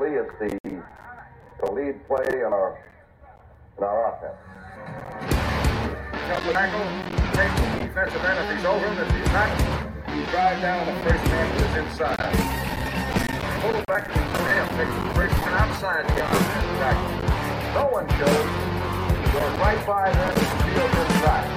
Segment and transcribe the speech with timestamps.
[0.00, 0.32] Actually, it's
[0.64, 0.82] the,
[1.60, 2.78] the lead play in our
[3.76, 4.32] in our offense.
[6.52, 6.80] Tackle,
[7.36, 8.96] take the defensive end if he's over him.
[8.96, 9.50] If he's not,
[10.16, 12.32] you drive down the first man who is inside.
[13.60, 17.12] Full back to the him, takes the first man outside the offensive tackle.
[17.76, 18.48] No one shows.
[19.36, 21.48] Goes right by them and steals inside.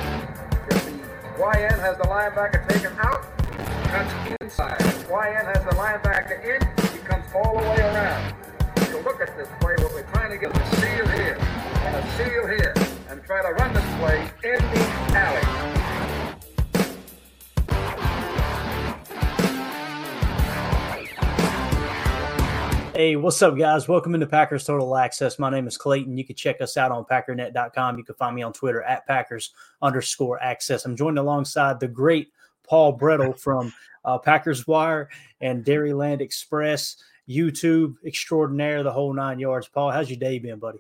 [0.67, 0.91] If the
[1.39, 3.23] YN has the linebacker taken out,
[3.88, 4.81] cuts inside.
[4.81, 6.83] If YN has the linebacker in,
[7.35, 8.35] all the way around.
[8.89, 12.47] You look at this play, we're trying to get a seal here and a seal
[12.47, 12.73] here
[13.09, 15.73] and try to run this play in the alley.
[22.95, 23.87] Hey, what's up, guys?
[23.87, 25.39] Welcome into Packers Total Access.
[25.39, 26.15] My name is Clayton.
[26.15, 27.97] You can check us out on packernet.com.
[27.97, 30.85] You can find me on Twitter at Packers underscore access.
[30.85, 33.73] I'm joined alongside the great Paul Bretl from
[34.05, 35.09] uh, Packers Wire
[35.41, 36.97] and Dairyland Express,
[37.29, 39.67] YouTube extraordinaire, the whole nine yards.
[39.67, 40.79] Paul, how's your day been, buddy?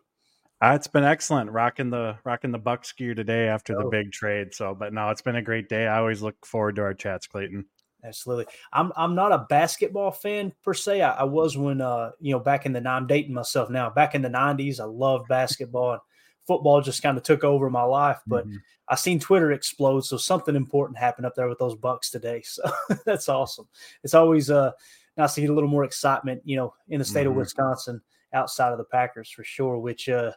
[0.61, 3.89] Uh, it's been excellent rocking the rocking the Bucks gear today after the Oh.
[3.89, 4.53] big trade.
[4.53, 5.87] So, but no, it's been a great day.
[5.87, 7.65] I always look forward to our chats, Clayton.
[8.05, 8.45] Absolutely.
[8.71, 11.01] I'm I'm not a basketball fan per se.
[11.01, 13.89] I, I was when uh you know back in the I'm dating myself now.
[13.89, 16.01] Back in the '90s, I loved basketball and
[16.45, 18.19] football just kind of took over my life.
[18.27, 18.57] But Mhm.
[18.89, 22.41] I seen Twitter explode, so something important happened up there with those Bucks today.
[22.45, 22.63] So
[23.05, 23.67] that's awesome.
[24.03, 24.71] It's always uh
[25.17, 27.37] to get a little more excitement, you know, in the state of Mhm.
[27.37, 28.01] Wisconsin
[28.33, 29.77] outside of the Packers for sure.
[29.77, 30.31] Which uh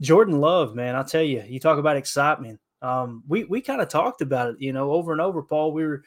[0.00, 2.60] Jordan Love, man, I tell you, you talk about excitement.
[2.82, 5.72] Um, we we kind of talked about it, you know, over and over, Paul.
[5.72, 6.02] We were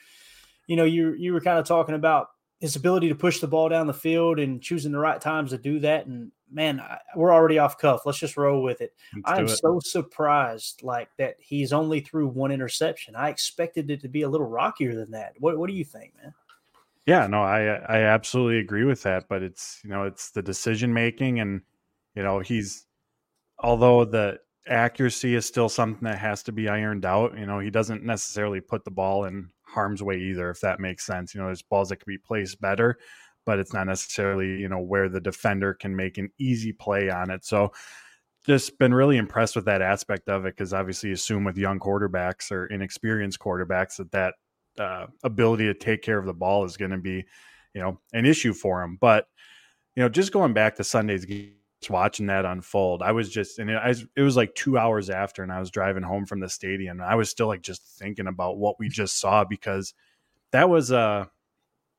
[0.68, 3.70] you know, you you were kind of talking about his ability to push the ball
[3.70, 6.08] down the field and choosing the right times to do that.
[6.08, 8.06] And man, I, we're already off cuff.
[8.06, 8.94] Let's just roll with it.
[9.14, 9.48] Let's I it.
[9.50, 13.16] so surprised, like that he's only threw one interception.
[13.16, 15.34] I expected it to be a little rockier than that.
[15.40, 16.34] What What do you think, man?
[17.06, 19.26] Yeah, no, I uh, I absolutely agree with that.
[19.30, 21.62] But it's you know it's the decision making, and
[22.16, 22.86] you know he's
[23.60, 27.38] although the accuracy is still something that has to be ironed out.
[27.38, 31.06] You know he doesn't necessarily put the ball in harm's way either, if that makes
[31.06, 31.36] sense.
[31.36, 32.98] You know there's balls that can be placed better,
[33.46, 37.32] but it's not necessarily you know where the defender can make an easy play on
[37.32, 37.46] it.
[37.46, 37.72] So
[38.46, 42.52] just been really impressed with that aspect of it because obviously assume with young quarterbacks
[42.52, 44.36] or inexperienced quarterbacks that that
[44.80, 47.26] uh, ability to take care of the ball is going to be
[47.74, 49.28] you know an issue for him but
[49.96, 51.54] you know just going back to sunday's game
[51.90, 55.10] watching that unfold i was just and it, I, was- it was like two hours
[55.10, 57.84] after and i was driving home from the stadium and i was still like just
[58.00, 59.94] thinking about what we just saw because
[60.52, 61.26] that was uh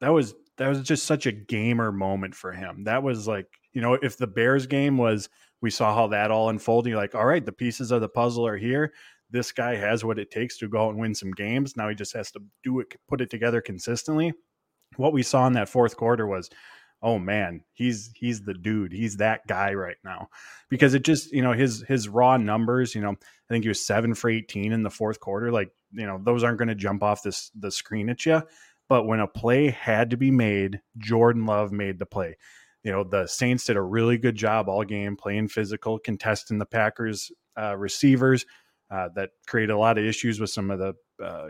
[0.01, 2.85] that was that was just such a gamer moment for him.
[2.85, 5.29] That was like you know if the bears game was
[5.61, 8.47] we saw how that all unfolded you're like all right the pieces of the puzzle
[8.47, 8.93] are here
[9.31, 11.77] this guy has what it takes to go out and win some games.
[11.77, 14.33] Now he just has to do it put it together consistently.
[14.97, 16.51] What we saw in that fourth quarter was
[17.03, 18.93] oh man he's he's the dude.
[18.93, 20.29] He's that guy right now.
[20.69, 23.85] Because it just you know his his raw numbers you know i think he was
[23.85, 27.03] 7 for 18 in the fourth quarter like you know those aren't going to jump
[27.03, 28.43] off this the screen at you
[28.89, 32.37] but when a play had to be made jordan love made the play.
[32.83, 36.67] You know the saints did a really good job all game playing physical contesting the
[36.67, 38.47] packers uh, receivers
[38.91, 41.49] uh, that created a lot of issues with some of the uh,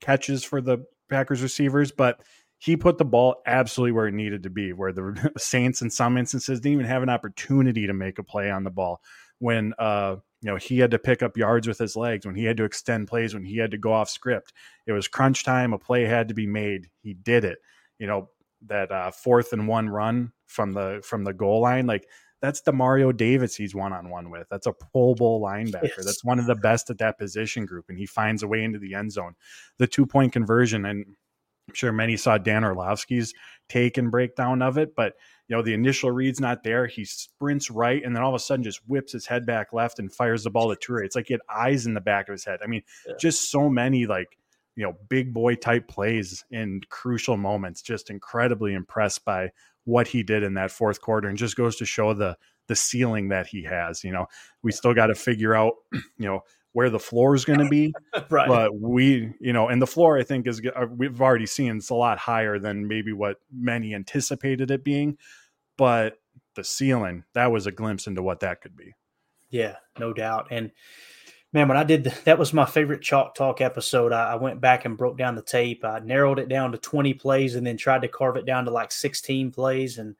[0.00, 2.22] catches for the packers receivers but
[2.62, 6.16] he put the ball absolutely where it needed to be, where the Saints in some
[6.16, 9.00] instances didn't even have an opportunity to make a play on the ball.
[9.40, 12.44] When uh, you know he had to pick up yards with his legs, when he
[12.44, 14.52] had to extend plays, when he had to go off script,
[14.86, 15.72] it was crunch time.
[15.72, 16.86] A play had to be made.
[17.00, 17.58] He did it.
[17.98, 18.28] You know
[18.66, 22.06] that uh, fourth and one run from the from the goal line, like
[22.42, 24.46] that's Demario Davis he's one on one with.
[24.50, 25.84] That's a Pro Bowl linebacker.
[25.96, 26.04] Yes.
[26.04, 28.78] That's one of the best at that position group, and he finds a way into
[28.78, 29.34] the end zone.
[29.78, 31.06] The two point conversion, and
[31.68, 33.32] I'm sure many saw Dan Orlovsky's
[33.68, 35.14] take and breakdown of it, but
[35.48, 36.86] you know the initial read's not there.
[36.86, 39.98] He sprints right, and then all of a sudden just whips his head back left
[40.00, 41.04] and fires the ball to Toure.
[41.04, 42.58] It's like he had eyes in the back of his head.
[42.62, 43.14] I mean, Yeah.
[43.20, 44.36] just so many like
[44.74, 47.82] you know big boy type plays in crucial moments.
[47.82, 49.50] Just incredibly impressed by
[49.84, 52.36] what he did in that fourth quarter, and just goes to show the
[52.68, 54.04] the ceiling that he has.
[54.04, 54.26] You know,
[54.62, 56.40] we still got to figure out you know
[56.72, 57.92] where the floor is going to be
[58.30, 58.48] right.
[58.48, 61.90] but we you know and the floor i think is uh, we've already seen it's
[61.90, 65.18] a lot higher than maybe what many anticipated it being
[65.76, 66.16] but
[66.54, 68.94] the ceiling that was a glimpse into what that could be
[69.52, 70.48] Yeah, no doubt.
[70.50, 70.72] And
[71.52, 74.12] man, when I did the, that was my favorite chalk talk episode.
[74.12, 75.84] I, I went back and broke down the tape.
[75.84, 78.70] I narrowed it down to 20 plays and then tried to carve it down to
[78.70, 79.98] like 16 plays.
[79.98, 80.16] And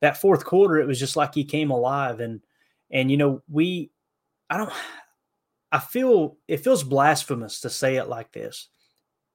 [0.00, 2.20] that fourth quarter, it was just like he came alive.
[2.20, 2.40] And
[2.90, 3.90] and you know, we
[4.50, 4.72] I don't
[5.72, 8.68] I feel it feels blasphemous to say it like this,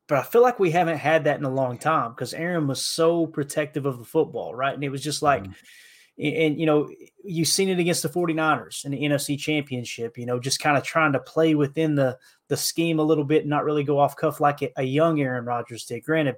[0.08, 2.84] but I feel like we haven't had that in a long time because Aaron was
[2.84, 4.74] so protective of the football, right?
[4.74, 5.54] And it was just like mm-hmm.
[6.18, 6.90] And, and, you know
[7.24, 10.84] you've seen it against the 49ers in the NFC championship you know just kind of
[10.84, 12.18] trying to play within the
[12.50, 15.46] the scheme a little bit and not really go off cuff like a, young Aaron
[15.46, 16.04] Rodgers did.
[16.04, 16.36] Granted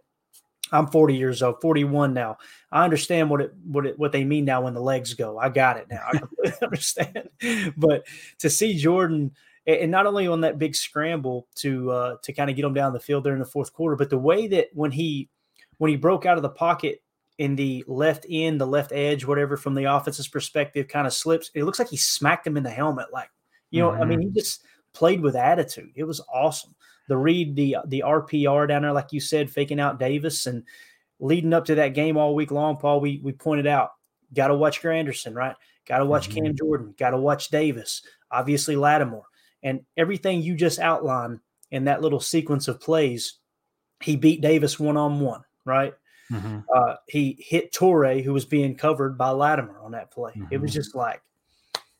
[0.72, 2.38] I'm 40 years old 41 now.
[2.72, 5.38] I understand what it what it what they mean now when the legs go.
[5.38, 6.02] I got it now.
[6.12, 7.30] I completely understand.
[7.78, 8.06] But
[8.40, 9.32] to see Jordan
[9.68, 12.74] and and not only on that big scramble to uh, to kind of get him
[12.74, 15.30] down the field there in the fourth quarter, but the way that when he
[15.78, 17.02] when he broke out of the pocket
[17.38, 21.52] in the left end, the left edge, whatever, from the offense's perspective, kind of slips.
[21.54, 23.08] It looks like he smacked him in the helmet.
[23.12, 23.30] Like,
[23.72, 24.36] you know, I mean, he mm-hmm.
[24.36, 25.92] just played with attitude.
[25.96, 26.76] It was awesome.
[27.08, 30.64] The read, the the RPO down there, like you said, faking out Davis and
[31.20, 33.92] leading up to that game all week long, Paul, we we pointed out,
[34.34, 35.56] got to watch Granderson, right?
[35.86, 36.56] Got to watch Cam mm-hmm.
[36.56, 39.26] Jordan, got to watch Davis, obviously Lattimore.
[39.62, 41.40] And everything you just outlined
[41.72, 43.40] in that little sequence of plays,
[44.02, 45.94] he beat Davis one on one, right?
[46.34, 50.34] Uh, he hit Toure, who was being covered by Lattimore on that play.
[50.52, 51.22] It was just like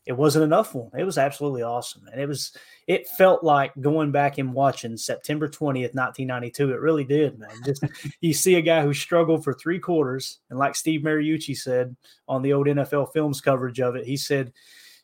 [0.06, 1.00] it wasn't enough for him.
[1.00, 2.52] It was absolutely awesome, and it was.
[2.86, 6.70] It felt like going back and watching September twentieth, nineteen ninety two.
[6.72, 7.50] It really did, man.
[7.64, 7.82] Just
[8.20, 11.96] you see a guy who struggled for three quarters, and like Steve Mariucci said
[12.28, 14.52] on the old NFL Films coverage of it, he said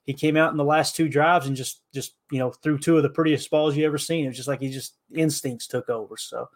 [0.05, 2.97] he came out in the last two drives and just just you know threw two
[2.97, 4.25] of the prettiest balls you ever seen.
[4.25, 6.17] It was just like he just instincts took over.
[6.17, 6.49] So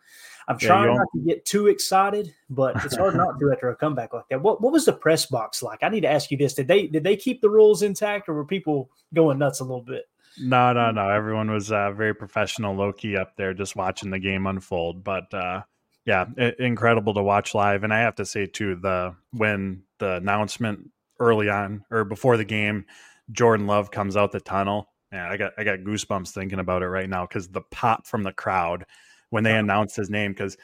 [0.49, 3.77] I'm Yeah, trying not to get too excited, but it's hard not to after a
[3.77, 4.41] comeback like that.
[4.41, 5.83] What what was the press box like?
[5.83, 8.35] I need to ask you this: Did they did they keep the rules intact, or
[8.35, 10.05] were people going nuts a little bit?
[10.39, 14.19] no no no everyone was uh, very professional low key up there just watching the
[14.19, 15.63] game unfold but uh
[16.05, 20.17] yeah i- incredible to watch live and i have to say too the when the
[20.17, 20.91] announcement
[21.21, 22.85] early on or before the game
[23.33, 26.89] jordan love comes out the tunnel yeah i got i got goosebumps thinking about it
[26.89, 28.85] right now because the pop from the crowd
[29.31, 30.57] when they announced his name because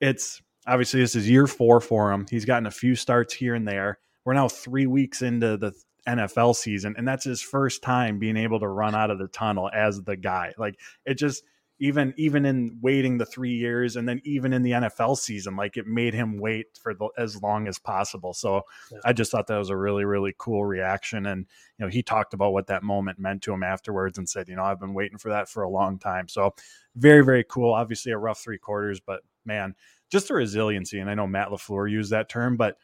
[0.00, 2.26] it's obviously this is year four for him.
[2.30, 3.98] He's gotten a few starts here and there.
[4.24, 5.72] We're now three weeks into the
[6.06, 9.70] NFL season, and that's his first time being able to run out of the tunnel
[9.72, 10.52] as the guy.
[10.58, 11.42] Like it just
[11.80, 15.78] even even in waiting the three years, and then even in the NFL season, like
[15.78, 18.34] it made him wait for the, as long as possible.
[18.34, 18.62] So
[19.04, 21.46] I just thought that was a really really cool reaction, and
[21.78, 24.56] you know he talked about what that moment meant to him afterwards, and said, you
[24.56, 26.28] know, I've been waiting for that for a long time.
[26.28, 26.54] So
[26.94, 27.72] very very cool.
[27.72, 29.74] Obviously a rough three quarters, but man,
[30.10, 30.98] just the resiliency.
[30.98, 32.76] And I know Matt LaFleur used that term, but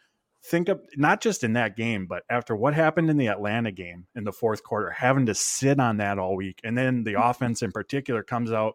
[0.42, 4.06] think of not just in that game, but after what happened in the Atlanta game
[4.14, 7.28] in the fourth quarter, having to sit on that all week, and then the mm-hmm.
[7.28, 8.74] offense in particular comes out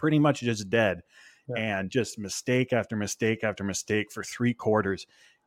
[0.00, 1.02] pretty much just dead,
[1.56, 5.06] and just mistake after mistake after mistake for three quarters,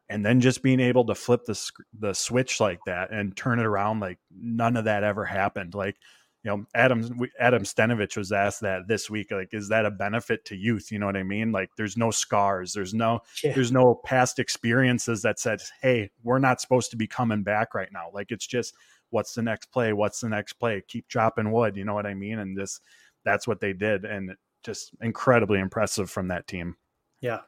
[0.10, 1.60] and then just being able to flip the
[2.00, 5.74] the switch like that and turn it around like none of that ever happened.
[5.74, 5.98] Like
[6.44, 9.32] you know, Adam Adam Stenavich was asked that this week.
[9.32, 10.92] Like, is that a benefit to youth?
[10.92, 11.54] You know what I mean?
[11.54, 13.54] Like, there's no scars, there's no Yeah.
[13.54, 17.88] there's no past experiences that said, hey, we're not supposed to be coming back right
[17.94, 18.10] now.
[18.14, 18.76] Like, it's just
[19.10, 19.94] what's the next play?
[19.94, 20.84] What's the next play?
[20.86, 21.78] Keep dropping wood.
[21.78, 22.40] You know what I mean?
[22.40, 22.82] And this
[23.26, 26.76] that's what they did, and just incredibly impressive from that team.
[27.22, 27.42] Yeah.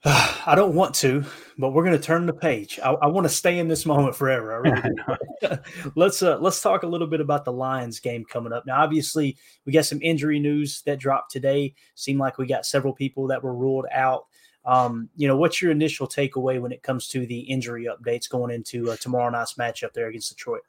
[0.04, 1.24] I don't want to,
[1.58, 2.78] but we're going to turn the page.
[2.82, 4.62] I, I want to stay in this moment forever.
[4.62, 4.96] Really
[5.96, 8.64] let's uh, let's talk a little bit about the Lions game coming up.
[8.66, 11.74] Now, obviously, we got some injury news that dropped today.
[11.94, 14.26] Seemed like we got several people that were ruled out.
[14.64, 18.52] Um, you know, what's your initial takeaway when it comes to the injury updates going
[18.52, 20.62] into uh, tomorrow night's matchup there against Detroit?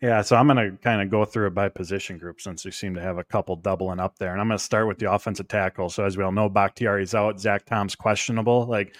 [0.00, 2.70] Yeah, so I'm going to kind of go through it by position group since we
[2.70, 4.32] seem to have a couple doubling up there.
[4.32, 5.88] And I'm going to start with the offensive tackle.
[5.88, 7.40] So, as we all know, Bakhtiari's out.
[7.40, 8.66] Zach Tom's questionable.
[8.66, 8.94] Like,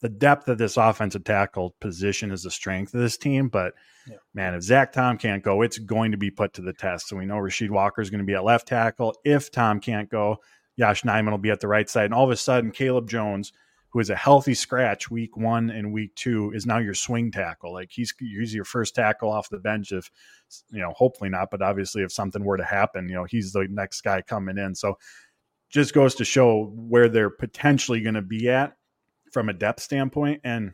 [0.00, 3.48] the depth of this offensive tackle position is the strength of this team.
[3.48, 3.74] But
[4.08, 4.16] yeah.
[4.34, 7.08] man, if Zach Tom can't go, it's going to be put to the test.
[7.08, 9.14] So we know Rasheed Walker is going to be at left tackle.
[9.24, 10.38] If Tom can't go,
[10.76, 12.06] Yosh Nijman will be at the right side.
[12.06, 13.52] And all of a sudden, Caleb Jones,
[13.90, 17.72] who is a healthy scratch week one and week two, is now your swing tackle.
[17.72, 19.92] Like he's he's your first tackle off the bench.
[19.92, 20.10] If
[20.70, 23.66] you know, hopefully not, but obviously if something were to happen, you know, he's the
[23.70, 24.74] next guy coming in.
[24.74, 24.98] So
[25.68, 28.76] just goes to show where they're potentially going to be at
[29.32, 30.40] from a depth standpoint.
[30.44, 30.72] And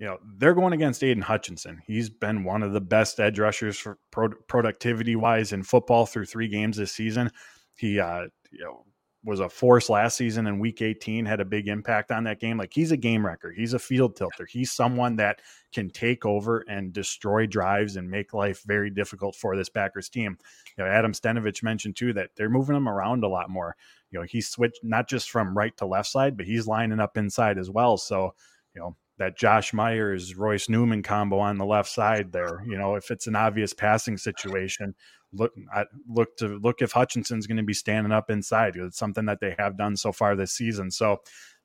[0.00, 1.82] you know they're going against Aidan Hutchinson.
[1.86, 6.24] He's been one of the best edge rushers for pro- productivity wise in football through
[6.24, 7.30] three games this season.
[7.76, 8.86] He uh, you know
[9.22, 12.56] was a force last season in week 18 had a big impact on that game.
[12.56, 13.52] Like he's a game wrecker.
[13.52, 14.46] He's a field tilter.
[14.46, 15.40] He's someone that
[15.74, 20.38] can take over and destroy drives and make life very difficult for this packers team.
[20.76, 23.76] You know adam stenavich mentioned too that they're moving him around a lot more.
[24.10, 27.16] You know he's switched not just from right to left side but he's lining up
[27.16, 27.98] inside as well.
[27.98, 28.34] So
[28.74, 32.64] you know that Josh Myers Royce Newman combo on the left side there.
[32.66, 34.94] You know, if it's an obvious passing situation,
[35.32, 38.76] look I look to look if Hutchinson's going to be standing up inside.
[38.76, 40.90] It's something that they have done so far this season.
[40.90, 41.18] So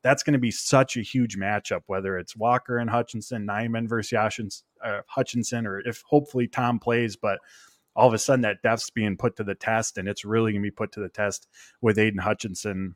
[0.04, 4.64] that's going to be such a huge matchup, whether it's Walker and Hutchinson, Nijman versus
[4.84, 7.40] uh, Hutchinson, or if hopefully Tom plays, but
[7.96, 10.62] all of a sudden that depth's being put to the test, and it's really going
[10.62, 11.48] to be put to the test
[11.82, 12.96] with Aidan Hutchinson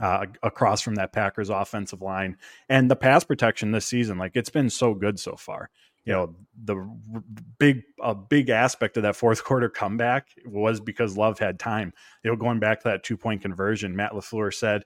[0.00, 2.36] uh, across from that Packers offensive line
[2.68, 4.18] and the pass protection this season.
[4.18, 5.70] Like it's been so good so far.
[6.08, 6.34] You know,
[6.64, 6.90] the
[7.58, 11.92] big a big aspect of that fourth quarter comeback was because Love had time.
[12.24, 14.84] You know, going back to that two point conversion, Matt LaFleur said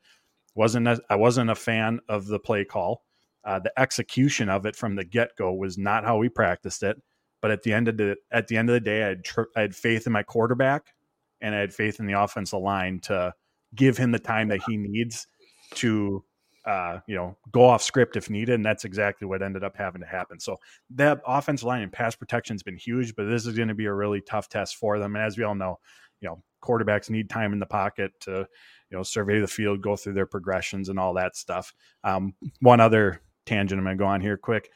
[0.54, 3.04] wasn't a, I wasn't a fan of the play call.
[3.44, 7.00] Uh, the execution of it from the get go was not how we practiced it.
[7.40, 9.50] But at the end of the at the end of the day, I had, tr-
[9.56, 10.94] I had faith in my quarterback
[11.40, 13.34] and I had faith in the offensive line to
[13.74, 15.26] give him the time that he needs
[15.74, 16.24] to
[16.64, 18.54] uh, you know, go off script if needed.
[18.54, 20.38] And that's exactly what ended up having to happen.
[20.38, 20.59] So
[20.90, 23.87] that offensive line and pass protection has been huge, but this is going to be
[23.87, 25.16] a really tough test for them.
[25.16, 25.78] And as we all know,
[26.21, 28.47] you know, quarterbacks need time in the pocket to,
[28.90, 31.75] you know, survey the field, go through their progressions and all that stuff.
[32.04, 34.71] Um, one other tangent I'm going to go on here quick.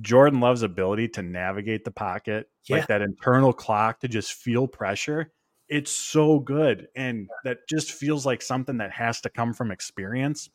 [0.00, 2.76] Jordan Love's ability to navigate the pocket, yeah.
[2.76, 5.32] like that internal clock to just feel pressure
[5.70, 10.50] it's so good and that just feels like something that has to come from experience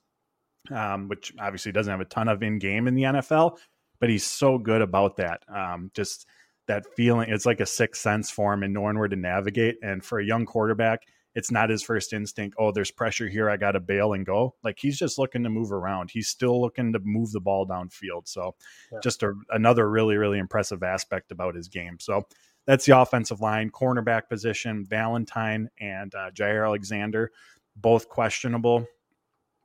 [0.72, 3.57] um, which obviously doesn't have a ton of in game in the nfl
[4.00, 6.25] but he's so good about that um, just
[6.67, 10.03] that feeling it's like a sixth sense for him and knowing where to navigate and
[10.03, 11.01] for a young quarterback
[11.36, 14.77] it's not his first instinct oh there's pressure here i gotta bail and go like
[14.79, 18.55] he's just looking to move around he's still looking to move the ball downfield so
[18.91, 19.00] yeah.
[19.03, 22.25] just a, another really really impressive aspect about his game so
[22.65, 24.86] that's the offensive line, cornerback position.
[24.86, 27.31] Ballentine and uh, Jaire Alexander,
[27.75, 28.86] both questionable.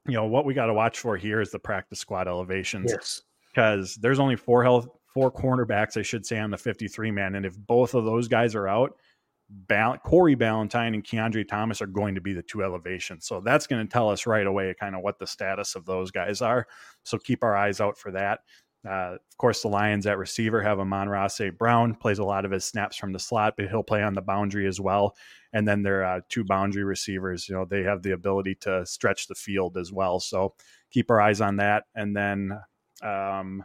[0.07, 2.91] You know what we got to watch for here is the practice squad elevations.
[2.91, 3.23] Yes,
[3.55, 7.45] because there's only four health, four cornerbacks, I should say, on the 53 man, and
[7.45, 8.93] if both of those guys are out,
[9.51, 13.27] Bal- Corey Ballentine and Keandre Thomas are going to be the two elevations.
[13.27, 16.11] So that's going to tell us right away kind of what the status of those
[16.11, 16.67] guys are.
[17.03, 18.41] So keep our eyes out for that.
[18.89, 21.57] Uh, of course, the Lions at receiver have Amon-Ra St.
[21.59, 24.23] Brown, plays a lot of his snaps from the slot, but he'll play on the
[24.23, 25.15] boundary as well.
[25.53, 29.27] And then their uh, two boundary receivers, you know, they have the ability to stretch
[29.27, 30.19] the field as well.
[30.19, 30.55] So
[30.91, 31.85] keep our eyes on that.
[31.95, 32.59] And then
[33.03, 33.65] um,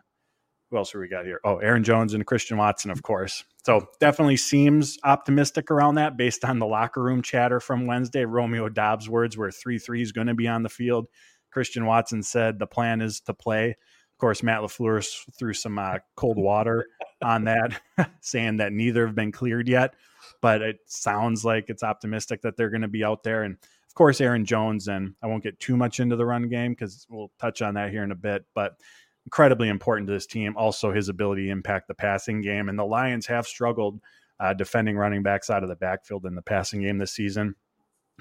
[0.70, 1.40] who else are we got here?
[1.46, 3.44] Oh, Aaron Jones and Christian Watson, of course.
[3.66, 8.26] So definitely seems optimistic around that based on the locker room chatter from Wednesday.
[8.26, 11.08] Romeo Doubs' words were 3 3 is going to be on the field.
[11.52, 13.78] Christian Watson said the plan is to play.
[14.16, 15.06] Of course, Matt LaFleur
[15.38, 16.88] threw some uh, cold water
[17.22, 17.82] on that,
[18.22, 19.94] saying that neither have been cleared yet.
[20.42, 23.44] But it sounds like it's optimistic that they're going to be out there.
[23.44, 26.72] And of course, Aaron Jones, and I won't get too much into the run game
[26.72, 28.46] because we'll touch on that here in a bit.
[28.56, 28.78] But
[29.26, 30.56] incredibly important to this team.
[30.56, 32.70] Also, his ability to impact the passing game.
[32.70, 34.00] And the Lions have struggled
[34.40, 37.56] uh, defending running backs out of the backfield in the passing game this season.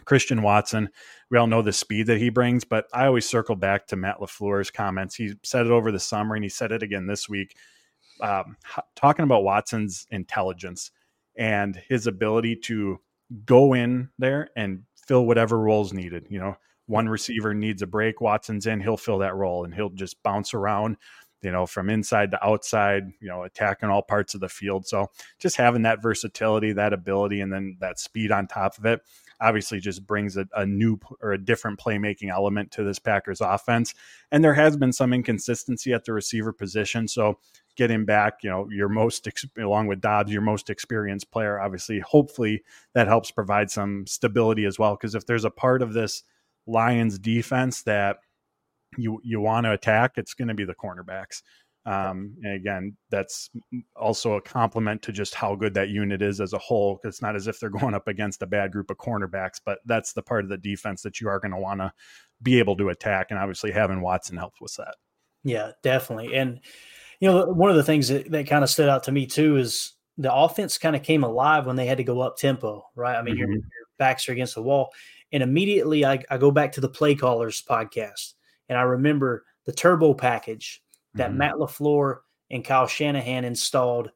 [0.05, 0.89] Christian Watson,
[1.31, 4.19] we all know the speed that he brings, but I always circle back to Matt
[4.19, 5.15] LaFleur's comments.
[5.15, 7.57] He said it over the summer and he said it again this week,
[8.21, 8.57] um,
[8.97, 10.91] talking about Watson's intelligence
[11.37, 12.99] and his ability to
[13.47, 16.27] go in there and fill whatever roles needed.
[16.29, 19.91] You know, one receiver needs a break, Watson's in, he'll fill that role and he'll
[19.91, 20.97] just bounce around
[21.45, 24.87] you know, from inside to outside, you know, attacking all parts of the field.
[24.87, 29.03] So just having that versatility, that ability, and then that speed on top of it,
[29.41, 33.95] obviously just brings a, a, new or a different playmaking element to this Packers offense.
[34.31, 37.09] And there has been some inconsistency at the receiver position.
[37.09, 37.39] So
[37.77, 42.63] getting back, you know, your most, along with Doubs, your most experienced player, obviously, hopefully
[42.95, 44.97] that helps provide some stability as well.
[44.97, 46.23] Because if there's a part of this
[46.67, 48.19] Lions defense that
[48.97, 51.43] you you want to attack, it's going to be the cornerbacks.
[51.87, 53.51] Um, and again, that's
[53.95, 57.01] also a compliment to just how good that unit is as a whole.
[57.05, 60.13] It's not as if they're going up against a bad group of cornerbacks, but that's
[60.13, 61.93] the part of the defense that you are going to want to
[62.43, 63.29] be able to attack.
[63.31, 64.95] And obviously, having Watson helps with that.
[65.45, 66.35] Yeah, definitely.
[66.35, 66.61] And
[67.21, 69.57] you know, one of the things that, that kind of stood out to me too
[69.57, 73.17] is the offense kind of came alive when they had to go up tempo, right?
[73.17, 73.41] I mean, mm-hmm.
[73.41, 73.63] your, your,
[73.97, 74.91] backs are against the wall.
[75.33, 78.35] And immediately I, I, go back to the Play Callers podcast
[78.69, 80.83] and I remember the turbo package
[81.15, 81.39] that mm-hmm.
[81.39, 82.19] Matt LaFleur
[82.51, 84.11] and Kyle Shanahan installed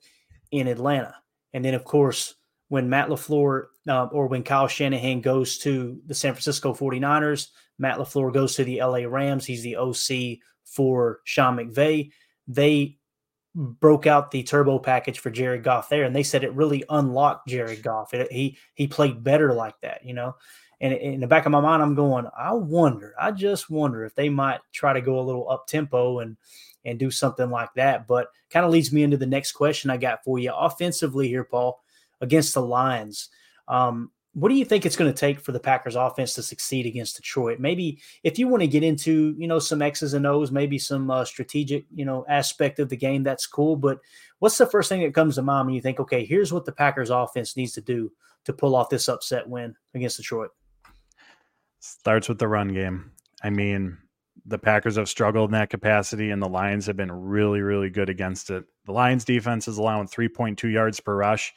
[0.50, 1.14] in Atlanta.
[1.52, 2.34] And then, of course,
[2.68, 7.98] when Matt LaFleur uh, or when Kyle Shanahan goes to the San Francisco 49ers, Matt
[7.98, 9.46] LaFleur goes to the LA Rams.
[9.46, 12.10] He's the OC for Sean McVay.
[12.46, 12.98] They
[13.54, 17.48] broke out the turbo package for Jared Goff there, and they said it really unlocked
[17.48, 18.14] Jared Goff.
[18.14, 20.36] It, he he played better like that, you know.
[20.80, 24.14] And in the back of my mind, I'm going, I wonder, I just wonder if
[24.14, 26.36] they might try to go a little up tempo and
[26.84, 28.06] and do something like that.
[28.06, 31.44] But kind of leads me into the next question I got for you offensively here,
[31.44, 31.80] Paul,
[32.20, 33.28] against the Lions.
[33.66, 36.86] Um, what do you think it's going to take for the Packers offense to succeed
[36.86, 37.58] against Detroit?
[37.58, 41.10] Maybe if you want to get into, you know, some X's and O's, maybe some
[41.10, 43.74] uh, strategic, you know, aspect of the game, that's cool.
[43.74, 43.98] But
[44.38, 46.72] what's the first thing that comes to mind when you think, okay, here's what the
[46.72, 48.12] Packers offense needs to do
[48.44, 50.50] to pull off this upset win against Detroit?
[51.80, 53.10] Starts with the run game.
[53.42, 53.98] I mean,
[54.48, 58.08] the Packers have struggled in that capacity, and the Lions have been really, really good
[58.08, 58.64] against it.
[58.86, 61.54] The Lions defense is allowing 3.2 yards per rush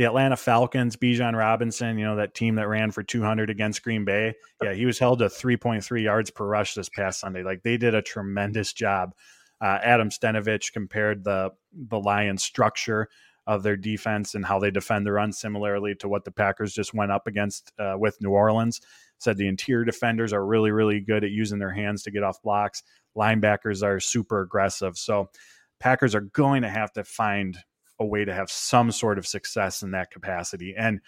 [0.00, 4.06] the Atlanta Falcons, Bijan Robinson, you know, that team that ran for 200 against Green
[4.06, 4.34] Bay.
[4.62, 7.42] Yeah, he was held to 3.3 yards per rush this past Sunday.
[7.42, 9.14] Like they did a tremendous job.
[9.60, 13.08] Uh, Adam Stenavich compared the the Lions structure
[13.46, 16.94] of their defense and how they defend the run similarly to what the Packers just
[16.94, 18.80] went up against uh, with New Orleans.
[19.18, 22.40] Said the interior defenders are really, really good at using their hands to get off
[22.42, 22.82] blocks.
[23.16, 24.96] Linebackers are super aggressive.
[24.96, 25.30] So
[25.78, 27.58] Packers are going to have to find
[27.98, 30.74] a way to have some sort of success in that capacity.
[30.76, 31.00] And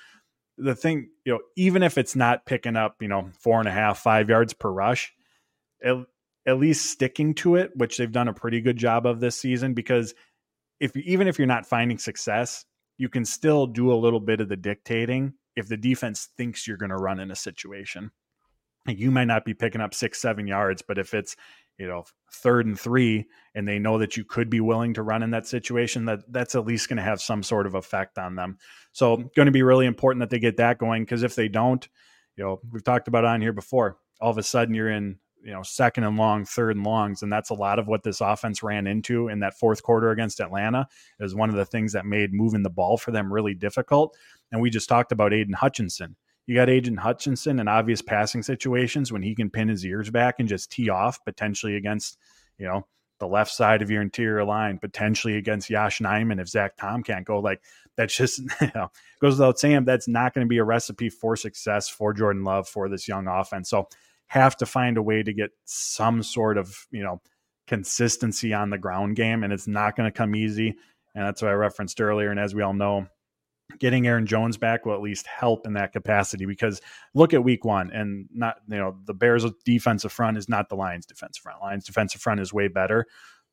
[0.59, 3.73] the thing, you know, even if it's not picking up, you know, four and a
[3.73, 5.12] half, five yards per rush,
[5.83, 5.97] at,
[6.47, 9.73] at least sticking to it, which they've done a pretty good job of this season.
[9.73, 10.14] Because
[10.83, 12.64] if even if you're not finding success,
[12.99, 16.77] you can still do a little bit of the dictating if the defense thinks you're
[16.77, 18.11] going to run in a situation.
[18.88, 21.37] You might not be picking up six, seven yards, but if it's
[21.79, 25.23] you know third and three and they know that you could be willing to run
[25.23, 28.37] in that situation that that's at least going to have some sort of effect on
[28.37, 28.59] them
[28.92, 31.88] so going to be really important that they get that going because if they don't
[32.37, 35.52] you know we've talked about on here before all of a sudden you're in you
[35.52, 38.62] know second and long third and longs and that's a lot of what this offense
[38.62, 40.87] ran into in that fourth quarter against atlanta
[41.18, 44.16] was one of the things that made moving the ball for them really difficult
[44.50, 49.12] and we just talked about Aidan Hutchinson you got Aidan Hutchinson in obvious passing situations
[49.12, 52.18] when he can pin his ears back and just tee off potentially against,
[52.59, 52.87] you know,
[53.20, 57.24] the left side of your interior line, potentially against Yosh Nijman if Zach Tom can't
[57.24, 57.38] go.
[57.38, 57.62] Like
[57.96, 61.37] that's just you know, goes without saying that's not going to be a recipe for
[61.37, 63.70] success for Jordan Love for this young offense.
[63.70, 63.88] So
[64.33, 67.21] have to find a way to get some sort of, you know,
[67.66, 69.45] consistency on the ground game.
[69.45, 70.75] And it's not going to come easy.
[71.14, 72.31] And that's what I referenced earlier.
[72.31, 73.07] And as we all know,
[73.79, 76.81] getting Aaron Jones back will at least help in that capacity because
[77.12, 80.77] look at week one and not, you know, the Bears defensive front is not the
[80.77, 81.61] Lions defensive front.
[81.61, 83.05] Lions defensive front is way better,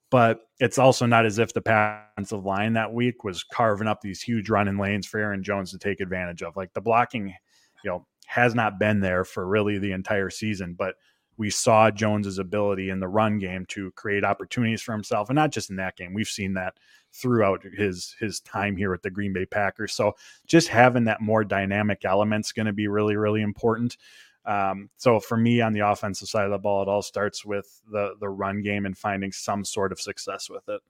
[0.09, 4.21] but it's also not as if the defensive line that week was carving up these
[4.21, 6.55] huge running lanes for Aaron Jones to take advantage of.
[6.55, 7.35] Like the blocking,
[7.83, 10.93] you know, has not been there for really the entire season, but
[11.35, 15.49] we saw Jones's ability in the run game to create opportunities for himself, and not
[15.51, 16.13] just in that game.
[16.13, 16.77] We've seen that
[17.11, 19.93] throughout his his time here with the Green Bay Packers.
[19.93, 20.15] So
[20.45, 23.97] just having that more dynamic element is going to be really really important.
[24.45, 27.81] Um, so for me on the offensive side of the ball, it all starts with
[27.91, 30.81] the the run game and finding some sort of success with it.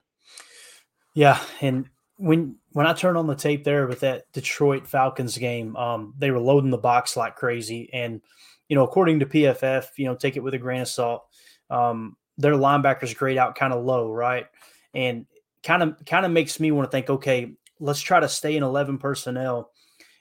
[1.13, 1.87] Yeah, and
[2.19, 6.31] when when I turned on the tape there with that Detroit Falcons game, um, they
[6.31, 8.21] were loading the box like crazy, and
[8.67, 11.25] you know, according to PFF, you know, take it with a grain of salt.
[11.69, 14.45] Um, their linebackers grade out kind of low, right?
[14.93, 15.25] And
[15.63, 18.63] kind of kind of makes me want to think, okay, let's try to stay in
[18.63, 19.71] 11 personnel.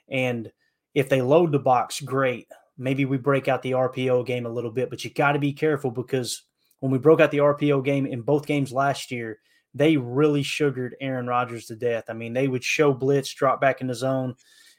[0.08, 0.50] And
[0.94, 2.46] if they load the box, great.
[2.76, 5.52] Maybe we break out the RPO game a little bit, but you got to be
[5.52, 6.44] careful because
[6.78, 9.40] when we broke out the RPO game in both games last year,
[9.74, 12.04] they really sugared Aaron Rodgers to death.
[12.08, 14.34] I mean, they would show blitz, drop back in the zone,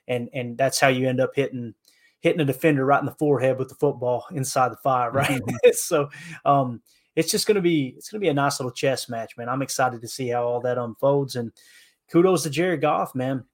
[0.07, 1.73] and and that's how you end up hitting
[2.21, 5.41] hitting a defender right in the forehead with the football inside the five, right?
[5.41, 5.69] Mm-hmm.
[5.73, 6.09] so
[6.45, 6.81] um,
[7.15, 9.49] it's just gonna be it's gonna be a nice little chess match, man.
[9.49, 11.35] I'm excited to see how all that unfolds.
[11.35, 11.51] And
[12.11, 13.45] kudos to Jared Goff, man.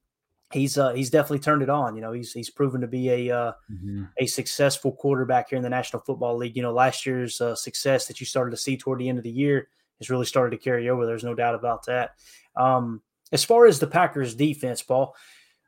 [0.54, 1.96] he's uh, he's definitely turned it on.
[1.96, 4.06] You know, he's he's proven to be a uh, mm-hmm.
[4.18, 6.56] a successful quarterback here in the National Football League.
[6.56, 9.24] You know, last year's uh, success that you started to see toward the end of
[9.24, 9.68] the year
[10.00, 11.06] has really started to carry over.
[11.06, 12.12] There's no doubt about that.
[12.56, 15.16] Um, as far as the Packers defense, Paul,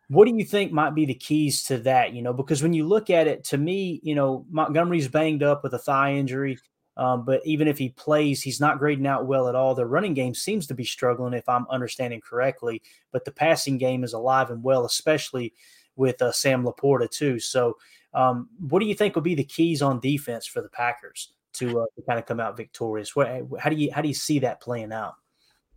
[0.10, 2.14] what do you think might be the keys to that?
[2.14, 5.64] You know, because when you look at it, to me, you know, Montgomery's banged up
[5.64, 6.58] with a thigh injury.
[6.96, 9.76] Um, but even if he plays, he's not grading out well at all.
[9.76, 12.82] The running game seems to be struggling, if I'm understanding correctly.
[13.12, 15.54] But the passing game is alive and well, especially
[15.96, 17.40] with uh, Sam LaPorta too.
[17.40, 17.78] So,
[18.14, 21.82] um, what do you think will be the keys on defense for the Packers to,
[21.82, 23.16] uh, to kind of come out victorious?
[23.16, 23.28] What,
[23.60, 25.16] how do you how do you see that playing out?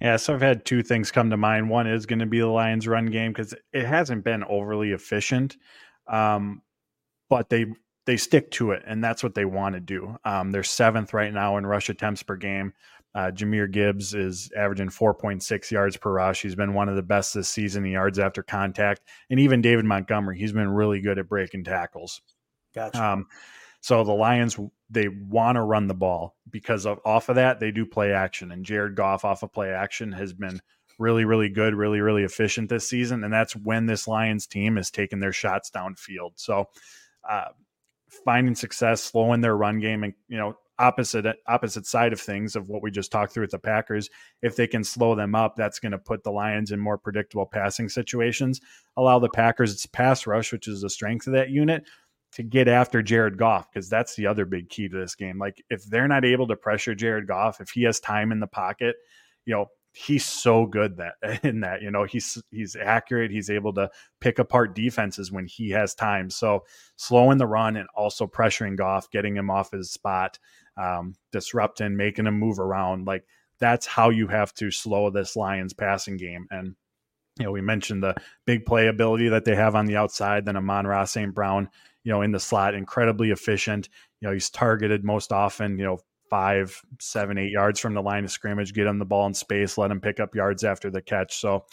[0.00, 1.68] Yeah, so I've had two things come to mind.
[1.68, 5.58] One is going to be the Lions' run game because it hasn't been overly efficient,
[6.08, 6.62] um,
[7.28, 7.66] but they
[8.06, 10.16] they stick to it, and that's what they want to do.
[10.24, 12.72] Um, they're seventh right now in rush attempts per game.
[13.14, 16.42] Uh, Jahmyr Gibbs is averaging 4.6 yards per rush.
[16.42, 19.84] He's been one of the best this season in yards after contact, and even David
[19.84, 22.22] Montgomery, he's been really good at breaking tackles.
[22.74, 23.04] Gotcha.
[23.04, 23.26] Um,
[23.80, 24.58] so the Lions
[24.90, 28.50] they want to run the ball because of off of that they do play action,
[28.50, 30.60] and Jared Goff off of play action has been
[30.98, 34.90] really really good, really really efficient this season, and that's when this Lions team has
[34.90, 36.32] taken their shots downfield.
[36.36, 36.66] So.
[37.28, 37.50] Uh,
[38.24, 42.68] finding success, slowing their run game, and you know opposite opposite side of things of
[42.68, 44.08] what we just talked through with the Packers.
[44.42, 47.46] If they can slow them up, that's going to put the Lions in more predictable
[47.46, 48.60] passing situations.
[48.96, 51.84] Allow the Packers its pass rush, which is the strength of that unit,
[52.32, 55.38] to get after Jared Goff because that's the other big key to this game.
[55.38, 58.46] Like if they're not able to pressure Jared Goff, if he has time in the
[58.46, 58.96] pocket,
[59.46, 61.14] you know he's so good that
[61.44, 63.90] in that you know he's he's accurate he's able to
[64.20, 66.64] pick apart defenses when he has time so
[66.96, 70.38] slowing the run and also pressuring Goff getting him off his spot
[70.76, 73.24] um, disrupting making him move around like
[73.58, 76.76] that's how you have to slow this Lions passing game and
[77.38, 78.14] you know we mentioned the
[78.46, 81.34] big playability that they have on the outside then Amon-Ra St.
[81.34, 81.68] Brown
[82.04, 83.88] you know in the slot incredibly efficient
[84.20, 85.98] you know he's targeted most often you know
[86.30, 89.76] five, seven, eight yards from the line of scrimmage, get him the ball in space,
[89.76, 91.38] let him pick up yards after the catch.
[91.40, 91.66] So,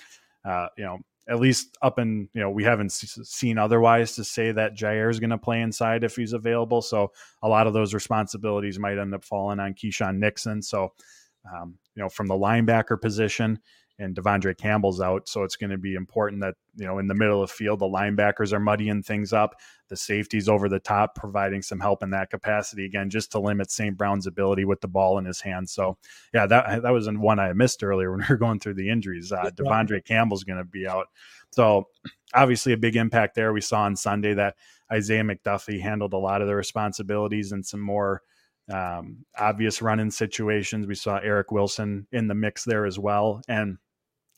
[0.43, 0.97] uh, you know,
[1.29, 5.19] at least up in, you know, we haven't seen otherwise to say that Jaire is
[5.19, 6.81] going to play inside if he's available.
[6.81, 7.11] So
[7.43, 10.61] a lot of those responsibilities might end up falling on Keisean Nixon.
[10.61, 10.93] So,
[11.53, 13.59] um, you know, from the linebacker position,
[13.99, 15.27] and De'Vondre Campbell's out.
[15.27, 17.79] So it's going to be important that, you know, in the middle of the field,
[17.79, 19.55] the linebackers are muddying things up,
[19.89, 23.71] the safeties over the top, providing some help in that capacity again, just to limit
[23.71, 23.97] St.
[23.97, 25.69] Brown's ability with the ball in his hand.
[25.69, 25.97] So,
[26.33, 29.31] yeah, that that was one I missed earlier when we were going through the injuries.
[29.31, 31.07] Uh, De'Vondre Campbell's going to be out.
[31.51, 31.88] So
[32.33, 33.53] obviously a big impact there.
[33.53, 34.55] We saw on Sunday that
[34.91, 38.21] Isaiah McDuffie handled a lot of the responsibilities and some more
[38.71, 40.88] um, obvious run-in situations.
[40.88, 43.77] We saw Eric Wilson in the mix there as well, and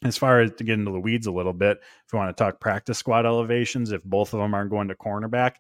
[0.04, 2.44] as far as to get into the weeds a little bit, if you want to
[2.44, 5.56] talk practice squad elevations, if both of them aren't going to cornerback,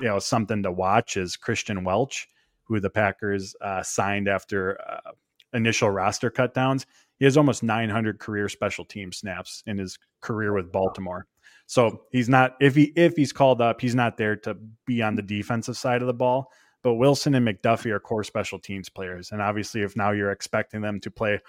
[0.00, 2.28] you know, something to watch is Christian Welch,
[2.64, 5.10] who the Packers uh, signed after uh,
[5.52, 6.86] initial roster cutdowns.
[7.18, 11.26] He has almost 900 career special team snaps in his career with Baltimore.
[11.66, 15.14] So he's not if he if he's called up, he's not there to be on
[15.14, 16.50] the defensive side of the ball.
[16.82, 20.82] But Wilson and McDuffie are core special teams players, and obviously, if now you're expecting
[20.82, 21.40] them to play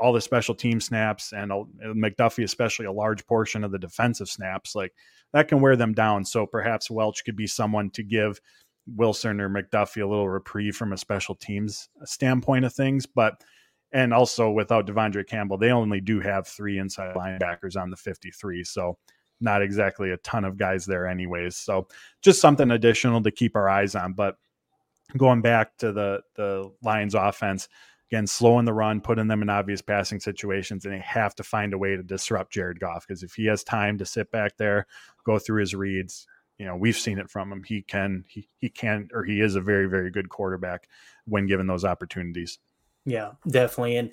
[0.00, 1.50] all the special team snaps and
[1.84, 4.92] McDuffie, especially a large portion of the defensive snaps, like
[5.32, 6.24] that can wear them down.
[6.24, 8.40] So perhaps Welch could be someone to give
[8.86, 13.06] Wilson or McDuffie a little reprieve from a special teams standpoint of things.
[13.06, 13.42] But
[13.92, 18.64] and also without De'Vondre Campbell, they only do have three inside linebackers on the 53.
[18.64, 18.96] So
[19.40, 21.56] not exactly a ton of guys there, anyways.
[21.56, 21.88] So
[22.22, 24.12] just something additional to keep our eyes on.
[24.12, 24.36] But
[25.16, 27.68] going back to the the Lions offense,
[28.10, 31.72] again, slowing the run, putting them in obvious passing situations, and they have to find
[31.72, 34.86] a way to disrupt Jared Goff because if he has time to sit back there,
[35.24, 36.26] go through his reads,
[36.58, 37.62] you know, we've seen it from him.
[37.62, 40.88] He can, he, he can, or he is a very, very good quarterback
[41.24, 42.58] when given those opportunities.
[43.06, 43.96] Yeah, definitely.
[43.96, 44.10] And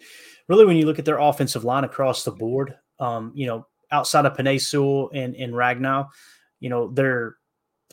[0.47, 4.25] really, when you look at their offensive line across the board, um, you know, outside
[4.25, 6.07] of Penei Sewell and, and Ragnow,
[6.59, 7.35] you know, they're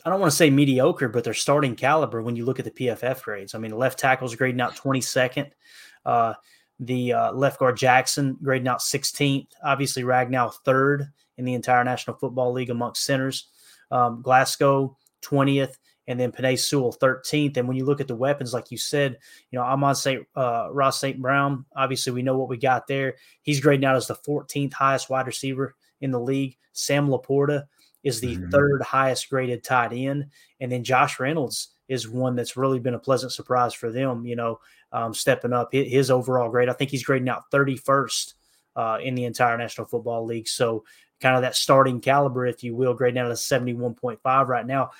[0.05, 2.71] I don't want to say mediocre, but they're starting caliber when you look at the
[2.71, 3.55] PFF grades.
[3.55, 5.49] I mean, left tackle's grading out 22nd.
[6.05, 6.33] Uh,
[6.79, 9.47] the uh, left guard Jackson grading out 16th.
[9.63, 13.47] Obviously, Ragnow third in the entire National Football League amongst centers.
[13.91, 17.57] Um, Glasgow 20th, and then Penei Sewell 13th.
[17.57, 19.17] And when you look at the weapons, like you said,
[19.51, 20.25] you know, Amon St.
[20.35, 21.21] Uh, Ross St.
[21.21, 23.15] Brown, obviously we know what we got there.
[23.41, 26.57] He's grading out as the 14th highest wide receiver in the league.
[26.73, 27.65] Sam LaPorta
[28.03, 28.49] is the mm-hmm.
[28.49, 30.27] third highest graded tight end.
[30.59, 34.35] And then Josh Reynolds is one that's really been a pleasant surprise for them, you
[34.35, 34.59] know,
[34.95, 36.69] um, stepping up his, his, overall grade.
[36.69, 38.33] I think he's grading out 31st
[38.77, 40.47] uh, in the entire National Football League.
[40.47, 40.85] So
[41.19, 44.91] kind of that starting caliber, if you will, grading out of 71.5 right now.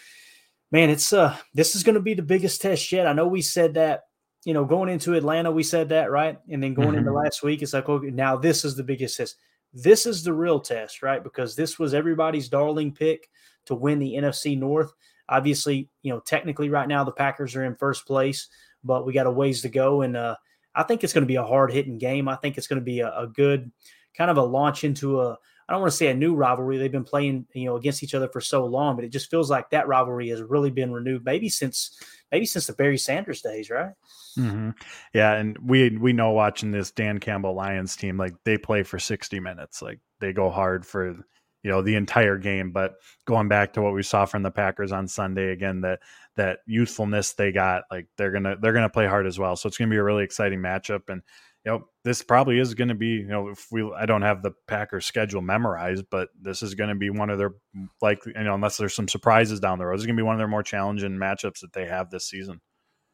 [0.72, 3.08] Man, it's uh this is going to be the biggest test yet.
[3.08, 4.02] I know we said that,
[4.44, 6.38] you know, going into Atlanta, we said that, right?
[6.50, 6.98] And then going mm-hmm.
[6.98, 9.38] into last week, it's like, okay, now this is the biggest test.
[9.74, 11.24] This is the real test, right?
[11.24, 13.30] Because this was everybody's darling pick
[13.66, 14.92] to win the NFC North.
[15.30, 18.50] Obviously, you know, technically right now the Packers are in first place,
[18.86, 20.02] but we got a ways to go.
[20.02, 20.36] And uh
[20.76, 22.28] I think it's going to be a hard hitting game.
[22.28, 23.72] I think it's going to be a, a good
[24.18, 26.78] kind of a launch into a I don't want to say a new rivalry.
[26.78, 29.50] They've been playing, you know, against each other for so long, but it just feels
[29.50, 31.98] like that rivalry has really been renewed, maybe since
[32.32, 33.94] maybe since the Barry Sanders days, right?
[34.38, 34.72] Mm-hmm.
[35.14, 39.00] Yeah, and we we know watching this Dan Campbell Lions team, like they play for
[39.00, 41.26] sixty minutes, like they go hard for
[41.66, 42.72] you know the entire game.
[42.72, 46.00] But going back to what we saw from the Packers on Sunday, again that
[46.36, 49.56] that youthfulness they got, like they're gonna they're gonna play hard as well.
[49.56, 51.24] So it's gonna be a really exciting matchup and
[51.66, 54.52] you know, this probably is to be, you know, if we, I don't have the
[54.68, 57.56] Packers schedule memorized, but this is to be one of their,
[58.04, 60.40] like, you know, unless there's some surprises down the road, it's to be one of
[60.40, 62.62] their more challenging matchups that they have this season.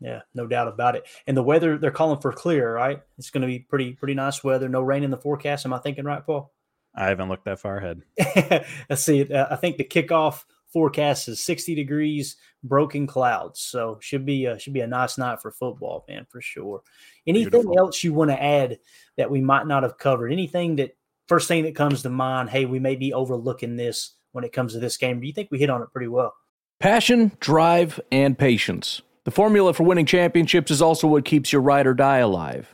[0.01, 1.07] Yeah, no doubt about it.
[1.27, 3.01] And the weather, they're calling for clear, right?
[3.17, 4.67] It's going to be pretty, pretty nice weather.
[4.67, 5.65] No rain in the forecast.
[5.65, 6.51] Am I thinking right, Paul?
[6.95, 8.01] I haven't looked that far ahead.
[8.89, 9.31] Let's see.
[9.31, 13.61] Uh, I think the kickoff forecast is 60 degrees, broken clouds.
[13.61, 16.81] So should be a, should be a nice night for football, man, for sure.
[17.27, 17.79] Anything Beautiful.
[17.79, 18.79] else you want to add
[19.17, 20.31] that we might not have covered?
[20.31, 20.95] Anything that
[21.27, 22.49] first thing that comes to mind?
[22.49, 25.19] Hey, we may be overlooking this when it comes to this game.
[25.19, 26.33] Do you think we hit on it pretty well?
[26.79, 29.01] Passion, drive, and patience.
[29.23, 32.73] The formula for winning championships is also what keeps your ride or die alive.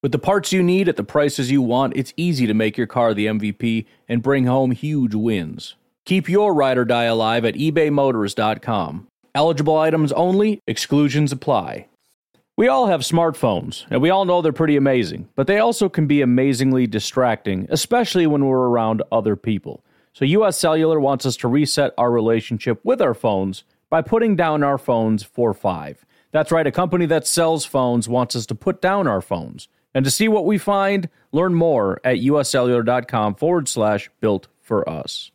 [0.00, 2.86] With the parts you need at the prices you want, it's easy to make your
[2.86, 5.74] car the MVP and bring home huge wins.
[6.04, 9.08] Keep your ride or die alive at ebaymotors.com.
[9.34, 11.88] Eligible items only, exclusions apply.
[12.56, 16.06] We all have smartphones, and we all know they're pretty amazing, but they also can
[16.06, 19.82] be amazingly distracting, especially when we're around other people.
[20.12, 24.62] So, US Cellular wants us to reset our relationship with our phones by putting down
[24.62, 26.06] our phones for five.
[26.30, 29.66] That's right, a company that sells phones wants us to put down our phones.
[29.94, 35.30] And to see what we find, learn more at uscellular.com forward slash built for us.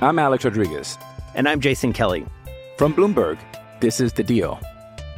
[0.00, 0.98] I'm Alex Rodriguez.
[1.34, 2.26] And I'm Jason Kelly.
[2.76, 3.38] From Bloomberg,
[3.80, 4.58] this is The Deal.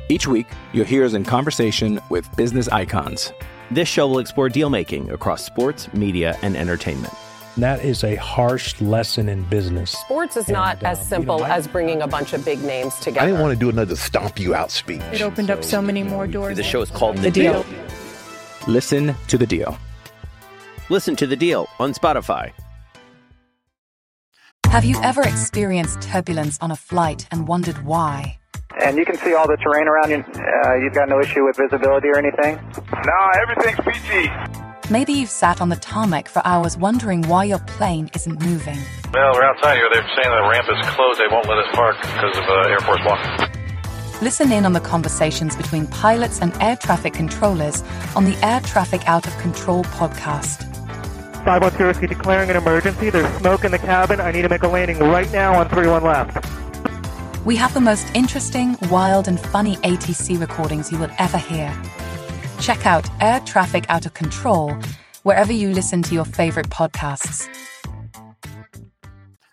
[0.09, 3.33] Each week, you'll hear us in conversation with business icons.
[3.71, 7.13] This show will explore deal making across sports, media, and entertainment.
[7.57, 9.93] That is a harsh lesson in business.
[9.93, 12.95] Sports is and, not as simple you know, as bringing a bunch of big names
[12.97, 13.21] together.
[13.21, 15.01] I didn't want to do another stomp you out speech.
[15.13, 16.57] It opened so, up so many more doors.
[16.57, 17.63] The show is called The, the deal.
[17.63, 17.79] deal.
[18.69, 19.79] Listen to the deal.
[20.91, 22.53] Listen to the deal on Spotify.
[24.67, 28.39] Have you ever experienced turbulence on a flight and wondered why?
[28.85, 30.19] And you can see all the terrain around you.
[30.19, 32.57] Uh, you've got no issue with visibility or anything?
[32.93, 34.31] No, everything's peachy.
[34.89, 38.79] Maybe you've sat on the tarmac for hours wondering why your plane isn't moving.
[39.13, 39.89] Well, we're outside here.
[39.93, 41.19] They're saying the ramp is closed.
[41.19, 43.51] They won't let us park because of uh, Air Force One.
[44.23, 47.83] Listen in on the conversations between pilots and air traffic controllers
[48.15, 50.63] on the Air Traffic Out of Control podcast.
[51.45, 53.11] 510 Whiskey declaring an emergency.
[53.11, 54.21] There's smoke in the cabin.
[54.21, 56.47] I need to make a landing right now on 31 left.
[57.45, 61.77] We have the most interesting, wild, and funny ATC recordings you will ever hear.
[62.61, 64.73] Check out Air Traffic Out of Control
[65.23, 67.49] wherever you listen to your favorite podcasts.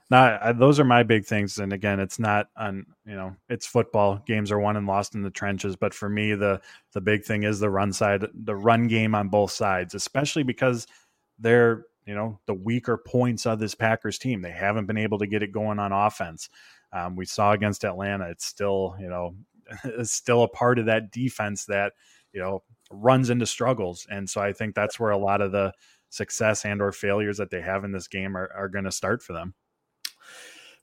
[0.10, 1.58] Now, those are my big things.
[1.58, 4.22] And again, it's not on, you know, it's football.
[4.28, 5.76] Games are won and lost in the trenches.
[5.76, 6.62] But for me, the
[6.94, 10.88] the big thing is the run side, the run game on both sides, especially because–
[11.40, 14.42] they're you know the weaker points of this Packers team.
[14.42, 16.50] They haven't been able to get it going on offense.
[16.92, 18.30] Um, we saw against Atlanta.
[18.30, 19.36] It's still you know
[19.84, 21.94] it's still a part of that defense that
[22.34, 25.74] you know runs into struggles, and so I think that's where a lot of the
[26.10, 29.24] success and or failures that they have in this game are, are going to start
[29.24, 29.54] for them.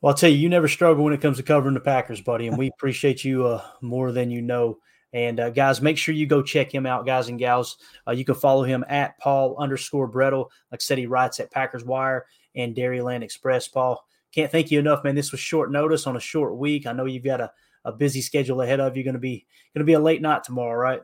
[0.00, 2.46] Well, I'll tell you, you never struggle when it comes to covering the Packers, buddy,
[2.46, 4.78] and we appreciate you uh, more than you know.
[5.12, 7.76] And uh, guys, make sure you go check him out, guys and gals.
[8.06, 10.48] Uh, you can follow him at Paul underscore Bretl.
[10.70, 13.68] Like I said, he writes at Packers Wire and Dairyland Express.
[13.68, 15.16] Paul, can't thank you enough, man.
[15.16, 16.86] This was short notice on a short week.
[16.86, 17.50] I know you've got a,
[17.84, 19.02] a busy schedule ahead of you.
[19.02, 21.00] Going to be going to be a late night tomorrow, right?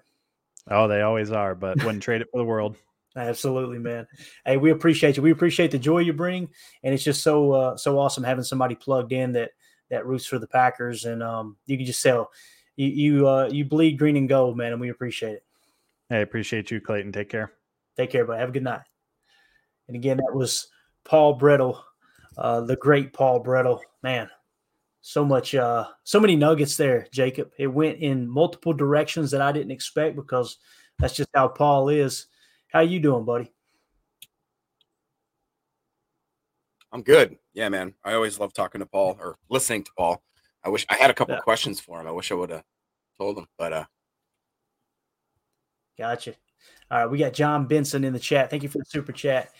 [0.68, 2.76] Oh, they always are, but wouldn't trade it for the world.
[3.16, 4.06] Absolutely, man.
[4.44, 5.22] Hey, we appreciate you.
[5.22, 6.48] We appreciate the joy you bring,
[6.82, 9.52] and it's just so uh, so awesome having somebody plugged in that
[9.90, 12.30] that roots for the Packers, and um, you can just tell
[12.76, 15.44] you you uh, you bleed green and gold, man, and we appreciate it.
[16.10, 17.12] Hey, appreciate you, Clayton.
[17.12, 17.52] Take care.
[17.96, 18.38] Take care, buddy.
[18.38, 18.82] Have a good night.
[19.88, 20.68] And again, that was
[21.04, 21.80] Paul Bretl,
[22.36, 23.80] uh, the great Paul Bretl.
[24.02, 24.28] Man,
[25.06, 27.52] so much, uh, so many nuggets there, Jacob.
[27.60, 30.58] It went in multiple directions that I didn't expect because
[30.98, 32.26] that's just how Paul is.
[32.72, 33.52] How you doing, buddy?
[36.90, 37.36] I'm good.
[37.54, 37.94] Yeah, man.
[38.04, 40.20] I always love talking to Paul or listening to Paul.
[40.64, 41.40] I wish I had a couple yeah.
[41.40, 42.08] questions for him.
[42.08, 42.64] I wish I would have
[43.16, 43.84] told him, but uh
[45.96, 46.34] Gotcha.
[46.90, 48.50] All right, we got John Benson in the chat.
[48.50, 49.52] Thank you for the super chat.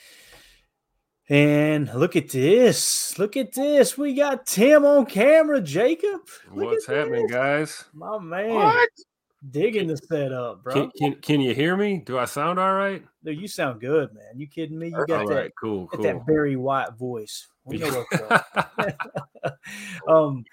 [1.28, 3.18] And look at this.
[3.18, 3.98] Look at this.
[3.98, 6.20] We got Tim on camera, Jacob.
[6.52, 7.84] Look What's happening, guys?
[7.92, 8.50] My man.
[8.50, 8.88] What?
[9.50, 10.72] Digging the setup, bro.
[10.72, 11.98] Can, can, can, you hear me?
[11.98, 13.04] Do I sound all right?
[13.22, 14.32] No, you sound good, man.
[14.36, 14.88] You kidding me?
[14.88, 16.02] You got all that, right, cool, cool.
[16.02, 17.46] that very white voice.
[17.64, 18.44] We know what's
[20.08, 20.44] um,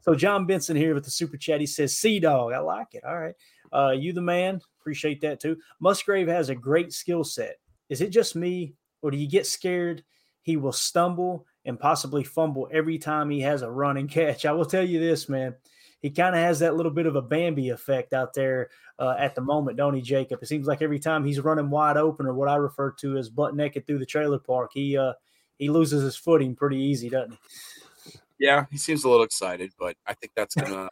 [0.00, 1.60] so John Benson here with the super chat.
[1.60, 3.04] He says, "Sea dog, I like it.
[3.04, 3.34] All right,
[3.72, 4.60] uh, you the man.
[4.80, 5.56] Appreciate that too.
[5.80, 7.56] Musgrave has a great skill set.
[7.88, 10.02] Is it just me, or do you get scared
[10.42, 14.46] he will stumble and possibly fumble every time he has a run and catch?
[14.46, 15.54] I will tell you this, man.
[16.00, 19.34] He kind of has that little bit of a Bambi effect out there uh, at
[19.34, 20.42] the moment, don't he, Jacob?
[20.42, 23.28] It seems like every time he's running wide open, or what I refer to as
[23.28, 25.12] butt naked through the trailer park, he uh,
[25.58, 27.38] he loses his footing pretty easy, doesn't he?
[28.38, 30.88] Yeah, he seems a little excited, but I think that's gonna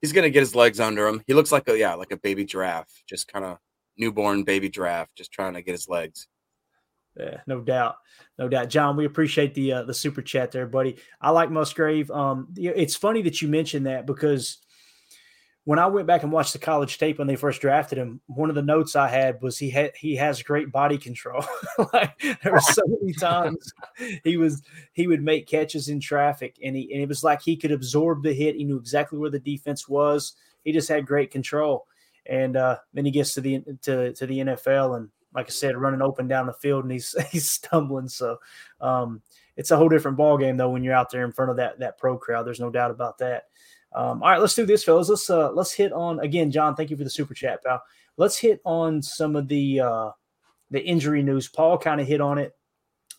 [0.00, 1.22] he's gonna get his legs under him.
[1.26, 3.58] He looks like a yeah, like a baby giraffe, just kind of
[3.96, 6.28] newborn baby giraffe, just trying to get his legs.
[7.18, 7.96] Yeah, no doubt,
[8.38, 8.96] no doubt, John.
[8.96, 10.98] We appreciate the uh, the super chat there, buddy.
[11.20, 12.10] I like Musgrave.
[12.10, 14.58] Um, it's funny that you mentioned that because
[15.64, 18.48] when I went back and watched the college tape when they first drafted him, one
[18.48, 21.44] of the notes I had was he had he has great body control.
[21.92, 23.72] like there were so many times
[24.24, 27.56] he was he would make catches in traffic, and he and it was like he
[27.56, 28.54] could absorb the hit.
[28.54, 30.34] He knew exactly where the defense was.
[30.64, 31.86] He just had great control.
[32.24, 35.76] And uh, then he gets to the to to the NFL, and like I said,
[35.76, 38.08] running open down the field, and he's he's stumbling.
[38.08, 38.38] So
[38.80, 39.22] um,
[39.56, 41.78] it's a whole different ball game though when you're out there in front of that
[41.78, 42.44] that pro crowd.
[42.44, 43.44] There's no doubt about that.
[43.92, 45.08] Um, all right, let's do this, fellas.
[45.08, 46.74] Let's uh, let's hit on again, John.
[46.74, 47.80] Thank you for the super chat, pal.
[48.16, 50.10] Let's hit on some of the uh,
[50.70, 51.48] the injury news.
[51.48, 52.52] Paul kind of hit on it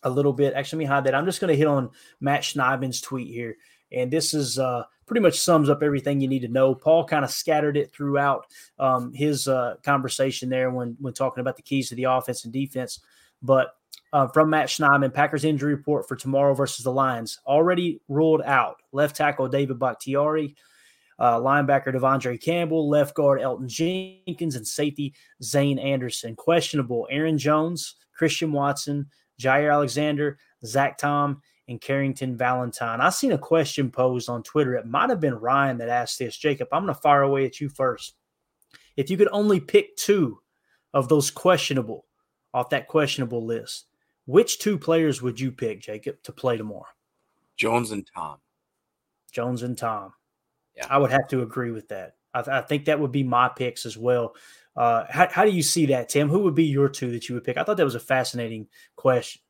[0.02, 0.52] a little bit.
[0.52, 1.14] Actually, let me hide that.
[1.14, 3.56] I'm just going to hit on Matt Schneidman's tweet here,
[3.90, 6.72] and this is uh, pretty much sums up everything you need to know.
[6.72, 8.46] Paul kind of scattered it throughout
[8.78, 12.52] um, his uh, conversation there when when talking about the keys to the offense and
[12.52, 13.00] defense,
[13.42, 13.74] but
[14.12, 17.40] uh, from Matt Schneidman, Packers injury report for tomorrow versus the Lions.
[17.44, 20.54] Already ruled out left tackle David Bakhtiari,
[21.18, 26.36] uh, linebacker De'Vondre Campbell, left guard Elgton Jenkins, and safety Zayne Anderson.
[26.36, 29.08] Questionable Aaron Jones, Christian Watson,
[29.40, 33.00] Jaire Alexander, Zach Tom, and Carrington Valentine.
[33.00, 34.74] I seen a question posed on Twitter.
[34.74, 36.36] It might have been Ryan that asked this.
[36.36, 38.16] Jacob, I'm going to fire away at you first.
[38.96, 40.40] If you could only pick two
[40.92, 42.06] of those questionable
[42.52, 43.86] off that questionable list,
[44.26, 46.86] which two players would you pick, Jacob, to play tomorrow?
[47.56, 48.38] Jones and Tom.
[49.30, 50.12] Jones and Tom.
[50.76, 52.16] Yeah, I would have to agree with that.
[52.34, 54.34] I, th- I think that would be my picks as well.
[54.76, 56.28] Uh, how, how do you see that, Tim?
[56.28, 57.56] Who would be your two that you would pick?
[57.56, 59.42] I thought that was a fascinating question.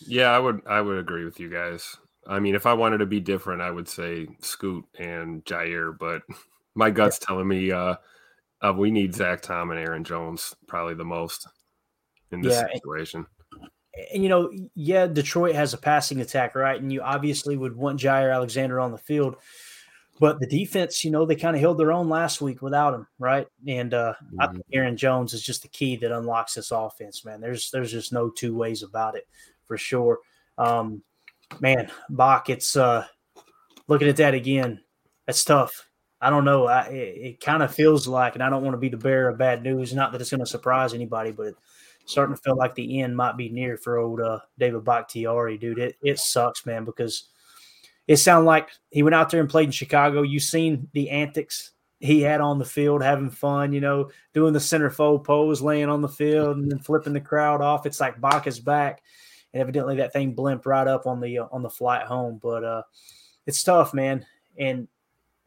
[0.00, 0.62] Yeah, I would.
[0.66, 1.96] I would agree with you guys.
[2.26, 6.22] I mean, if I wanted to be different, I would say Scoot and Jaire, but
[6.74, 7.26] my gut's yeah.
[7.26, 7.94] telling me uh,
[8.62, 11.46] uh, we need Zach Tom and Aaron Jones probably the most
[12.32, 13.26] in this yeah, situation
[14.12, 16.80] and you know, yeah, Detroit has a passing attack, right?
[16.80, 19.36] And you obviously would want Jaire Alexander on the field.
[20.18, 23.06] But the defense, you know, they kind of held their own last week without him,
[23.18, 23.46] right?
[23.68, 24.40] And uh, mm-hmm.
[24.40, 27.40] I think Aaron Jones is just the key that unlocks this offense, man.
[27.40, 29.26] There's there's just no two ways about it
[29.66, 30.18] for sure.
[30.58, 31.02] Um,
[31.60, 33.06] man, Bach, it's uh,
[33.88, 34.80] looking at that again.
[35.26, 35.88] That's tough.
[36.20, 36.66] I don't know.
[36.66, 39.28] I, it, it kind of feels like, and I don't want to be the bearer
[39.28, 39.94] of bad news.
[39.94, 41.56] Not that it's going to surprise anybody, but it,
[42.06, 45.78] starting to feel like the end might be near for old uh, David Bakhtiari, dude.
[45.78, 47.28] It it sucks, man, because
[48.06, 50.22] it sounded like he went out there and played in Chicago.
[50.22, 54.58] You seen the antics he had on the field, having fun, you know, doing the
[54.58, 57.86] centerfold pose, laying on the field, and then flipping the crowd off.
[57.86, 59.02] It's like Bach is back,
[59.56, 62.38] and evidently that thing blimped right up on the uh, on the flight home.
[62.42, 62.82] But uh,
[63.46, 64.26] it's tough, man.
[64.58, 64.86] And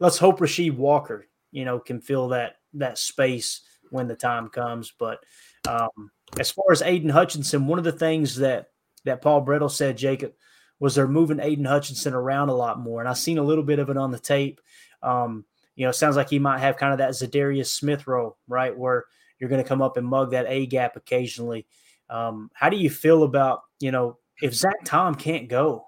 [0.00, 4.92] let's hope Rasheed Walker, you know, can fill that that space when the time comes.
[4.98, 5.20] But
[5.68, 8.70] um, as far as Aidan Hutchinson, one of the things that
[9.04, 10.32] that Paul Bretl said, Jacob,
[10.80, 13.78] was they're moving Aidan Hutchinson around a lot more, and I've seen a little bit
[13.78, 14.60] of it on the tape.
[15.04, 15.44] Um,
[15.76, 19.04] you know, sounds like he might have kind of that Za'Darius Smith role, right, where
[19.38, 21.66] you're going to come up and mug that A gap occasionally.
[22.10, 25.86] Um, how do you feel about you know if Zach Tom can't go?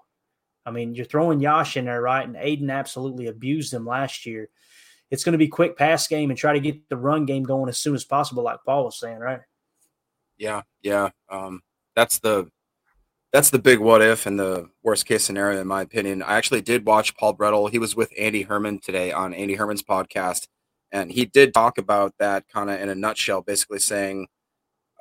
[0.65, 2.25] I mean, you're throwing Yash in there, right?
[2.25, 4.49] And Aidan absolutely abused him last year.
[5.11, 7.69] It's going to be quick pass game and try to get the run game going
[7.69, 9.41] as soon as possible, like Paul was saying, right?
[10.37, 11.09] Yeah, yeah.
[11.29, 11.61] Um,
[11.95, 12.49] that's the
[13.31, 16.21] that's the big what if and the worst case scenario in my opinion.
[16.21, 17.69] I actually did watch Paul Bretl.
[17.69, 20.47] He was with Andy Herman today on Andy Herman's podcast,
[20.91, 24.27] and he did talk about that kind of in a nutshell, basically saying,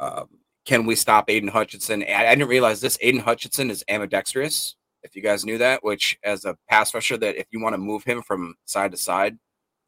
[0.00, 0.28] um,
[0.64, 2.98] "Can we stop Aidan Hutchinson?" I, I, didn't realize this.
[3.00, 4.76] Aidan Hutchinson is ambidextrous.
[5.02, 7.78] If you guys knew that, which as a pass rusher, that if you want to
[7.78, 9.36] move him from side to side,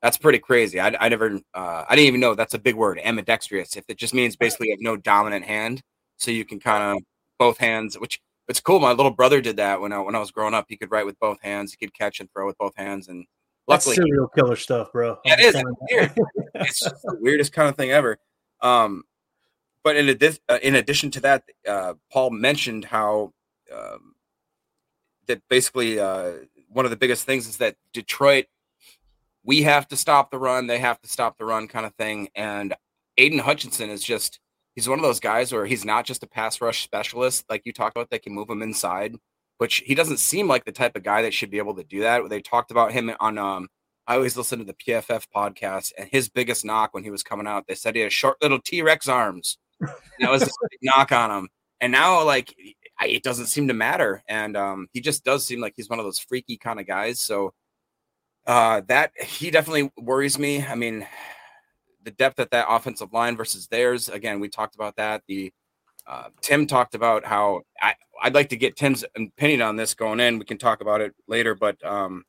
[0.02, 0.80] that's pretty crazy.
[0.80, 3.76] I, I never, uh, I didn't even know that's a big word, ambidextrous.
[3.76, 5.82] If it just means basically you have no dominant hand,
[6.16, 7.02] so you can kind of
[7.38, 8.80] both hands, which it's cool.
[8.80, 10.66] My little brother did that when I when I was growing up.
[10.68, 11.72] He could write with both hands.
[11.72, 13.08] He could catch and throw with both hands.
[13.08, 13.24] And
[13.66, 15.18] luckily, That's serial killer stuff, bro.
[15.24, 15.54] It is.
[15.54, 16.12] It's weird.
[16.54, 18.18] it's just the weirdest kind of thing ever.
[18.60, 19.04] Um,
[19.84, 23.32] but in, adi- uh, in addition to that, uh, Paul mentioned how
[23.72, 24.14] um,
[25.26, 26.32] that basically uh,
[26.68, 28.46] one of the biggest things is that Detroit,
[29.44, 32.28] we have to stop the run, they have to stop the run, kind of thing.
[32.34, 32.74] And
[33.18, 34.40] Aidan Hutchinson is just
[34.74, 37.72] he's one of those guys where he's not just a pass rush specialist like you
[37.72, 39.16] talked about that can move him inside,
[39.58, 42.00] which he doesn't seem like the type of guy that should be able to do
[42.00, 42.28] that.
[42.30, 43.68] They talked about him on um
[44.06, 47.46] I always listen to the PFF podcast and his biggest knock when he was coming
[47.46, 49.56] out, they said he has short little T-Rex arms.
[50.20, 50.48] That was a
[50.82, 51.48] knock on him.
[51.80, 52.54] And now like
[53.02, 56.04] it doesn't seem to matter and um he just does seem like he's one of
[56.04, 57.20] those freaky kind of guys.
[57.20, 57.52] So
[58.46, 60.64] uh that he definitely worries me.
[60.64, 61.06] I mean,
[62.04, 64.08] the depth at that offensive line versus theirs.
[64.08, 65.22] Again, we talked about that.
[65.26, 65.52] The
[66.06, 70.20] uh, Tim talked about how I, I'd like to get Tim's opinion on this going
[70.20, 70.38] in.
[70.38, 72.24] We can talk about it later, but um,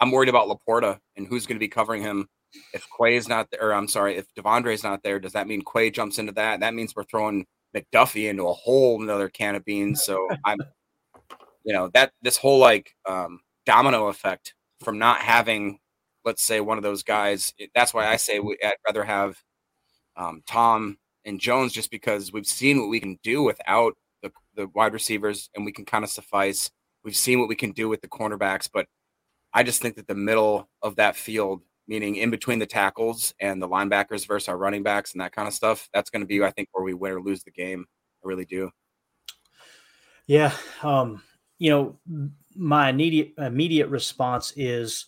[0.00, 2.28] I'm worried about LaPorta and who's going to be covering him.
[2.72, 5.62] If Quay is not there, I'm sorry, if De'Vondre is not there, does that mean
[5.62, 6.60] Quay jumps into that?
[6.60, 10.04] That means we're throwing McDuffie into a whole another can of beans.
[10.04, 10.58] So I'm,
[11.64, 15.78] you know, that this whole like um, domino effect from not having
[16.24, 17.52] let's say one of those guys.
[17.74, 19.36] That's why I say we, I'd rather have
[20.16, 24.68] um, Tom and Jones just because we've seen what we can do without the, the
[24.68, 26.70] wide receivers and we can kind of suffice.
[27.04, 28.86] We've seen what we can do with the cornerbacks, but
[29.52, 33.60] I just think that the middle of that field, meaning in between the tackles and
[33.60, 36.42] the linebackers versus our running backs and that kind of stuff, that's going to be,
[36.42, 37.86] I think, where we win or lose the game.
[38.24, 38.70] I really do.
[40.26, 40.52] Yeah.
[40.82, 41.22] Um,
[41.58, 45.06] you know, my immediate immediate response is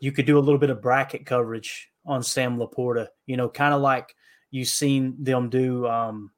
[0.00, 3.74] you could do a little bit of bracket coverage on Sam LaPorta, you know, kind
[3.74, 4.14] of like
[4.50, 5.86] you've seen them do.
[5.86, 6.30] Um,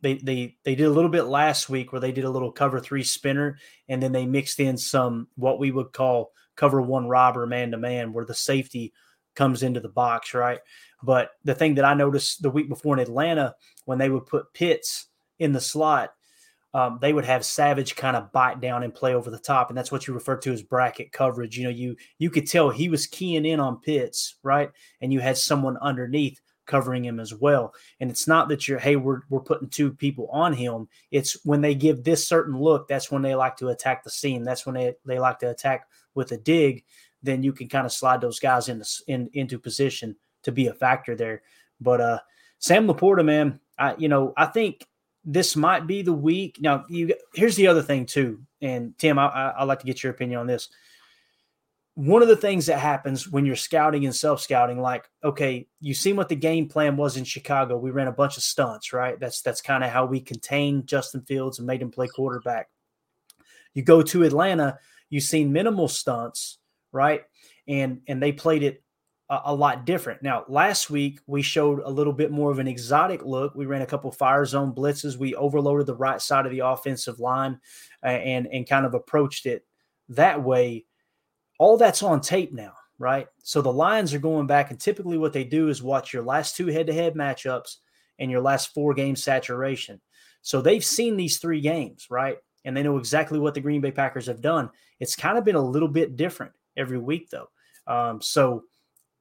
[0.00, 2.78] they, they, they did a little bit last week where they did a little cover
[2.78, 3.58] three spinner
[3.88, 7.78] and then they mixed in some what we would call cover one robber man to
[7.78, 8.92] man where the safety
[9.34, 10.60] comes into the box, right?
[11.02, 13.54] But the thing that I noticed the week before in Atlanta
[13.84, 15.06] when they would put Pitts
[15.38, 16.14] in the slot,
[16.72, 19.78] um, they would have Savage kind of bite down and play over the top, and
[19.78, 21.56] that's what you refer to as bracket coverage.
[21.56, 24.70] You know, you you could tell he was keying in on Pitts, right,
[25.00, 27.74] and you had someone underneath covering him as well.
[28.00, 30.88] And it's not that you're, hey, we're we're putting two people on him.
[31.10, 34.44] It's when they give this certain look, that's when they like to attack the seam.
[34.44, 36.84] That's when they they like to attack with a dig.
[37.24, 40.14] Then you can kind of slide those guys into in, into position
[40.44, 41.42] to be a factor there.
[41.80, 42.18] But uh,
[42.58, 44.86] Sam LaPorta, man, I you know I think
[45.24, 46.58] this might be the week.
[46.60, 50.02] Now, you here's the other thing too, and Tim, I, I, would like to get
[50.02, 50.68] your opinion on this.
[51.94, 55.94] One of the things that happens when you're scouting and self scouting, like, okay, you
[55.94, 57.78] seen what the game plan was in Chicago.
[57.78, 59.18] We ran a bunch of stunts, right?
[59.18, 62.68] That's that's kind of how we contained Justin Fields and made him play quarterback.
[63.72, 66.58] You go to Atlanta, you've seen minimal stunts,
[66.94, 67.22] right?
[67.68, 68.82] And and they played it
[69.28, 70.22] a, a, lot different.
[70.22, 73.54] Now, last week we showed a little bit more of an exotic look.
[73.54, 75.16] We ran a couple fire zone blitzes.
[75.16, 77.58] We overloaded the right side of the offensive line
[78.02, 79.66] and and kind of approached it
[80.10, 80.86] that way.
[81.58, 83.26] All that's on tape now, right?
[83.42, 86.56] So the Lions are going back, and typically what they do is watch your last
[86.56, 87.76] two head-to-head matchups
[88.18, 90.00] and your last four game saturation.
[90.42, 92.36] So they've seen these three games, right?
[92.64, 94.68] And they know exactly what the Green Bay Packers have done.
[95.00, 97.48] It's kind of been a little bit different every week, though.
[97.86, 98.64] Um, so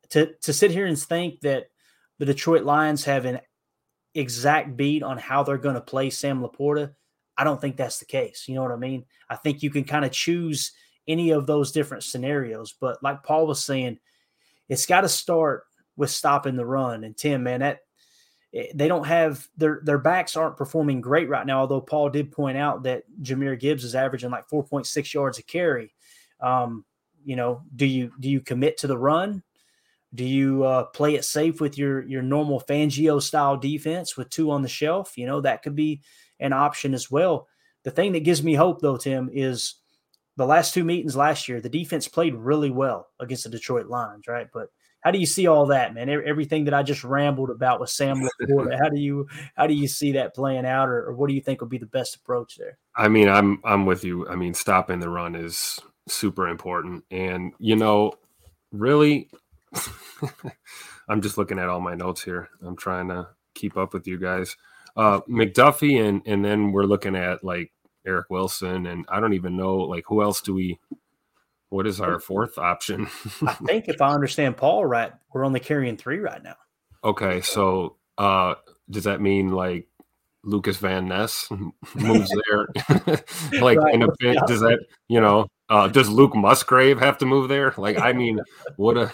[0.10, 1.68] to to sit here and think that
[2.20, 3.40] the Detroit Lions have an
[4.14, 6.94] exact beat on how they're going to play Sam LaPorta,
[7.38, 8.46] I don't think that's the case.
[8.48, 9.06] You know what I mean?
[9.30, 10.72] I think you can kind of choose
[11.08, 14.00] any of those different scenarios, but like Paul was saying,
[14.70, 15.66] it's got to start
[15.98, 17.04] with stopping the run.
[17.04, 17.80] And Tim, man, that
[18.54, 21.62] eh, they don't have their their backs aren't performing great right now.
[21.62, 25.94] Although Paul did point out that Jahmyr Gibbs is averaging like 4.6 yards a carry.
[26.40, 26.86] Um,
[27.26, 29.44] you know, do you do you commit to the run?
[30.16, 34.52] Do you uh, play it safe with your your normal Fangio style defense with two
[34.52, 35.18] on the shelf?
[35.18, 36.02] You know that could be
[36.40, 37.48] an option as well.
[37.84, 39.76] The thing that gives me hope, though, Tim, is
[40.38, 44.28] the last two meetings last year, the defense played really well against the Detroit Lions,
[44.28, 44.48] right?
[44.54, 44.70] But
[45.02, 46.10] how do you see all that, man?
[46.10, 49.88] Everything that I just rambled about with Sam LaPorta, how do you how do you
[49.88, 52.56] see that playing out, or, or what do you think would be the best approach
[52.56, 52.78] there?
[52.96, 54.28] I mean, I'm I'm with you.
[54.30, 58.14] I mean, stopping the run is super important, and you know,
[58.72, 59.30] really,
[61.08, 62.50] I'm just looking at all my notes here.
[62.66, 64.56] I'm trying to keep up with you guys.
[64.96, 67.72] Uh, McDuffie, and and then we're looking at like
[68.06, 70.80] Eric Wilson, and I don't even know like who else do we
[71.70, 73.08] what is our fourth option?
[73.42, 76.56] I think if I understand Paul right, we're only carrying three right now.
[77.04, 78.56] Okay, so uh
[78.90, 79.88] does that mean like
[80.44, 81.48] Lucas Van Ness
[81.96, 82.68] moves there?
[83.62, 83.94] like right.
[83.94, 87.74] in a bit, does that you know, uh does Luke Musgrave have to move there?
[87.78, 88.40] Like I mean,
[88.76, 89.14] what a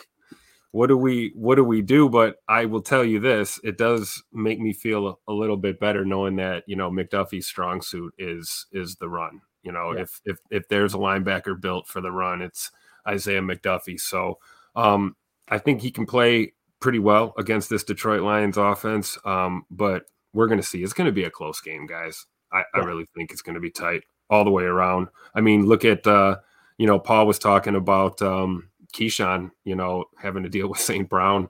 [0.72, 2.10] what do we what do we do?
[2.10, 5.80] But I will tell you this, it does make me feel a, a little bit
[5.80, 9.42] better knowing that, you know, McDuffie's strong suit is is the run.
[9.64, 10.02] You know, yeah.
[10.02, 12.72] if if if there's a linebacker built for the run, it's
[13.08, 14.00] Isaiah McDuffie.
[14.00, 14.38] So
[14.76, 15.16] um,
[15.48, 19.18] I think he can play pretty well against this Detroit Lions offense.
[19.26, 20.04] Um, but
[20.34, 20.84] we're going to see.
[20.84, 22.26] It's going to be a close game, guys.
[22.52, 22.64] I.
[22.74, 25.08] I really think it's going to be tight all the way around.
[25.34, 26.38] I mean, look at uh,
[26.78, 31.08] you know, Paul was talking about um, Keyshawn, you know, having to deal with St.
[31.08, 31.50] Brown.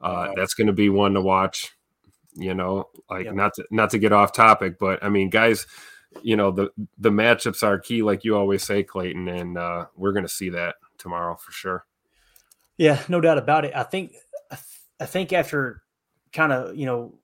[0.00, 1.74] Uh, that's going to be one to watch.
[2.34, 3.32] You know, like yeah.
[3.32, 5.66] not to not to get off topic, but I mean, guys,
[6.22, 10.12] you know the the matchups are key, like you always say, Clayton, and uh, we're
[10.12, 11.84] going to see that tomorrow for sure.
[12.76, 13.74] Yeah, no doubt about it.
[13.74, 14.12] I think
[15.00, 15.82] I think after
[16.32, 17.18] kind of you know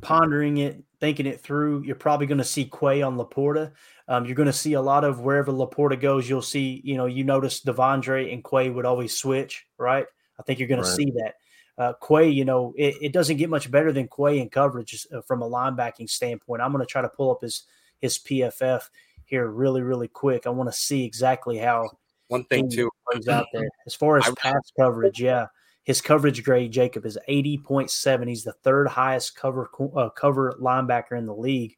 [0.00, 3.72] pondering it, thinking it through, you're probably going to see Quay on LaPorta.
[4.08, 6.28] Um, you're going to see a lot of wherever LaPorta goes.
[6.28, 10.06] You'll see, you know, you notice De'Vondre and Quay would always switch, right?
[10.38, 10.86] I think you're going right.
[10.86, 11.34] to see that.
[11.78, 15.22] Uh, Quay, you know, it, it, doesn't get much better than Quay in coverage uh,
[15.22, 16.60] from a linebacking standpoint.
[16.60, 17.64] I'm going to try to pull up his
[17.98, 18.82] his PFF
[19.24, 20.46] here really, really quick.
[20.46, 21.88] I want to see exactly how
[22.28, 25.20] one thing too plays out there as far as I, pass coverage.
[25.20, 25.46] Yeah,
[25.84, 28.28] his coverage grade, Jacob, is eighty point seven.
[28.28, 31.76] He's the third highest cover uh, cover linebacker in the league.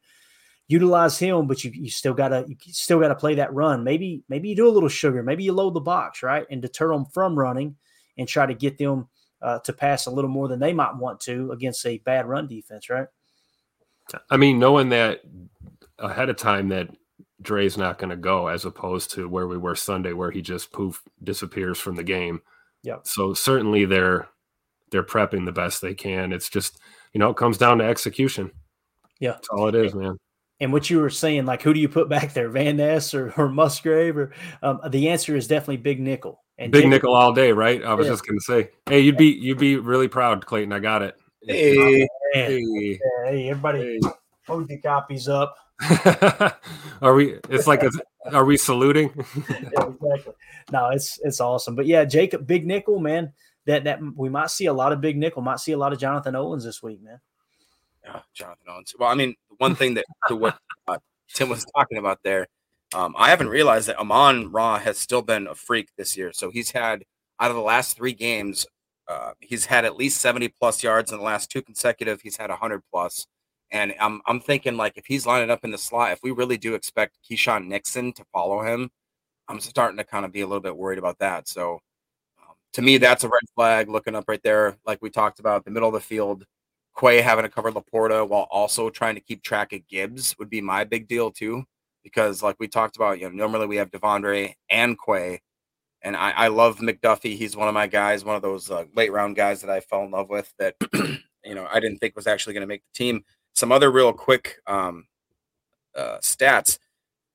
[0.67, 3.83] Utilize him, but you, you still gotta you still gotta play that run.
[3.83, 5.21] Maybe maybe you do a little sugar.
[5.23, 7.75] Maybe you load the box right and deter them from running
[8.17, 9.07] and try to get them
[9.41, 12.47] uh, to pass a little more than they might want to against a bad run
[12.47, 13.07] defense, right?
[14.29, 15.21] I mean, knowing that
[15.99, 16.89] ahead of time that
[17.41, 20.71] Dre's not going to go, as opposed to where we were Sunday, where he just
[20.71, 22.41] poof disappears from the game.
[22.85, 22.97] Yeah.
[23.03, 24.29] So certainly they're
[24.91, 26.31] they're prepping the best they can.
[26.31, 26.79] It's just
[27.13, 28.51] you know it comes down to execution.
[29.19, 30.17] Yeah, that's all it is, man.
[30.59, 33.33] And what you were saying, like who do you put back there, Van Ness or,
[33.37, 34.31] or Musgrave, or
[34.61, 36.43] um, the answer is definitely Big Nickel.
[36.59, 37.83] And Big Jacob, Nickel all day, right?
[37.83, 38.13] I was yeah.
[38.13, 40.71] just going to say, hey, you'd be you'd be really proud, Clayton.
[40.71, 41.15] I got it.
[41.41, 44.09] Hey, hey, hey, everybody, hey.
[44.45, 45.55] hold the copies up.
[47.01, 47.39] are we?
[47.49, 47.89] It's like a.
[48.33, 49.11] Are we saluting?
[49.49, 50.33] yeah, exactly.
[50.71, 51.75] No, it's it's awesome.
[51.75, 53.33] But yeah, Jacob, big nickel, man.
[53.65, 55.41] That that we might see a lot of big nickel.
[55.41, 57.19] Might see a lot of Jonathan Owens this week, man.
[58.03, 58.93] Yeah, Jonathan Owens.
[58.97, 60.57] Well, I mean, one thing that to what
[60.87, 60.97] uh,
[61.33, 62.47] Tim was talking about there,
[62.93, 66.31] um, I haven't realized that Amon Ra has still been a freak this year.
[66.33, 67.03] So he's had
[67.39, 68.65] out of the last three games,
[69.07, 72.21] uh, he's had at least seventy plus yards in the last two consecutive.
[72.21, 73.27] He's had hundred plus.
[73.71, 76.57] And I'm I'm thinking like if he's lining up in the slot, if we really
[76.57, 78.89] do expect Keisean Nixon to follow him,
[79.47, 81.47] I'm starting to kind of be a little bit worried about that.
[81.47, 81.79] So
[82.41, 83.89] um, to me, that's a red flag.
[83.89, 86.45] Looking up right there, like we talked about, the middle of the field,
[86.99, 90.61] Quay having to cover LaPorta while also trying to keep track of Gibbs would be
[90.61, 91.65] my big deal too.
[92.03, 95.41] Because like we talked about, you know, normally we have De'Vondre and Quay,
[96.03, 97.35] and I, I love McDuffie.
[97.35, 100.03] He's one of my guys, one of those uh, late round guys that I fell
[100.03, 100.53] in love with.
[100.59, 100.75] That
[101.43, 103.23] you know I didn't think was actually going to make the team.
[103.55, 105.07] Some other real quick um,
[105.95, 106.77] uh, stats.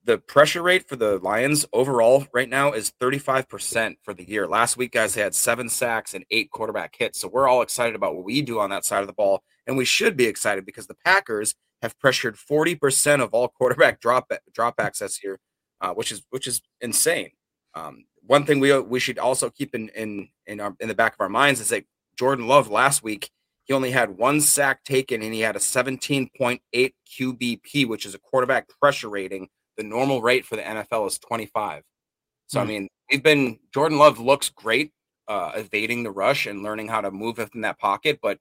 [0.05, 4.47] The pressure rate for the Lions overall right now is 35% for the year.
[4.47, 7.21] Last week, guys, they had seven sacks and eight quarterback hits.
[7.21, 9.43] So we're all excited about what we do on that side of the ball.
[9.67, 14.31] And we should be excited because the Packers have pressured 40% of all quarterback drop
[14.57, 15.39] dropbacks this year,
[15.81, 17.31] uh, which is which is insane.
[17.75, 21.15] Um, one thing we we should also keep in in in, our, in the back
[21.15, 21.85] of our minds is that
[22.17, 23.31] Jordan Love last week
[23.71, 28.19] he only had one sack taken and he had a 17.8 QBP, which is a
[28.19, 29.49] quarterback pressure rating.
[29.77, 31.85] The normal rate for the NFL is 25.
[32.49, 32.69] So, mm I hmm.
[32.69, 34.91] mean, we've been, Jordan Love looks great
[35.29, 38.19] uh, evading the rush and learning how to move within that pocket.
[38.21, 38.39] But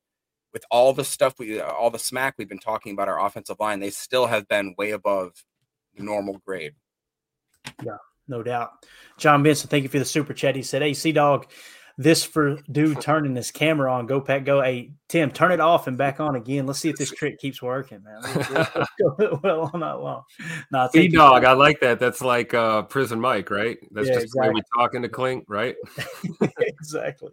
[0.52, 3.80] with all the stuff, we, all the smack we've been talking about our offensive line,
[3.80, 5.34] they still have been way above
[5.94, 6.74] the normal grade.
[7.86, 8.84] Yeah, no doubt.
[9.20, 10.56] John Benson, thank you for the super chat.
[10.56, 11.52] He said, Hey, Sea Dog,
[12.00, 14.08] this for dude turning his camera on.
[14.08, 14.62] Go Pack, go.
[14.62, 16.66] Hey Tim, turn it off and back on again.
[16.66, 18.22] Let's see if this trick keeps working, man.
[18.24, 20.24] Let's, let's go well all night long.
[20.72, 22.00] Nah, Hey dog, I like that.
[22.00, 23.78] That's like uh prison Mike, right?
[23.92, 25.76] That's Yeah, just the way we talking to Clink, right?
[26.60, 27.32] exactly.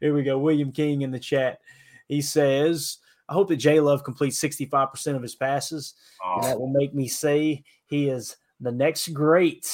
[0.00, 0.36] Here we go.
[0.38, 1.60] William King in the chat.
[2.08, 5.94] He says, I hope that J Love completes 65% of his passes.
[6.24, 9.64] And that will make me say he is the next great.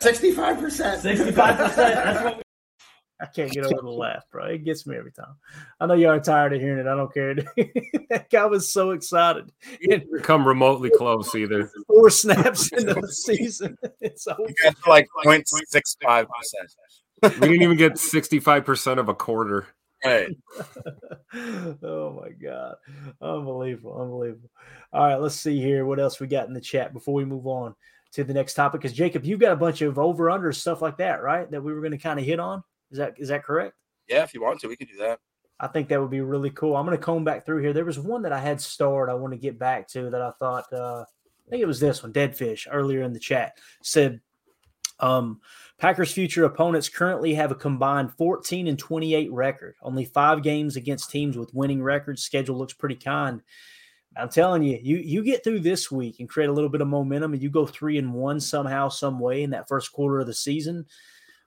[0.00, 0.58] 65%.
[0.60, 1.76] 65%.
[1.76, 2.42] That's what
[3.20, 4.46] I can't get over the laugh, bro.
[4.46, 5.34] It gets me every time.
[5.78, 6.88] I know y'all are tired of hearing it.
[6.88, 7.34] I don't care.
[8.10, 9.52] that guy was so excited.
[9.90, 11.70] And Come remotely close either.
[11.86, 13.76] four snaps into the season.
[14.00, 14.40] It's over.
[14.40, 17.38] You guys are like 0.65 percent.
[17.40, 19.66] We didn't even get 65% of a quarter.
[20.02, 20.34] Right.
[21.82, 22.76] oh my god
[23.20, 24.48] unbelievable unbelievable
[24.94, 27.46] all right let's see here what else we got in the chat before we move
[27.46, 27.74] on
[28.12, 30.96] to the next topic because jacob you've got a bunch of over under stuff like
[30.96, 33.44] that right that we were going to kind of hit on is that is that
[33.44, 33.74] correct
[34.08, 35.18] Yeah, if you want to, we can do that.
[35.60, 37.84] i think that would be really cool i'm going to comb back through here there
[37.84, 40.64] was one that i had starred i want to get back to that i thought
[40.72, 41.04] uh
[41.46, 44.20] i think it was this one dead fish earlier in the chat said
[45.00, 45.40] um,
[45.78, 49.74] Packers' future opponents currently have a combined 14 and 28 record.
[49.80, 52.22] Only five games against teams with winning records.
[52.22, 53.40] Schedule looks pretty kind.
[54.14, 56.88] I'm telling you, you you get through this week and create a little bit of
[56.88, 60.26] momentum, and you go three and one somehow, some way in that first quarter of
[60.26, 60.84] the season.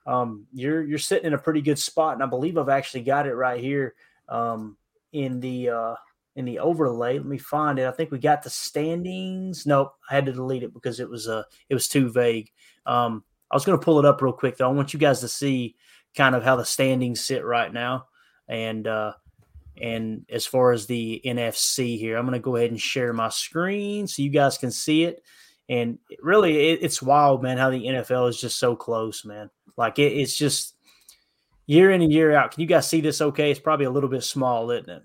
[0.05, 3.27] Um, you're you're sitting in a pretty good spot, and I believe I've actually got
[3.27, 3.95] it right here
[4.29, 4.77] um,
[5.11, 5.95] in the uh,
[6.35, 7.17] in the overlay.
[7.17, 7.87] Let me find it.
[7.87, 9.65] I think we got the standings.
[9.65, 12.51] Nope, I had to delete it because it was uh it was too vague.
[12.85, 14.69] Um, I was going to pull it up real quick though.
[14.69, 15.75] I want you guys to see
[16.15, 18.07] kind of how the standings sit right now,
[18.47, 19.13] and uh,
[19.81, 23.29] and as far as the NFC here, I'm going to go ahead and share my
[23.29, 25.23] screen so you guys can see it.
[25.69, 29.49] And really, it, it's wild, man, how the NFL is just so close, man.
[29.77, 30.75] Like it, it's just
[31.65, 32.51] year in and year out.
[32.51, 33.21] Can you guys see this?
[33.21, 35.03] Okay, it's probably a little bit small, isn't it?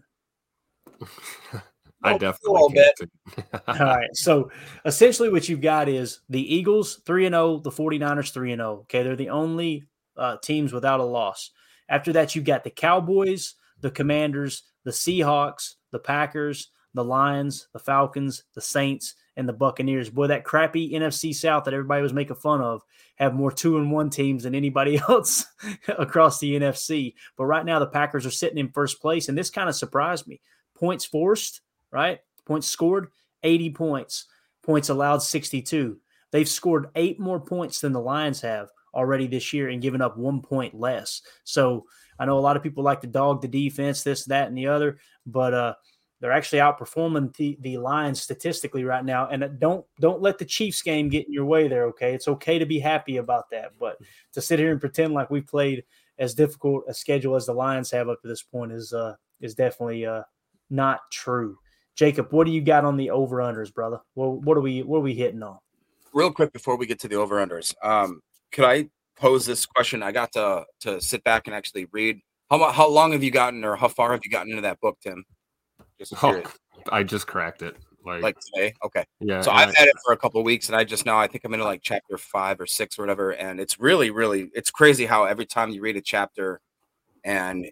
[2.03, 3.53] I a definitely can't.
[3.67, 4.09] All right.
[4.15, 4.51] So
[4.85, 8.71] essentially, what you've got is the Eagles 3 and 0, the 49ers 3 and 0.
[8.83, 9.03] Okay.
[9.03, 9.85] They're the only
[10.17, 11.51] uh, teams without a loss.
[11.89, 17.79] After that, you've got the Cowboys, the Commanders, the Seahawks, the Packers, the Lions, the
[17.79, 20.11] Falcons, the Saints, and the Buccaneers.
[20.11, 22.83] Boy, that crappy NFC South that everybody was making fun of
[23.15, 25.47] have more two and one teams than anybody else
[25.89, 27.15] across the NFC.
[27.37, 30.27] But right now, the Packers are sitting in first place, and this kind of surprised
[30.27, 30.41] me.
[30.75, 32.19] Points forced, right?
[32.45, 33.09] Points scored,
[33.43, 34.27] 80 points.
[34.63, 35.99] Points allowed, 62.
[36.31, 40.19] They've scored eight more points than the Lions have already this year and given up
[40.19, 41.23] one point less.
[41.45, 41.87] So
[42.19, 44.67] I know a lot of people like to dog the defense, this, that, and the
[44.67, 45.75] other, but uh,
[46.21, 49.29] they're actually outperforming the, the Lions statistically right now.
[49.29, 51.85] And don't don't let the Chiefs game get in your way there.
[51.87, 53.99] Okay, it's okay to be happy about that, but
[54.33, 55.85] to sit here and pretend like we played
[56.19, 59.55] as difficult a schedule as the Lions have up to this point is uh, is
[59.55, 60.23] definitely uh,
[60.71, 61.59] not true.
[61.95, 64.01] Jacob, what do you got on the over unders, brother?
[64.15, 65.59] Well, what are we what are we hitting on?
[66.13, 70.03] Real quick before we get to the over unders, um, could I pose this question?
[70.03, 72.21] I got to to sit back and actually read.
[72.51, 74.99] How how long have you gotten, or how far have you gotten into that book,
[75.01, 75.25] Tim?
[75.99, 76.43] Just Oh.
[76.93, 77.77] I just cracked it.
[78.05, 78.73] Like, like today.
[78.85, 79.05] Okay.
[79.21, 81.19] Yeah, So I've I- had it for a couple of weeks, and I just now
[81.19, 84.51] I think I'm into like chapter five or six or whatever, and it's really, really,
[84.55, 86.61] it's crazy how every time you read a chapter,
[87.25, 87.69] and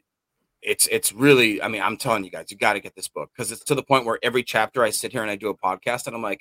[0.60, 3.30] it's it's really, I mean, I'm telling you guys, you got to get this book
[3.34, 5.56] because it's to the point where every chapter I sit here and I do a
[5.56, 6.40] podcast, and I'm like,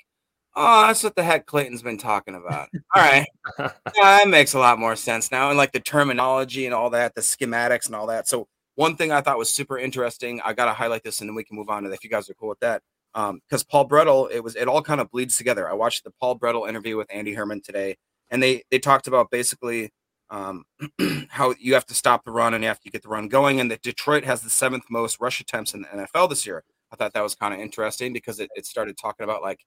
[0.56, 2.68] oh, that's what the heck Clayton's been talking about.
[2.94, 3.26] All right,
[3.58, 7.14] yeah, that makes a lot more sense now, and like the terminology and all that,
[7.14, 8.28] the schematics and all that.
[8.28, 11.34] So one thing I thought was super interesting, I got to highlight this, and then
[11.34, 12.82] we can move on to if you guys are cool with that
[13.16, 15.68] um because paul bretl it was it all kind of bleeds together.
[15.68, 17.96] I watched the paul bretl interview with andy herman today
[18.30, 19.90] and they they talked about basically
[20.30, 20.64] um
[21.30, 23.70] how you have to stop the run and after you get the run going and
[23.70, 26.62] that detroit has the seventh most rush attempts in the nfl this year.
[26.92, 29.60] I thought that was kind of interesting because it, it started talking about like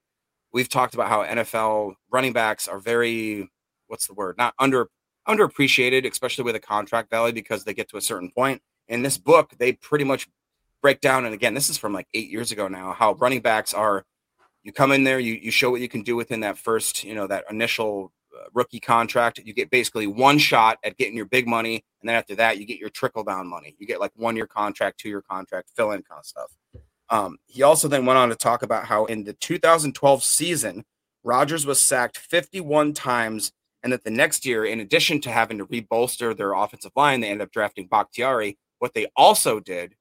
[0.53, 3.49] we've talked about how nfl running backs are very
[3.87, 4.89] what's the word not under
[5.27, 9.17] underappreciated especially with a contract value because they get to a certain point in this
[9.17, 10.27] book they pretty much
[10.81, 13.73] break down and again this is from like eight years ago now how running backs
[13.73, 14.05] are
[14.63, 17.15] you come in there you, you show what you can do within that first you
[17.15, 19.39] know that initial uh, rookie contract.
[19.39, 22.65] You get basically one shot at getting your big money and then after that you
[22.65, 23.75] get your trickle down money.
[23.79, 26.51] You get like one year contract two year contract fill in kind of stuff.
[27.09, 30.85] Um, he also then went on to talk about how in the 2012 season
[31.23, 35.65] Rodgers was sacked 51 times and that the next year in addition to having to
[35.65, 39.95] rebolster their offensive line they ended up drafting Bakhtiari what they also did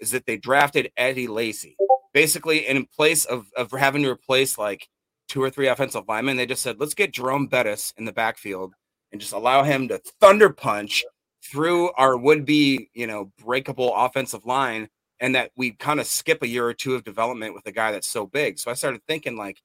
[0.00, 1.76] is that they drafted Eddie Lacy.
[2.12, 4.88] Basically, in place of, of having to replace like
[5.28, 8.74] two or three offensive linemen, they just said, let's get Jerome Bettis in the backfield
[9.10, 11.04] and just allow him to thunder punch
[11.44, 14.88] through our would be, you know, breakable offensive line
[15.20, 17.92] and that we kind of skip a year or two of development with a guy
[17.92, 18.58] that's so big.
[18.58, 19.60] So I started thinking like,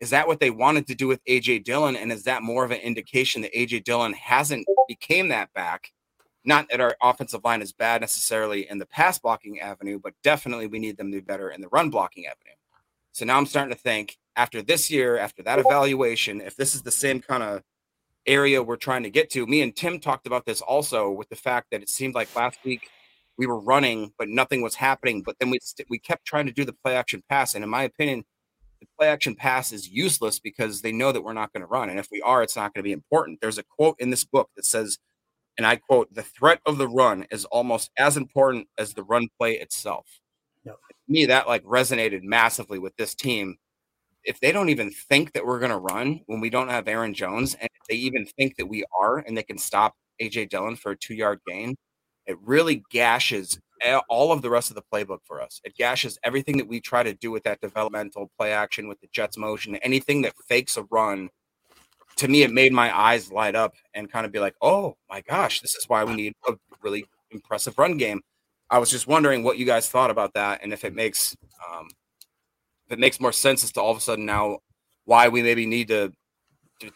[0.00, 1.96] is that what they wanted to do with AJ Dillon?
[1.96, 5.92] And is that more of an indication that AJ Dillon hasn't became that back?
[6.44, 10.66] Not that our offensive line is bad necessarily in the pass blocking avenue, but definitely
[10.66, 12.56] we need them to be better in the run blocking avenue.
[13.12, 16.82] So now I'm starting to think after this year, after that evaluation, if this is
[16.82, 17.62] the same kind of
[18.26, 19.46] area we're trying to get to.
[19.46, 22.58] Me and Tim talked about this also with the fact that it seemed like last
[22.64, 22.88] week
[23.36, 25.22] we were running, but nothing was happening.
[25.22, 27.70] But then we st- we kept trying to do the play action pass, and in
[27.70, 28.24] my opinion,
[28.80, 31.90] the play action pass is useless because they know that we're not going to run,
[31.90, 33.40] and if we are, it's not going to be important.
[33.40, 34.98] There's a quote in this book that says,
[35.58, 39.28] and I quote: "The threat of the run is almost as important as the run
[39.38, 40.06] play itself."
[40.64, 40.78] Yep.
[41.08, 43.58] Me, that like resonated massively with this team
[44.24, 47.14] if they don't even think that we're going to run when we don't have Aaron
[47.14, 50.76] Jones, and if they even think that we are, and they can stop AJ Dillon
[50.76, 51.76] for a two yard gain,
[52.26, 53.58] it really gashes
[54.08, 55.60] all of the rest of the playbook for us.
[55.62, 59.08] It gashes everything that we try to do with that developmental play action with the
[59.12, 61.28] Jets motion, anything that fakes a run.
[62.18, 65.20] To me, it made my eyes light up and kind of be like, oh my
[65.22, 68.20] gosh, this is why we need a really impressive run game.
[68.70, 71.36] I was just wondering what you guys thought about that and if it makes
[71.68, 71.88] um,
[72.86, 74.58] if it makes more sense as to all of a sudden now
[75.04, 76.12] why we maybe need to,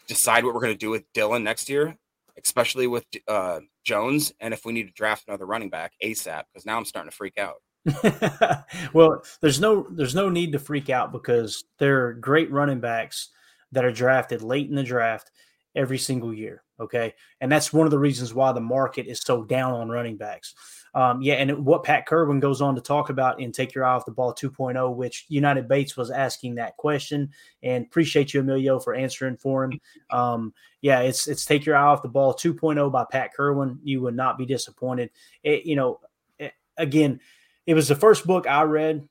[0.06, 1.96] decide what we're going to do with Dillon next year,
[2.44, 6.66] especially with uh, Jones, and if we need to draft another running back ASAP, because
[6.66, 7.56] now I'm starting to freak out.
[8.92, 13.30] well, there's no there's no need to freak out because they're great running backs
[13.72, 15.30] that are drafted late in the draft
[15.74, 16.62] every single year.
[16.80, 20.16] Okay, and that's one of the reasons why the market is so down on running
[20.16, 20.54] backs.
[20.94, 23.94] Um, yeah, and what Pat Kirwan goes on to talk about in Take Your Eye
[23.94, 27.30] Off the Ball 2.0, which United Bates was asking that question,
[27.62, 29.80] and appreciate you, Emilio, for answering for him.
[30.10, 33.78] Um, yeah, it's it's Take Your Eye Off the Ball 2.0 by Pat Kirwan.
[33.82, 35.10] You would not be disappointed.
[35.42, 36.00] It, you know,
[36.38, 37.20] it, again,
[37.66, 39.06] it was the first book I read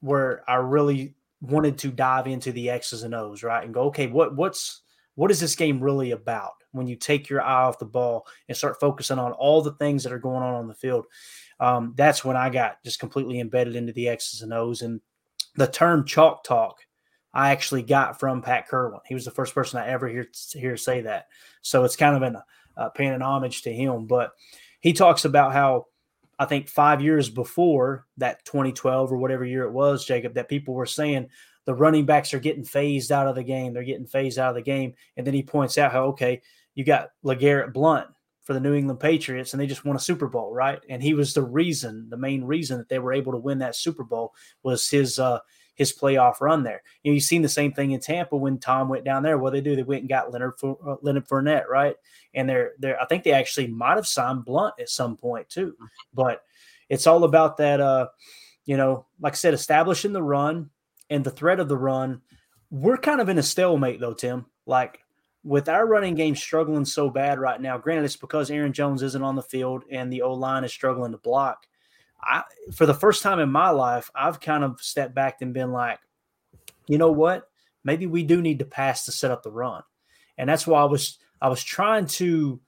[0.00, 1.14] where I really
[1.44, 4.82] wanted to dive into the X's and O's, right, and go, okay, what what's
[5.14, 6.54] what is this game really about?
[6.74, 10.02] when you take your eye off the ball and start focusing on all the things
[10.02, 11.06] that are going on on the field.
[11.60, 14.82] Um, that's when I got just completely embedded into the X's and O's.
[14.82, 15.00] And
[15.54, 16.80] the term chalk talk,
[17.32, 19.00] I actually got from Pat Kirwan.
[19.06, 21.26] He was the first person I ever hear, hear say that.
[21.62, 22.38] So it's kind of an,
[22.76, 24.06] uh, paying an homage to him.
[24.06, 24.32] But
[24.80, 25.86] he talks about how
[26.38, 30.74] I think five years before that 2012 or whatever year it was, Jacob, that people
[30.74, 31.28] were saying
[31.64, 33.72] the running backs are getting phased out of the game.
[33.72, 34.94] They're getting phased out of the game.
[35.16, 36.42] And then he points out how, okay,
[36.74, 38.08] you got LeGarrette Blunt
[38.42, 40.78] for the New England Patriots, and they just won a Super Bowl, right?
[40.90, 43.74] And he was the reason, the main reason that they were able to win that
[43.74, 45.38] Super Bowl was his uh,
[45.74, 46.82] his playoff run there.
[47.02, 49.38] You know, you've seen the same thing in Tampa when Tom went down there.
[49.38, 51.96] What they do, they went and got Leonard uh, Leonard Fournette, right?
[52.32, 55.76] And they're they're I think they actually might have signed Blunt at some point too.
[56.12, 56.42] But
[56.88, 57.80] it's all about that.
[57.80, 58.08] Uh,
[58.64, 60.70] you know, like I said, establishing the run
[61.10, 62.22] and the threat of the run.
[62.70, 64.46] We're kind of in a stalemate though, Tim.
[64.66, 65.00] Like
[65.42, 69.22] with our running game struggling so bad right now, granted it's because Aaron Jones isn't
[69.22, 71.66] on the field and the O line is struggling to block.
[72.24, 75.72] I, for the first time in my life, I've kind of stepped back and been
[75.72, 75.98] like,
[76.86, 77.48] you know what?
[77.84, 79.82] Maybe we do need to pass to set up the run,
[80.38, 82.60] and that's why I was I was trying to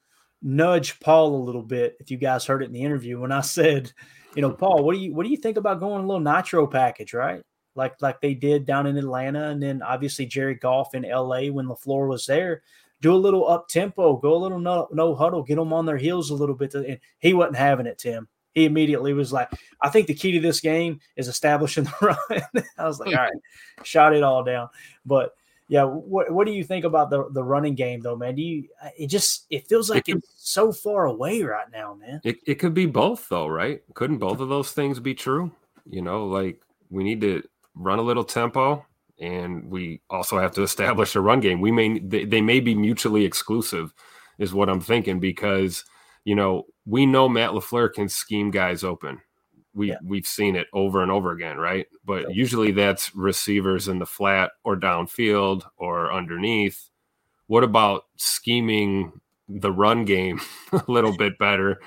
[0.43, 1.97] nudge Paul a little bit.
[2.01, 3.93] If you guys heard it in the interview when I said,
[4.35, 6.67] you know, Paul, what do you what do you think about going a little nitro
[6.67, 7.43] package, right?
[7.77, 11.51] like like they did down in Atlanta, and then obviously Jared Goff in L.A.
[11.51, 12.63] when LaFleur was there.
[13.03, 15.99] Do a little up tempo, go a little no, no huddle, get them on their
[15.99, 16.71] heels a little bit.
[16.71, 18.27] To, and he wasn't having it, Tim.
[18.57, 19.51] He immediately was like,
[19.83, 23.17] "I think the key to this game is establishing the run." I was like, hmm.
[23.17, 23.33] "All right,
[23.85, 24.71] shot it all down."
[25.05, 25.37] But
[25.69, 28.35] yeah, what what do you think about the the running game though, man?
[28.35, 31.71] Do you uh, it just it feels like it could, it's so far away right
[31.71, 32.23] now, man.
[32.25, 33.83] It it could be both though, right?
[33.93, 35.53] Couldn't both of those things be true?
[35.85, 37.43] You know, like we need to
[37.75, 38.87] run a little tempo,
[39.21, 41.61] and we also have to establish a run game.
[41.61, 43.93] We may they, they may be mutually exclusive,
[44.39, 45.85] is what I'm thinking because
[46.27, 49.23] you know we know Matt LaFleur can scheme guys open.
[49.73, 49.99] We yeah.
[50.05, 51.87] we've seen it over and over again, right?
[52.05, 52.29] But yeah.
[52.31, 56.91] usually that's receivers in the flat or downfield or underneath.
[57.47, 59.13] What about scheming
[59.49, 60.41] the run game
[60.73, 61.81] a little bit better?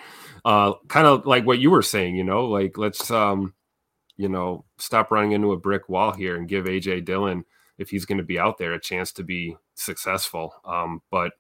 [0.46, 3.54] Uh, kind of like what you were saying, you know, like let's um,
[4.16, 7.44] you know, stop running into a brick wall here and give AJ Dillon,
[7.78, 10.54] if he's going to be out there, a chance to be successful.
[10.64, 11.34] Um, but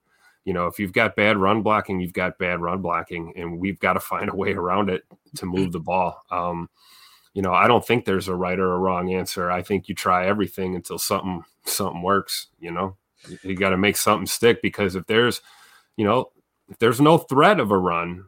[0.46, 3.80] you know, if you've got bad run blocking, you've got bad run blocking, and we've
[3.80, 5.04] got to find a way around it
[5.36, 6.22] to move the ball.
[6.32, 6.70] Um,
[7.34, 9.52] you know, I don't think there's a right or a wrong answer.
[9.52, 12.48] I think you try everything until something something works.
[12.60, 15.42] You know, you, you got to make something stick because if there's,
[15.96, 16.32] you know,
[16.70, 18.26] if there's no threat of a run,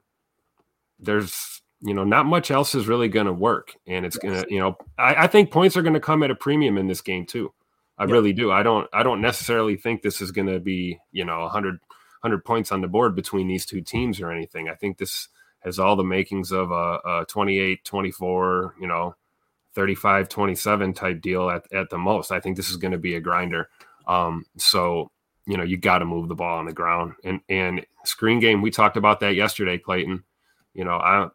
[0.99, 4.59] there's you know not much else is really going to work, and it's gonna you
[4.59, 7.25] know I, I think points are going to come at a premium in this game
[7.25, 7.53] too.
[7.97, 8.51] I really do.
[8.51, 11.79] I don't I don't necessarily think this is going to be you know 100
[12.21, 14.69] 100 points on the board between these two teams or anything.
[14.69, 15.27] I think this
[15.61, 19.15] has all the makings of a, a 28 24 you know
[19.73, 22.31] 35 27 type deal at, at the most.
[22.31, 23.69] I think this is going to be a grinder.
[24.07, 25.11] Um so
[25.47, 27.13] you know you got to move the ball on the ground.
[27.23, 30.23] And and screen game we talked about that yesterday clayton.
[30.73, 31.27] You know i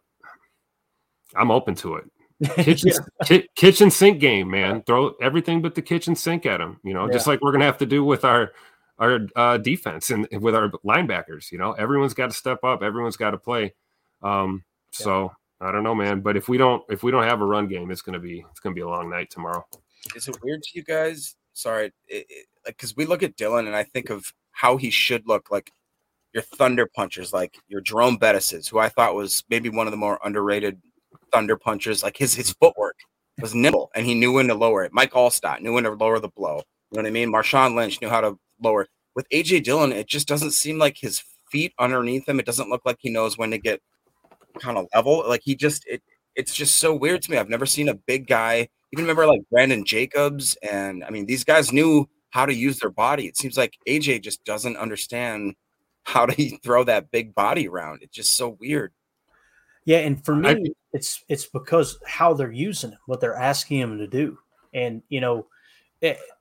[1.34, 2.04] i'm open to it.
[2.56, 2.92] Kitchen,
[3.24, 4.82] ki- kitchen sink game man.
[4.82, 7.78] Throw everything but the kitchen sink at them you know just like we're gonna have
[7.78, 8.52] to do with our
[8.98, 13.16] our uh, defense and with our linebackers you know everyone's got to step up everyone's
[13.16, 13.72] got to play
[14.22, 15.30] um so
[15.60, 17.90] i don't know man but if we don't if we don't have a run game
[17.90, 19.64] it's gonna be it's gonna be a long night tomorrow
[20.14, 21.34] Is it weird to you guys?
[21.52, 24.90] Sorry, it, it, like because we look at Dillon and I think of how he
[24.90, 25.72] should look like
[26.32, 29.96] your thunder punchers, like your Jerome Bettis's, who I thought was maybe one of the
[29.96, 30.80] more underrated
[31.32, 32.02] thunder punchers.
[32.02, 32.96] Like his his footwork
[33.40, 34.92] was nimble and he knew when to lower it.
[34.92, 36.62] Mike Alstott knew when to lower the blow.
[36.90, 37.32] You know what I mean?
[37.32, 38.86] Marshawn Lynch knew how to lower.
[39.14, 42.38] With AJ Dillon, it just doesn't seem like his feet underneath him.
[42.38, 43.80] It doesn't look like he knows when to get
[44.60, 45.24] kind of level.
[45.26, 46.02] Like he just it
[46.34, 47.38] it's just so weird to me.
[47.38, 48.68] I've never seen a big guy.
[48.92, 52.90] Even remember like Brandon Jacobs, and I mean these guys knew how to use their
[52.90, 53.26] body.
[53.26, 55.54] It seems like AJ just doesn't understand
[56.04, 58.02] how to throw that big body around.
[58.02, 58.92] It's just so weird.
[59.84, 63.78] Yeah, and for me, I- it's it's because how they're using him, what they're asking
[63.78, 64.38] him to do,
[64.74, 65.46] and you know,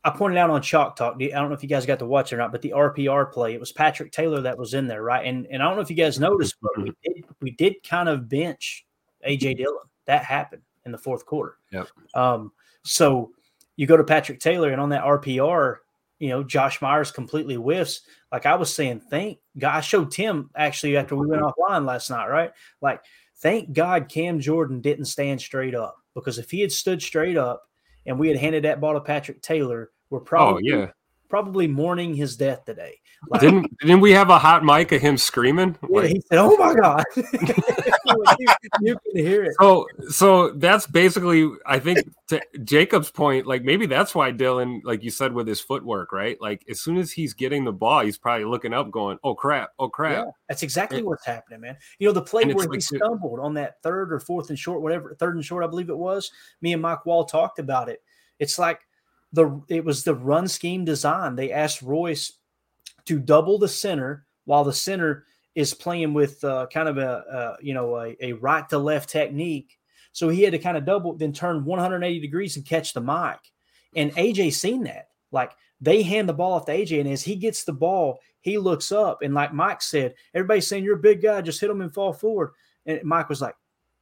[0.03, 1.15] I pointed out on Chalk Talk.
[1.19, 3.31] I don't know if you guys got to watch it or not, but the RPO
[3.31, 5.25] play, it was Patrick Taylor that was in there, right?
[5.25, 8.09] And and I don't know if you guys noticed, but we did we did kind
[8.09, 8.85] of bench
[9.27, 9.77] AJ Dillon.
[10.05, 11.57] That happened in the fourth quarter.
[11.71, 11.87] Yep.
[12.13, 12.51] Um,
[12.83, 13.31] so
[13.75, 15.77] you go to Patrick Taylor, and on that RPO,
[16.19, 18.01] you know, Josh Myers completely whiffs.
[18.31, 19.75] Like I was saying, thank God.
[19.75, 22.51] I showed Tim actually after we went offline last night, right?
[22.81, 23.01] Like,
[23.37, 27.63] thank God Cam Jordan didn't stand straight up because if he had stood straight up
[28.05, 30.87] and we had handed that ball to Patrick Taylor, we're oh, probably yeah.
[31.29, 32.99] probably mourning his death today.
[33.29, 36.39] Like, didn't didn't we have a hot mic of him screaming yeah, Like- he said,
[36.39, 37.03] "Oh my God!"
[38.39, 38.47] you,
[38.81, 39.55] you can hear it.
[39.59, 45.03] so so that's basically i think to jacob's point like maybe that's why dillon like
[45.03, 48.17] you said with his footwork right like as soon as he's getting the ball he's
[48.17, 51.77] probably looking up going oh crap oh crap Yeah, that's exactly what's happening, man.
[51.99, 54.57] You know, the play where he like the- stumbled on that third or fourth and
[54.59, 56.31] short, whatever, third and short, I believe it was.
[56.61, 58.01] Me and Mike Wall talked about it.
[58.39, 58.81] It's like
[59.33, 61.35] the it was the run scheme design.
[61.35, 62.33] They asked Royce
[63.05, 65.25] to double the center while the center
[65.55, 69.09] is playing with uh, kind of a, uh you know a, a right to left
[69.09, 69.77] technique.
[70.11, 73.39] So he had to kind of double, then turn 180 degrees and catch the mic.
[73.95, 75.09] And AJ seen that.
[75.31, 75.51] Like
[75.81, 78.91] they hand the ball off to AJ, and as he gets the ball, he looks
[78.91, 79.23] up.
[79.23, 82.13] And like Mike said, everybody's saying, You're a big guy, just hit him and fall
[82.13, 82.51] forward.
[82.85, 83.55] And Mike was like,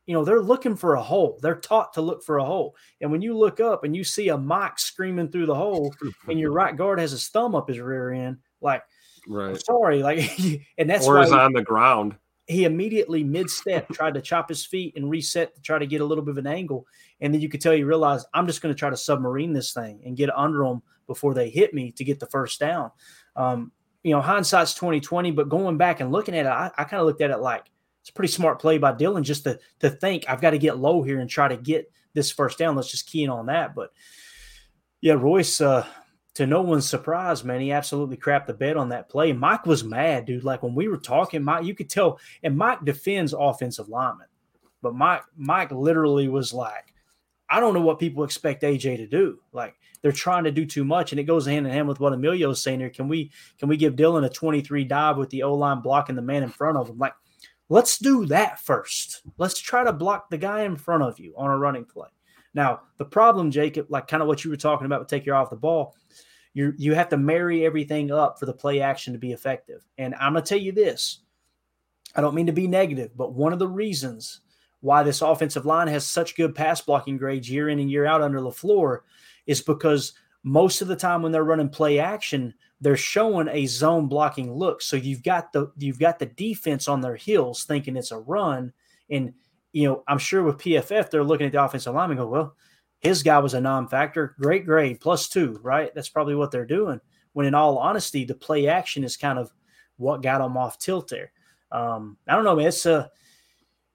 [0.06, 1.40] You know, they're looking for a hole.
[1.42, 2.76] They're taught to look for a hole.
[3.02, 5.94] And when you look up and you see a Mike screaming through the hole,
[6.28, 8.84] and your right guard has his thumb up his rear end, like,
[9.28, 10.04] I'm right sorry.
[10.04, 10.40] Like,
[10.78, 12.16] and that's or why is on the ground
[12.48, 16.02] he immediately mid step tried to chop his feet and reset to try to get
[16.02, 16.86] a little bit of an angle.
[17.22, 19.74] And then you could tell you realize I'm just going to try to submarine this
[19.74, 22.92] thing and get under them before they hit me to get the first down.
[23.36, 23.72] Um,
[24.04, 27.08] you know, hindsight's 2020, but going back and looking at it, I, I kind of
[27.08, 27.66] looked at it like
[28.02, 30.78] it's a pretty smart play by Dillon just to to think I've got to get
[30.78, 32.76] low here and try to get this first down.
[32.76, 33.74] Let's just key in on that.
[33.74, 33.92] But
[35.00, 35.86] yeah, Royce, uh,
[36.36, 39.34] to no one's surprise, man, he absolutely crapped the bed on that play.
[39.34, 40.44] Mike was mad, dude.
[40.44, 44.28] Like when we were talking, Mike, you could tell, and Mike defends offensive linemen,
[44.82, 46.94] but Mike, Mike literally was like,
[47.50, 49.40] I don't know what people expect AJ to do.
[49.52, 52.14] Like they're trying to do too much, and it goes hand in hand with what
[52.14, 52.90] Emilio is saying here.
[52.90, 56.22] Can we can we give Dillon a 23 dive with the O line blocking the
[56.24, 56.98] man in front of him?
[56.98, 57.14] Like,
[57.70, 59.22] let's do that first.
[59.38, 62.10] Let's try to block the guy in front of you on a running play.
[62.54, 65.36] Now, the problem, Jacob, like kind of what you were talking about, with take your
[65.36, 65.96] off the ball.
[66.54, 69.84] You you have to marry everything up for the play action to be effective.
[69.98, 71.20] And I'm gonna tell you this.
[72.16, 74.42] I don't mean to be negative, but one of the reasons
[74.82, 78.22] why this offensive line has such good pass blocking grades year in and year out
[78.22, 79.00] under LaFleur
[79.48, 84.08] is because most of the time when they're running play action, they're showing a zone
[84.08, 84.82] blocking look.
[84.82, 88.74] So you've got the you've got the defense on their heels thinking it's a run.
[89.10, 89.34] And
[89.74, 92.56] you know, I'm sure with PFF, they're looking at the offensive line and go, well,
[93.00, 95.94] his guy was a non-factor, great grade, plus two, right?
[95.94, 97.02] That's probably what they're doing.
[97.34, 99.52] When in all honesty, the play action is kind of
[99.98, 101.32] what got them off tilt there.
[101.72, 102.68] Um, I don't know, man.
[102.68, 103.12] It's a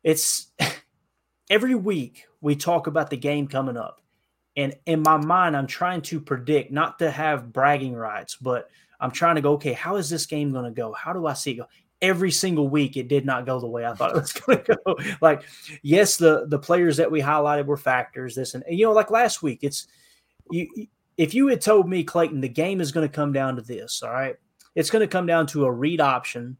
[0.03, 0.53] it's
[1.51, 4.01] every week we talk about the game coming up.
[4.57, 8.69] And in my mind, I'm trying to predict, not to have bragging rights, but
[9.01, 10.93] I'm trying to go, okay, how is this game going to go?
[10.93, 11.67] How do I see it go?
[12.01, 14.79] Every single week it did not go the way I thought it was going to
[14.85, 14.97] go.
[15.21, 15.43] Like,
[15.83, 18.35] yes, the the players that we highlighted were factors.
[18.35, 19.89] This and, and you know, like last week, it's
[20.51, 20.69] you.
[21.17, 24.05] If you had told me, Clayton, the game is going to come down to this,
[24.05, 24.37] all right,
[24.77, 26.57] it's going to come down to a read option,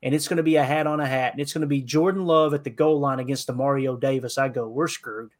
[0.00, 1.82] and it's going to be a hat on a hat, and it's going to be
[1.82, 4.38] Jordan Love at the goal line against Demario Davis.
[4.38, 5.32] I go, we're screwed,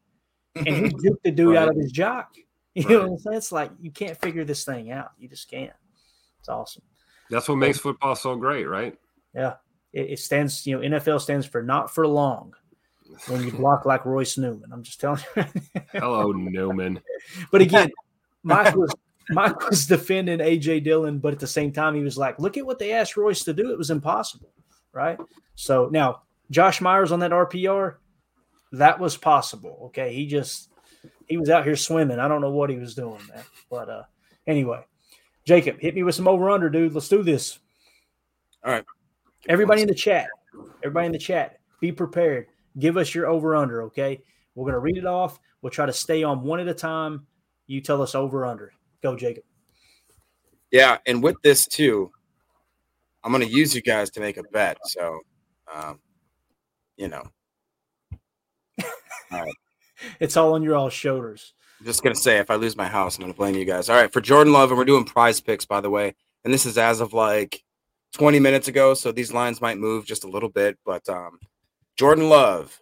[0.56, 1.62] and he took the dude right.
[1.62, 2.34] out of his jock.
[2.74, 2.90] You right.
[2.90, 3.36] know what I'm saying?
[3.36, 5.12] It's like you can't figure this thing out.
[5.18, 5.72] You just can't.
[6.40, 6.82] It's awesome.
[7.30, 8.98] That's what makes football so great, right?
[9.36, 9.54] Yeah.
[9.92, 12.54] It, it, stands, you know, NFL stands for not for long
[13.28, 14.70] when you block like Royce Newman.
[14.72, 15.44] I'm just telling you.
[15.92, 17.00] Hello, Newman.
[17.52, 17.90] But again,
[18.42, 18.92] Mike was
[19.30, 22.66] Mike was defending AJ Dillon, but at the same time, he was like, look at
[22.66, 23.70] what they asked Royce to do.
[23.72, 24.52] It was impossible.
[24.92, 25.18] Right.
[25.54, 27.94] So now Josh Myers on that RPO,
[28.72, 29.84] that was possible.
[29.86, 30.12] Okay.
[30.14, 30.70] He just
[31.26, 32.18] he was out here swimming.
[32.18, 33.44] I don't know what he was doing, man.
[33.70, 34.02] But uh
[34.46, 34.84] anyway,
[35.44, 36.94] Jacob, hit me with some over under, dude.
[36.94, 37.58] Let's do this.
[38.64, 38.84] All right.
[39.48, 40.28] Everybody in the chat,
[40.82, 42.46] everybody in the chat, be prepared.
[42.78, 44.20] Give us your over under, okay?
[44.54, 45.38] We're going to read it off.
[45.62, 47.26] We'll try to stay on one at a time.
[47.66, 48.72] You tell us over under.
[49.02, 49.44] Go, Jacob.
[50.70, 52.10] Yeah, and with this too,
[53.22, 54.78] I'm going to use you guys to make a bet.
[54.84, 55.20] So,
[55.72, 56.00] um,
[56.96, 57.22] you know,
[59.30, 59.54] all right.
[60.20, 61.52] it's all on your all shoulders.
[61.78, 63.90] I'm just gonna say, if I lose my house, I'm gonna blame you guys.
[63.90, 66.64] All right, for Jordan Love, and we're doing prize picks, by the way, and this
[66.64, 67.62] is as of like
[68.12, 70.78] 20 minutes ago, so these lines might move just a little bit.
[70.84, 71.38] But um,
[71.96, 72.80] Jordan Love,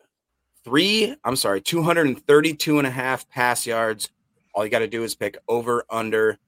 [0.65, 4.11] three, I'm sorry, 232 and a half pass yards.
[4.55, 6.39] All you got to do is pick over under.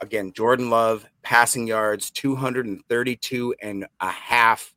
[0.00, 4.74] Again, Jordan Love passing yards, 232 and a half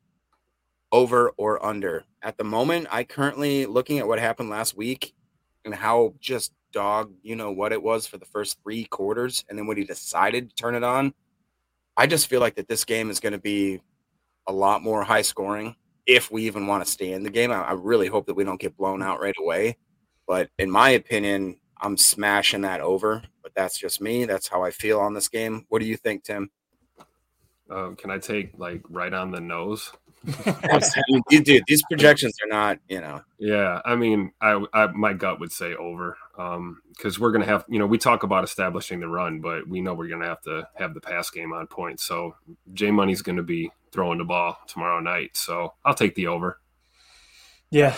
[0.91, 2.03] over or under.
[2.21, 5.13] At the moment, I currently looking at what happened last week
[5.65, 9.57] and how just dog, you know what it was for the first three quarters, and
[9.57, 11.13] then when he decided to turn it on,
[12.01, 13.79] I just feel like that this game is going to be
[14.47, 15.75] a lot more high scoring
[16.07, 17.51] if we even want to stay in the game.
[17.51, 19.77] I, I, really hope that we don't get blown out right away.
[20.27, 23.21] But in my opinion, I'm smashing that over.
[23.43, 24.25] But that's just me.
[24.25, 25.67] That's how I feel on this game.
[25.69, 26.49] What do you think, Tim?
[27.69, 29.91] Um, can I take like right on the nose?
[31.30, 31.61] You do.
[31.67, 33.22] These projections are not, you know.
[33.39, 37.65] Yeah, I mean, I, I my gut would say over, um, because we're gonna have,
[37.67, 40.67] you know, we talk about establishing the run, but we know we're gonna have to
[40.76, 41.99] have the pass game on point.
[41.99, 42.36] So
[42.74, 45.36] J Money's gonna be throwing the ball tomorrow night.
[45.36, 46.59] So I'll take the over.
[47.69, 47.95] Yeah.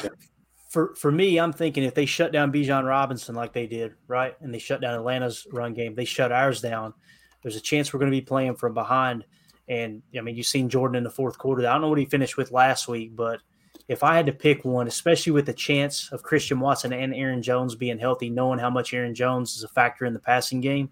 [0.69, 4.35] For for me, I'm thinking if they shut down Bijan Robinson like they did, right,
[4.41, 6.93] and they shut down Atlanta's run game, they shut ours down.
[7.43, 9.25] There's a chance we're going to be playing from behind
[9.67, 11.65] and I mean, you've seen Jordan in the fourth quarter.
[11.67, 13.39] I don't know what he finished with last week, but
[13.87, 17.41] if I had to pick one, especially with the chance of Christian Watson and Aaron
[17.41, 20.89] Jones being healthy, knowing how much Aaron Jones is a factor in the passing game,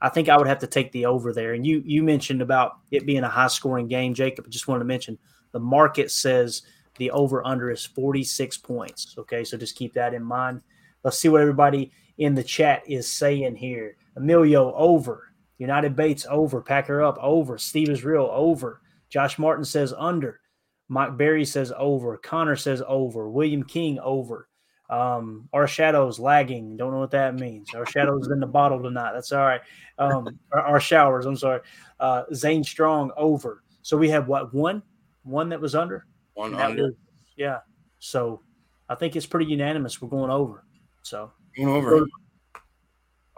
[0.00, 1.54] I think I would have to take the over there.
[1.54, 4.44] And you you mentioned about it being a high scoring game, Jacob.
[4.46, 5.18] I just wanted to mention
[5.52, 6.62] the market says
[6.98, 9.14] the over under is 46 points.
[9.18, 10.60] Okay, so just keep that in mind.
[11.02, 13.96] Let's see what everybody in the chat is saying here.
[14.16, 15.25] Emilio over.
[15.58, 16.60] United Bates over.
[16.60, 17.58] Packer up over.
[17.58, 18.80] Steve is real over.
[19.08, 20.40] Josh Martin says under.
[20.88, 22.16] Mike Berry says over.
[22.18, 23.28] Connor says over.
[23.28, 24.48] William King over.
[24.88, 26.76] Um, our shadows lagging.
[26.76, 27.74] Don't know what that means.
[27.74, 29.12] Our shadows in the bottle tonight.
[29.14, 29.60] That's all right.
[29.98, 31.26] Um, our, our, showers.
[31.26, 31.60] I'm sorry.
[31.98, 33.64] Uh, Zane Strong over.
[33.82, 34.82] So we have what one,
[35.24, 36.06] one that was under.
[36.34, 36.84] One under.
[36.84, 36.94] Was,
[37.36, 37.58] yeah.
[37.98, 38.42] So
[38.88, 40.00] I think it's pretty unanimous.
[40.00, 40.64] We're going over.
[41.02, 42.06] So going over.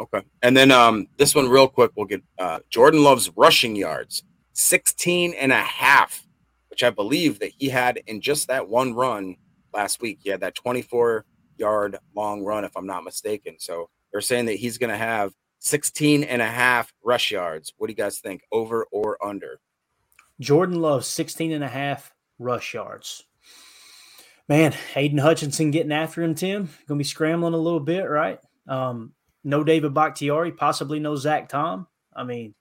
[0.00, 0.22] Okay.
[0.42, 4.22] And then um, this one, real quick, we'll get uh, Jordan Love's rushing yards
[4.52, 6.26] 16 and a half,
[6.68, 9.36] which I believe that he had in just that one run
[9.72, 10.18] last week.
[10.22, 11.24] He had that 24
[11.56, 13.56] yard long run, if I'm not mistaken.
[13.58, 17.72] So they're saying that he's going to have 16 and a half rush yards.
[17.76, 19.60] What do you guys think, over or under?
[20.40, 23.24] Jordan Love, 16 and a half rush yards.
[24.48, 26.66] Man, Aidan Hutchinson getting after him, Tim.
[26.86, 28.38] Going to be scrambling a little bit, right?
[28.66, 29.12] Um,
[29.48, 31.86] no David Bakhtiari, possibly no Zach Tom.
[32.14, 32.54] I mean,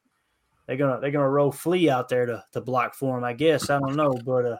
[0.66, 3.24] they're gonna they're gonna roll Flea out there to, to block for him.
[3.26, 4.58] I guess I don't know, but uh,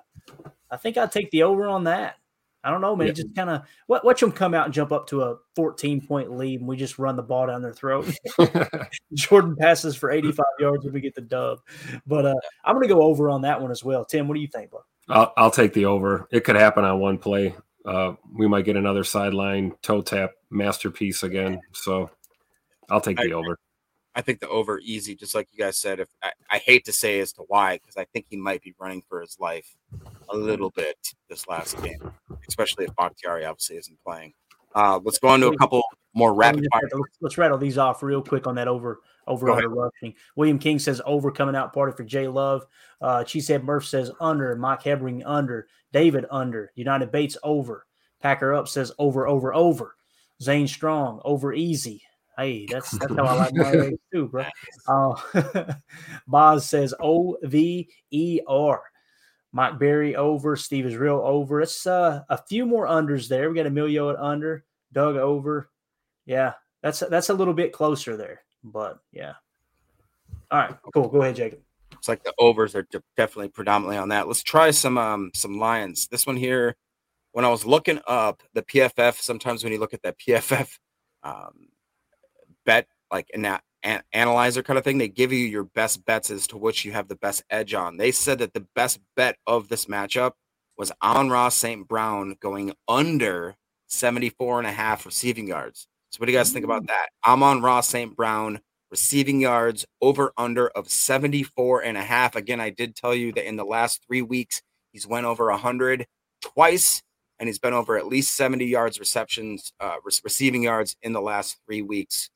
[0.70, 2.16] I think I'd take the over on that.
[2.64, 3.08] I don't know, man.
[3.08, 3.14] Yeah.
[3.14, 6.36] Just kind of what watch them come out and jump up to a 14 point
[6.36, 8.14] lead, and we just run the ball down their throat.
[9.14, 11.60] Jordan passes for 85 yards, and we get the dub.
[12.06, 14.04] But uh, I'm gonna go over on that one as well.
[14.04, 14.82] Tim, what do you think, bro?
[15.08, 16.28] I'll, I'll take the over.
[16.30, 17.56] It could happen on one play.
[17.86, 21.62] Uh, we might get another sideline toe tap masterpiece again.
[21.72, 22.10] So
[22.90, 23.60] I'll take the I, over.
[24.16, 26.00] I think the over easy, just like you guys said.
[26.00, 28.74] If I, I hate to say as to why, because I think he might be
[28.80, 29.76] running for his life
[30.30, 30.98] a little bit
[31.30, 32.12] this last game,
[32.48, 34.34] especially if Bakhtiari obviously isn't playing.
[34.74, 35.84] Uh, let's go on to a couple
[36.14, 36.82] more Let rapid fire.
[36.92, 40.16] Let's, let's rattle these off real quick on that over over Go under rushing.
[40.36, 42.66] William King says over coming out party for Jay Love.
[43.02, 44.56] Uh, Cheesehead Murph says under.
[44.56, 45.68] Mike Hebring under.
[45.92, 46.72] David under.
[46.76, 47.86] United Bates over.
[48.22, 49.96] Packer up says over over over.
[50.42, 52.02] Zane Strong over easy.
[52.38, 54.46] Hey, that's that's how I like my eggs too, bro.
[54.88, 55.74] Uh,
[56.28, 58.84] Boz says O V E R.
[59.54, 60.56] Mike Berry over.
[60.56, 61.62] Steve is real over.
[61.62, 63.50] It's uh, a few more unders there.
[63.50, 64.66] We got Emilio at under.
[64.94, 65.70] Doug over.
[66.26, 69.34] Yeah, that's that's a little bit closer there, but yeah.
[70.52, 71.10] All right, cool.
[71.10, 71.60] Go ahead, Jacob.
[71.94, 74.28] It's like the overs are de- definitely predominantly on that.
[74.28, 76.08] Let's try some um some lions.
[76.08, 76.76] This one here,
[77.32, 80.78] when I was looking up the PFF, sometimes when you look at that PFF
[81.24, 81.70] um,
[82.68, 83.46] bet like an,
[83.82, 86.92] an analyzer kind of thing, they give you your best bets as to which you
[86.92, 87.98] have the best edge on.
[87.98, 90.34] They said that the best bet of this matchup
[90.78, 91.88] was on Ross St.
[91.88, 93.56] Brown going under
[93.88, 95.88] 74 and a half receiving yards.
[96.12, 97.08] So what do you guys think about that?
[97.24, 98.16] I'm on Ross St.
[98.16, 98.60] Brown
[98.92, 102.36] receiving yards over under of 74 and a half.
[102.36, 104.62] Again, I did tell you that in the last three weeks,
[104.92, 106.06] he's went over 100
[106.42, 107.02] twice,
[107.40, 111.22] and he's been over at least 70 yards receptions, uh, re- receiving yards in the
[111.22, 112.30] last three weeks.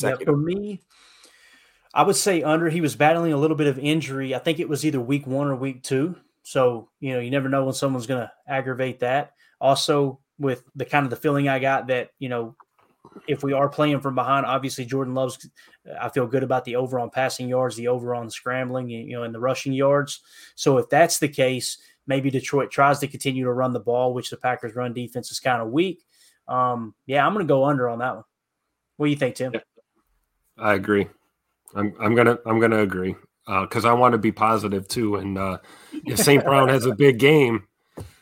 [0.00, 0.82] Yeah, for me,
[1.94, 2.68] I would say under.
[2.68, 4.34] He was battling a little bit of injury.
[4.34, 6.16] I think it was either week one or week two.
[6.42, 9.32] So you know, you never know when someone's going to aggravate that.
[9.60, 12.56] Also, with the kind of the feeling I got that you know,
[13.26, 15.48] if we are playing from behind, obviously Jordan loves.
[16.00, 19.22] I feel good about the over on passing yards, the over on scrambling, you know,
[19.22, 20.20] and the rushing yards.
[20.54, 24.30] So if that's the case, maybe Detroit tries to continue to run the ball, which
[24.30, 26.02] the Packers' run defense is kind of weak.
[26.48, 28.24] Um, yeah, I'm going to go under on that one.
[28.96, 29.52] What do you think, Tim?
[30.60, 31.08] I agree.
[31.74, 33.14] I'm I'm gonna I'm gonna agree
[33.46, 35.16] because I want to be positive too.
[35.16, 35.58] And uh,
[36.06, 36.44] if St.
[36.44, 37.66] Brown has a big game,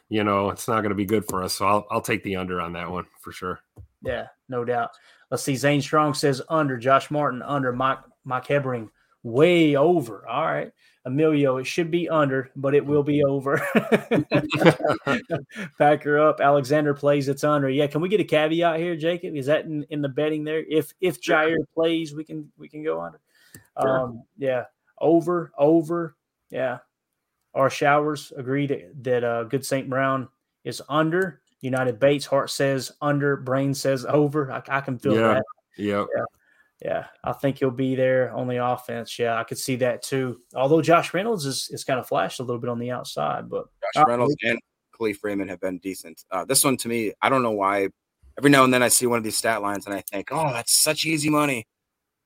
[0.09, 1.55] you know it's not going to be good for us.
[1.55, 3.61] So I'll I'll take the under on that one for sure.
[4.03, 4.91] Yeah, no doubt.
[5.31, 5.57] Let's see.
[5.57, 6.77] Zane Strong says under.
[6.77, 7.73] Josh Martin under.
[7.73, 8.89] Mike Mike Hebring
[9.23, 10.27] way over.
[10.27, 10.73] All right.
[11.05, 13.61] Emilio, it should be under, but it will be over.
[15.79, 16.41] Packer up.
[16.41, 17.29] Alexander plays.
[17.29, 17.69] It's under.
[17.69, 17.87] Yeah.
[17.87, 19.35] Can we get a caveat here, Jacob?
[19.35, 20.63] Is that in, in the betting there?
[20.69, 23.21] If if Jaire plays, we can we can go under.
[23.81, 24.01] Sure.
[24.01, 24.65] Um, yeah.
[25.01, 25.53] Over.
[25.57, 26.17] Over.
[26.51, 26.79] Yeah.
[27.55, 29.89] Our showers agree that, that uh, Good St.
[29.89, 30.29] Brown
[30.65, 31.41] is under.
[31.61, 33.37] United Bates Heart says under.
[33.37, 34.53] Brain says over.
[34.53, 35.35] I, I can feel Yeah.
[35.35, 35.45] that.
[35.77, 36.07] Yep.
[36.15, 36.25] Yeah.
[36.85, 37.07] Yeah.
[37.25, 39.19] I think he'll be there on the offense.
[39.19, 39.39] Yeah.
[39.39, 40.41] I could see that too.
[40.55, 43.67] Although Josh Reynolds is, is kind of flashed a little bit on the outside, but
[43.95, 44.59] Josh Reynolds and
[44.99, 46.25] Khalif Freeman have been decent.
[46.31, 47.89] Uh, this one to me, I don't know why.
[48.37, 50.53] Every now and then I see one of these stat lines and I think, oh,
[50.53, 51.67] that's such easy money.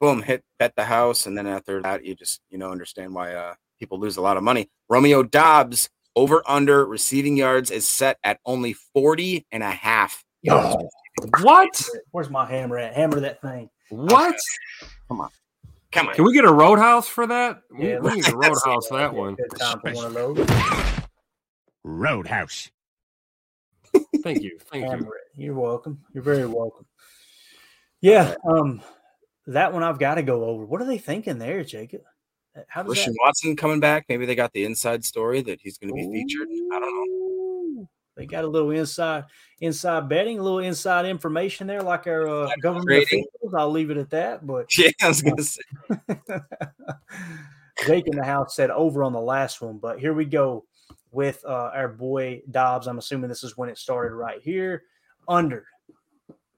[0.01, 3.35] Boom, hit bet the house, and then after that, you just you know understand why
[3.35, 4.69] uh, people lose a lot of money.
[4.89, 10.25] Romeo Doubs over under receiving yards is set at only 40 and a half.
[10.43, 10.89] Yo.
[11.41, 11.89] What?
[12.11, 12.95] Where's my hammer at?
[12.95, 13.71] Hammer that thing.
[13.91, 14.37] What?
[15.09, 15.31] Come on.
[15.91, 16.15] Come on.
[16.15, 17.63] Can we get a roadhouse for that?
[17.71, 19.37] We- Yeah, we, need a roadhouse for that one.
[19.37, 20.47] For one.
[21.85, 22.71] Roadhouse.
[24.23, 24.59] Thank you.
[24.71, 25.13] Thank you.
[25.37, 26.01] You're welcome.
[26.15, 26.87] You're very welcome.
[28.01, 28.35] Yeah.
[28.49, 28.83] Um,
[29.47, 30.65] that one I've got to go over.
[30.65, 32.03] What are they thinking there, Jacob?
[32.69, 33.19] How does Christian that?
[33.23, 34.07] Watson coming back.
[34.09, 36.49] Maybe they got the inside story that he's going to be featured.
[36.73, 37.32] I don't know.
[38.17, 39.25] They got a little inside
[39.61, 43.55] inside betting, a little inside information there, like our uh, government officials.
[43.57, 44.47] I'll leave it at that.
[44.47, 45.63] But Yeah, I was going to say.
[47.87, 50.67] Jake in the house said over on the last one, but here we go
[51.11, 52.87] with uh, our boy Doubs.
[52.87, 54.85] I'm assuming this is when it started right here.
[55.27, 55.67] Under.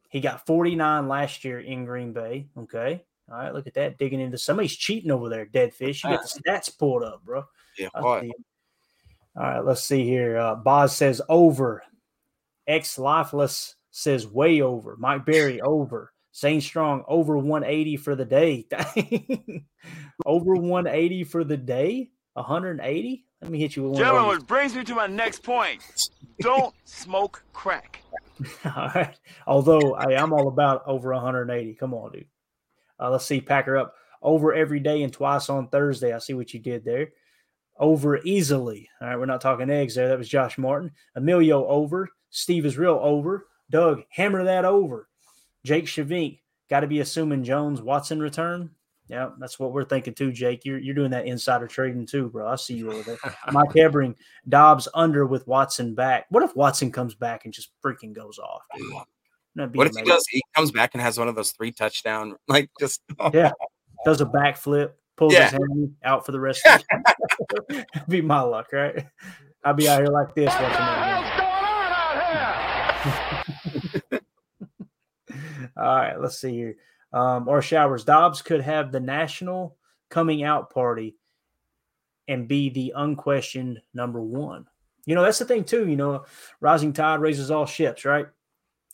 [0.08, 2.46] He got 49 last year in Green Bay.
[2.56, 3.04] Okay.
[3.30, 3.54] All right.
[3.54, 3.98] Look at that.
[3.98, 6.04] Digging into somebody's cheating over there, dead fish.
[6.04, 7.44] You got the stats pulled up, bro.
[7.78, 8.22] Yeah, I what?
[8.22, 8.36] see it.
[9.36, 10.38] All right, let's see here.
[10.38, 11.82] Uh, Boz says over.
[12.66, 14.96] X Lifeless says way over.
[14.98, 16.12] Mike Berry over.
[16.36, 18.66] Zane Strong over 180 for the day.
[20.26, 22.10] over 180 for the day.
[22.34, 23.24] 180.
[23.40, 24.00] Let me hit you with one.
[24.00, 24.38] Gentlemen, those.
[24.38, 25.80] which brings me to my next point.
[26.40, 28.02] Don't smoke crack.
[28.64, 29.16] All right.
[29.46, 31.74] Although I, I'm all about over 180.
[31.74, 32.26] Come on, dude.
[32.98, 33.40] Uh, let's see.
[33.40, 36.12] Packer up over every day and twice on Thursday.
[36.12, 37.10] I see what you did there.
[37.78, 38.88] Over easily.
[39.00, 39.18] All right.
[39.18, 40.08] We're not talking eggs there.
[40.08, 40.92] That was Josh Martin.
[41.16, 42.08] Emilio over.
[42.30, 43.46] Steve is real over.
[43.70, 45.08] Doug, hammer that over.
[45.64, 48.70] Jake Shavink, got to be assuming Jones Watson return.
[49.08, 50.64] Yeah, that's what we're thinking too, Jake.
[50.64, 52.48] You're, you're doing that insider trading too, bro.
[52.48, 53.34] I see you over there.
[53.52, 54.14] Mike Hebring,
[54.48, 56.26] Doubs under with Watson back.
[56.30, 58.62] What if Watson comes back and just freaking goes off?
[59.54, 60.24] What if he does?
[60.30, 63.02] He comes back and has one of those three touchdown, like just
[63.32, 63.52] Yeah,
[64.04, 65.44] does a backflip, pulls Yeah.
[65.44, 66.82] his hand out for the rest of
[67.68, 69.06] the Be my luck, right?
[69.64, 71.10] I'll be out here like this watching that.
[74.10, 74.20] game.
[75.76, 76.76] All right, let's see here.
[77.12, 78.04] Um, or showers.
[78.04, 79.76] Doubs could have the national
[80.08, 81.16] coming out party
[82.28, 84.66] and be the unquestioned number one.
[85.06, 85.88] You know, that's the thing too.
[85.88, 86.24] You know,
[86.60, 88.26] rising tide raises all ships, right?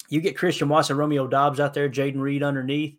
[0.09, 2.97] You get Christian Watson, Romeo Doubs out there, Jayden Reed underneath.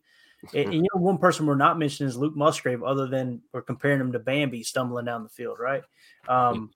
[0.54, 4.00] And, you know, one person we're not mentioning is Luke Musgrave, other than we're comparing
[4.00, 5.84] him to Bambi stumbling down the field, right?
[6.28, 6.72] Um,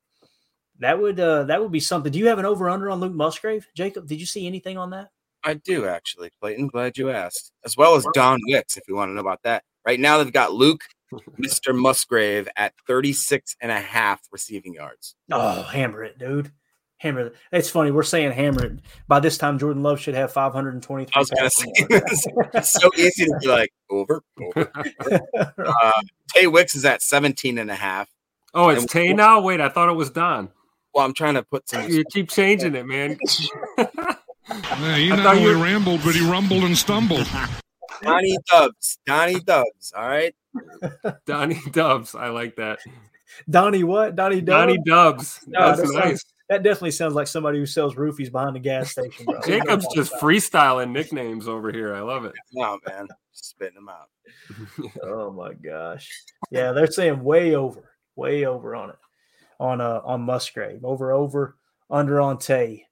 [0.80, 2.12] that would uh, that would be something.
[2.12, 4.08] Do you have an over under on Luke Musgrave, Jacob?
[4.08, 5.10] Did you see anything on that?
[5.44, 6.68] I do actually, Clayton.
[6.68, 7.52] Glad you asked.
[7.64, 9.64] As well as Don Wicks, if you want to know about that.
[9.86, 10.82] Right now, they've got Luke,
[11.40, 11.76] Mr.
[11.76, 15.16] Musgrave at 36 and a half receiving yards.
[15.32, 16.52] Oh, hammer it, dude.
[16.98, 17.36] Hammer it.
[17.52, 17.92] It's funny.
[17.92, 18.80] We're saying hammer it.
[19.08, 21.08] By this time, Jordan Love should have 523.
[21.14, 21.66] I was going to say,
[22.54, 24.72] it's so easy to be like, over, over.
[25.58, 26.02] uh,
[26.34, 28.10] Tay Wicks is at 17 and a half.
[28.54, 29.42] Oh, it's and Tay now?
[29.42, 30.50] Wait, I thought it was Don.
[30.94, 31.90] Well, I'm trying to put some.
[31.90, 33.20] You keep changing it, man.
[33.78, 37.28] yeah, he not only rambled, but he rumbled and stumbled.
[38.02, 38.98] Donnie Dubs.
[39.06, 39.92] Donnie Dubs.
[39.94, 40.34] All right.
[41.26, 42.16] Donnie Dubs.
[42.16, 42.80] I like that.
[43.50, 44.16] Donnie what?
[44.16, 44.58] Donnie Dubs.
[44.58, 45.40] Donnie Dubs.
[45.48, 46.26] No, That's that nice.
[46.50, 49.26] Sounds, that definitely sounds like somebody who sells roofies behind the gas station.
[49.26, 49.42] Bro.
[49.46, 51.96] Jacob's just freestyling nicknames over here.
[51.96, 52.34] I love it.
[52.54, 53.08] No, man.
[53.32, 54.10] Spitting them out.
[55.04, 56.10] oh my gosh.
[56.52, 58.98] Yeah, they're saying way over, way over on it.
[59.60, 60.84] On uh on Musgrave.
[60.84, 61.58] Over, over,
[61.90, 62.86] under on Tay.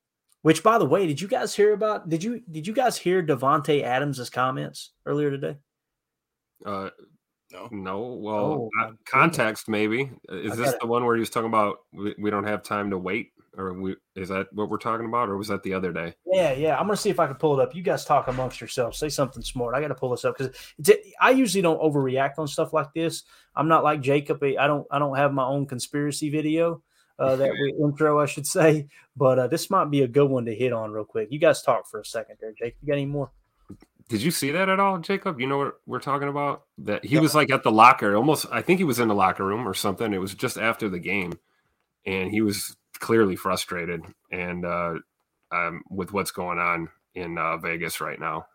[0.44, 3.22] Which by the way, did you guys hear about did you did you guys hear
[3.24, 5.58] Davante Adams's comments earlier today?
[6.66, 6.90] Uh
[7.52, 7.68] no.
[7.72, 8.00] No.
[8.20, 10.10] Well, Oh, uh, context maybe.
[10.30, 12.64] Is I this gotta- the one where he was talking about we, we don't have
[12.64, 15.74] time to wait, or we is that what we're talking about, or was that the
[15.74, 16.14] other day?
[16.26, 16.78] Yeah, yeah.
[16.78, 17.76] I'm gonna see if I can pull it up.
[17.76, 18.98] You guys talk amongst yourselves.
[18.98, 19.76] Say something smart.
[19.76, 20.56] I got to pull this up because
[21.20, 23.24] I usually don't overreact on stuff like this.
[23.56, 24.44] I'm not like Jacob.
[24.44, 24.88] I don't.
[24.92, 26.82] I don't have my own conspiracy video
[27.20, 28.88] uh, that we intro, I should say.
[29.16, 31.30] But uh, this might be a good one to hit on real quick.
[31.32, 32.76] You guys talk for a second there, Jake.
[32.82, 33.32] You got any more?
[34.10, 35.40] Did you see that at all, Jacob?
[35.40, 36.64] You know what we're talking about?
[36.80, 38.46] That he was like at the locker, almost.
[38.52, 40.14] I think he was in the locker room or something.
[40.14, 41.40] It was just after the game,
[42.06, 44.95] and he was clearly frustrated and uh,
[45.52, 48.45] um, with what's going on in uh, Vegas right now.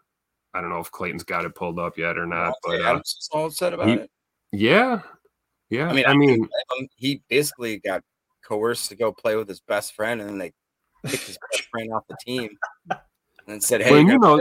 [0.55, 3.29] I don't know if Clayton's got it pulled up yet or not, but uh, Adams
[3.33, 4.11] all upset about he- it.
[4.53, 5.03] yeah,
[5.71, 5.89] yeah.
[5.89, 6.49] I mean, I mean,
[6.97, 8.03] he basically got
[8.45, 10.53] coerced to go play with his best friend, and then they
[11.09, 12.51] kicked his best friend off the team,
[13.47, 14.41] and said, "Hey, when you know,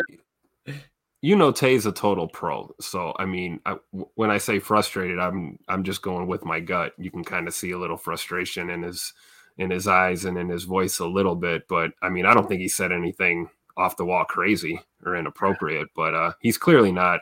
[1.21, 2.73] you know, Tay's a total pro.
[2.79, 6.59] So I mean, I, w- when I say frustrated, I'm I'm just going with my
[6.59, 6.93] gut.
[6.97, 9.13] You can kind of see a little frustration in his
[9.57, 11.67] in his eyes and in his voice a little bit.
[11.67, 15.87] But I mean, I don't think he said anything off the wall crazy or inappropriate.
[15.95, 17.21] But uh, he's clearly not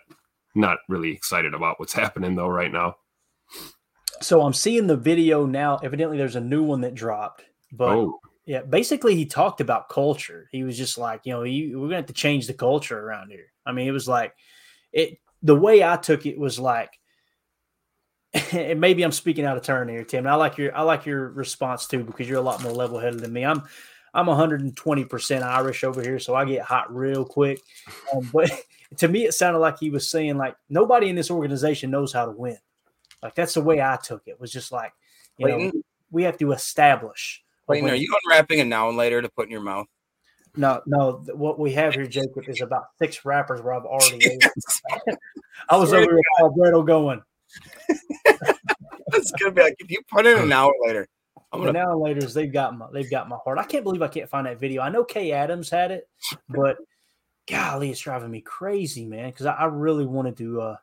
[0.55, 2.95] not really excited about what's happening though right now.
[4.21, 5.77] So I'm seeing the video now.
[5.83, 7.43] Evidently, there's a new one that dropped.
[7.71, 8.19] But Oh.
[8.45, 10.47] yeah, basically, he talked about culture.
[10.51, 13.31] He was just like, you know, you, we're gonna have to change the culture around
[13.31, 13.47] here.
[13.65, 14.33] I mean, it was like
[14.93, 15.19] it.
[15.43, 16.91] The way I took it was like,
[18.51, 20.27] and maybe I'm speaking out of turn here, Tim.
[20.27, 23.21] I like your I like your response too because you're a lot more level headed
[23.21, 23.45] than me.
[23.45, 23.63] I'm
[24.13, 27.61] I'm 120 percent Irish over here, so I get hot real quick.
[28.13, 28.51] Um, but
[28.97, 32.25] to me, it sounded like he was saying like nobody in this organization knows how
[32.25, 32.57] to win.
[33.23, 34.39] Like that's the way I took it.
[34.39, 34.91] Was just like,
[35.37, 35.71] you know,
[36.11, 37.41] we have to establish.
[37.67, 39.87] Clayton, are you unwrapping a now and later to put in your mouth?
[40.57, 41.23] No, no.
[41.33, 44.37] What we have here, Jacob, is about six rappers where I've already.
[45.69, 47.21] I was over here with Alberto going.
[49.13, 51.07] It's gonna be like if you put in an hour later.
[51.53, 53.57] I'm The gonna now and later's they've got my they've got my heart.
[53.59, 54.81] I can't believe I can't find that video.
[54.81, 56.09] I know Kay Adams had it,
[56.49, 56.77] but
[57.49, 59.29] golly, it's driving me crazy, man.
[59.29, 60.75] Because I, I really wanted to uh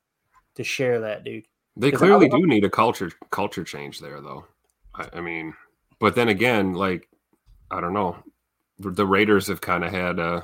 [0.55, 1.45] to share that, dude.
[1.77, 4.47] They 'Cause I clearly love- do need a culture culture change there, though.
[4.95, 5.55] I, I mean,
[5.99, 7.09] but then again, like
[7.71, 8.17] I don't know,
[8.79, 10.43] the, the Raiders have kind of had uh,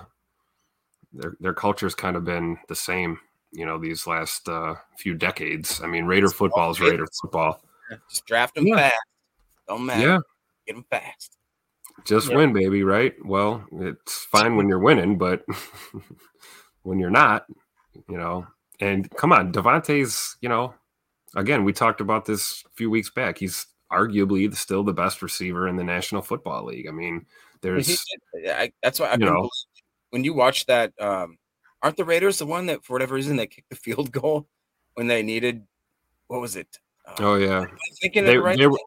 [1.12, 3.18] their their culture's kind of been the same,
[3.52, 5.80] you know, these last uh, few decades.
[5.82, 7.62] I mean, Raider football is Raider football.
[8.10, 8.76] just draft them Yeah.
[8.90, 8.94] fast.
[9.68, 10.06] Don't matter.
[10.06, 10.18] Yeah,
[10.66, 11.36] Get them fast.
[12.04, 12.36] just Yeah.
[12.36, 12.82] win, baby.
[12.84, 13.14] Right?
[13.24, 15.44] Well, it's fine when you're winning, but
[16.82, 17.46] when you're not,
[18.08, 18.46] you know.
[18.80, 20.74] And come on, Davante's, you know,
[21.34, 23.38] again, we talked about this a few weeks back.
[23.38, 26.86] He's arguably still the best receiver in the National Football League.
[26.88, 27.26] I mean,
[27.60, 27.98] there's
[28.46, 29.48] I, that's why I you know.
[30.10, 30.92] when you watch that.
[31.00, 31.38] Um,
[31.82, 34.46] aren't the Raiders the one that for whatever reason they kicked the field goal
[34.94, 35.66] when they needed?
[36.26, 36.78] What was it?
[37.06, 37.66] Uh, oh yeah, I
[38.00, 38.78] thinking they, right they were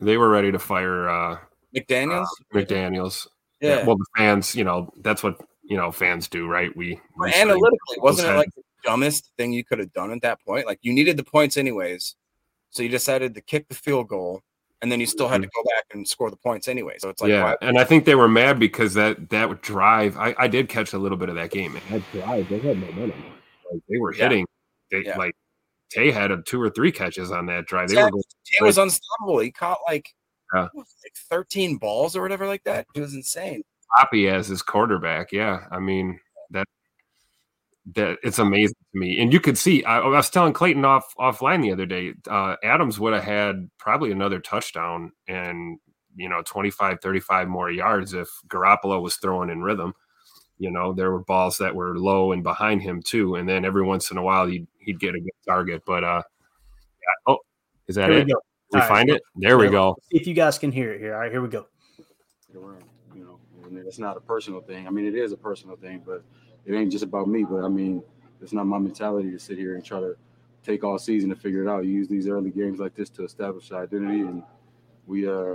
[0.00, 1.38] they were ready to fire uh,
[1.74, 2.26] McDaniels.
[2.52, 3.26] McDaniels.
[3.60, 3.84] Yeah.
[3.84, 6.74] Well, the fans, you know, that's what you know fans do, right?
[6.76, 10.44] We, we analytically, wasn't it like the dumbest thing you could have done at that
[10.44, 10.66] point?
[10.66, 12.16] Like you needed the points anyways,
[12.70, 14.42] so you decided to kick the field goal
[14.82, 15.62] and then you still had to mm-hmm.
[15.62, 16.96] go back and score the points anyway.
[16.98, 20.16] So it's like, yeah, why- and I think they were mad because that that drive.
[20.16, 21.74] I, I did catch a little bit of that game.
[21.74, 21.82] Man.
[21.90, 23.24] That drive, they had momentum.
[23.70, 24.24] Like they were Yeah.
[24.24, 24.46] hitting.
[24.90, 25.18] They Yeah.
[25.18, 25.34] like
[25.90, 27.88] Tay had a two or three catches on that drive.
[27.88, 28.22] They were going.
[28.44, 29.40] Tay was unstoppable.
[29.40, 30.14] He caught like,
[30.54, 30.66] Yeah.
[30.66, 32.86] it, like 13 balls or whatever like that.
[32.94, 33.62] It was insane.
[33.96, 35.32] Poppy as his quarterback.
[35.32, 36.66] Yeah, I mean that
[37.94, 39.20] that it's amazing to me.
[39.20, 39.84] And you could see.
[39.84, 42.14] I, I was telling Clayton off offline the other day.
[42.28, 45.78] Uh, Adams would have had probably another touchdown and
[46.16, 49.94] you know 25, 35 more yards if Garoppolo was throwing in rhythm.
[50.58, 53.84] You know, there were balls that were low and behind him too, and then every
[53.84, 55.82] once in a while he'd he'd get a good target.
[55.86, 56.22] But uh,
[57.00, 57.32] yeah.
[57.32, 57.38] oh,
[57.86, 58.26] is that Here it?
[58.26, 58.40] we go.
[58.72, 58.96] We All right.
[58.96, 59.22] find it.
[59.36, 59.96] There we go.
[60.10, 61.14] If you guys can hear it here.
[61.14, 61.68] All right, here we go.
[63.14, 64.86] you know, and it's not a personal thing.
[64.86, 66.24] I mean, it is a personal thing, but
[66.64, 67.44] it ain't just about me.
[67.44, 68.02] But I mean,
[68.40, 70.16] it's not my mentality to sit here and try to
[70.62, 71.84] take all season to figure it out.
[71.84, 74.42] You use these early games like this to establish our identity, and
[75.06, 75.54] we uh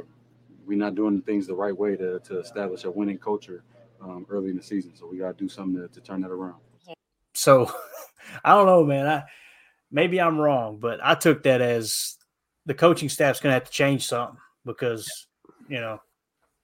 [0.65, 3.63] we're not doing things the right way to to establish a winning culture
[4.01, 4.95] um, early in the season.
[4.95, 6.59] So we got to do something to, to turn that around.
[7.33, 7.71] So
[8.43, 9.07] I don't know, man.
[9.07, 9.23] I
[9.91, 12.17] maybe I'm wrong, but I took that as
[12.65, 15.27] the coaching staff's going to have to change something because
[15.67, 15.99] you know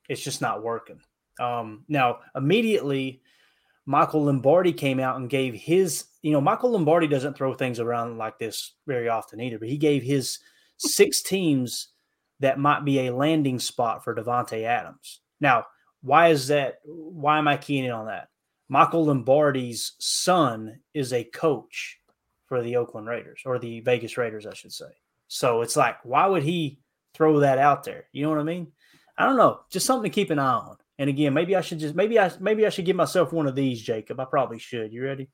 [0.07, 0.99] it's just not working.
[1.39, 3.21] Um, now immediately,
[3.89, 6.05] Michael Lombardi came out and gave his.
[6.21, 9.77] You know, Michael Lombardi doesn't throw things around like this very often either, but he
[9.77, 10.37] gave his
[10.77, 11.87] six teams
[12.39, 15.21] that might be a landing spot for Davante Adams.
[15.41, 15.65] Now,
[16.03, 16.81] why is that?
[16.85, 18.27] Why am I keying in on that?
[18.67, 21.97] Michael Lombardi's son is a coach
[22.45, 24.91] for the Oakland Raiders or the Vegas Raiders, I should say.
[25.29, 26.77] So it's like, why would he
[27.15, 28.05] throw that out there?
[28.11, 28.71] You know what I mean?
[29.17, 29.61] I don't know.
[29.71, 30.77] Just something to keep an eye on.
[30.99, 33.55] And again, maybe I should just maybe I maybe I should give myself one of
[33.55, 34.19] these, Jacob.
[34.19, 34.91] I probably should.
[34.91, 35.29] You ready?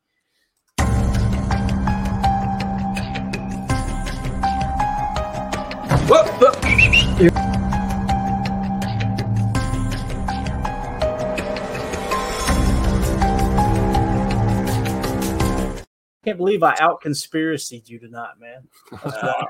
[16.24, 18.68] Can't believe I out conspiracied you tonight, man.
[18.92, 19.46] Uh, wild.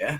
[0.00, 0.18] Yeah.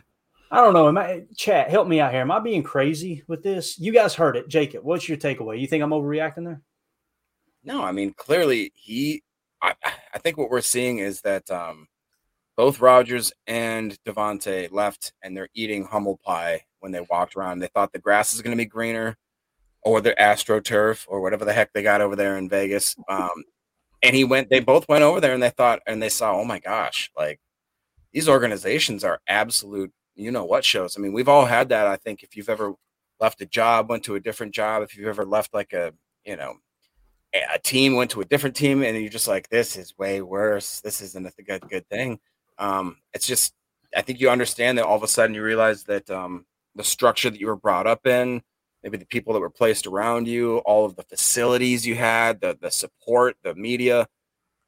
[0.52, 0.86] I don't know.
[0.86, 1.70] Am I chat?
[1.70, 2.20] Help me out here.
[2.20, 3.78] Am I being crazy with this?
[3.78, 4.84] You guys heard it, Jacob.
[4.84, 5.58] What's your takeaway?
[5.58, 6.60] You think I'm overreacting there?
[7.64, 9.22] No, I mean clearly he.
[9.62, 9.74] I,
[10.12, 11.88] I think what we're seeing is that um,
[12.54, 17.60] both Rodgers and Davante left, and they're eating humble pie when they walked around.
[17.60, 19.16] They thought the grass is going to be greener,
[19.80, 22.94] or the AstroTurf, or whatever the heck they got over there in Vegas.
[23.08, 23.44] Um,
[24.02, 24.50] and he went.
[24.50, 27.40] They both went over there, and they thought, and they saw, oh my gosh, like
[28.12, 29.90] these organizations are absolute.
[30.14, 30.96] You know what shows?
[30.96, 31.86] I mean, we've all had that.
[31.86, 32.74] I think if you've ever
[33.20, 35.92] left a job, went to a different job, if you've ever left like a
[36.24, 36.54] you know
[37.34, 40.80] a team went to a different team and you're just like this is way worse
[40.80, 42.18] this isn't a good good thing
[42.58, 43.54] um it's just
[43.96, 46.44] i think you understand that all of a sudden you realize that um
[46.74, 48.42] the structure that you were brought up in
[48.82, 52.56] maybe the people that were placed around you all of the facilities you had the
[52.60, 54.06] the support the media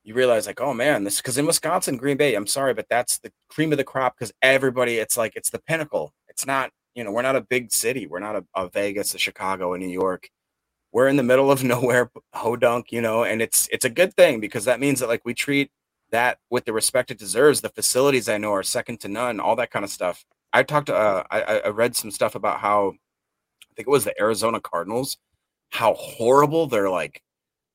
[0.04, 3.18] you realize like oh man this because in wisconsin green bay i'm sorry but that's
[3.18, 6.12] the cream of the crop because everybody it's like it's the pinnacle.
[6.28, 8.06] It's not you know we're not a big city.
[8.06, 10.28] We're not a, a vegas a chicago a new york.
[10.92, 14.40] We're in the middle of nowhere hodunk you know and it's it's a good thing
[14.40, 15.70] because that means that like we treat
[16.10, 17.60] that with the respect it deserves.
[17.60, 20.24] The facilities i know are second to none all that kind of stuff.
[20.52, 22.94] I talked to uh, I, I read some stuff about how
[23.62, 25.16] i think it was the arizona cardinals
[25.70, 27.20] how horrible their like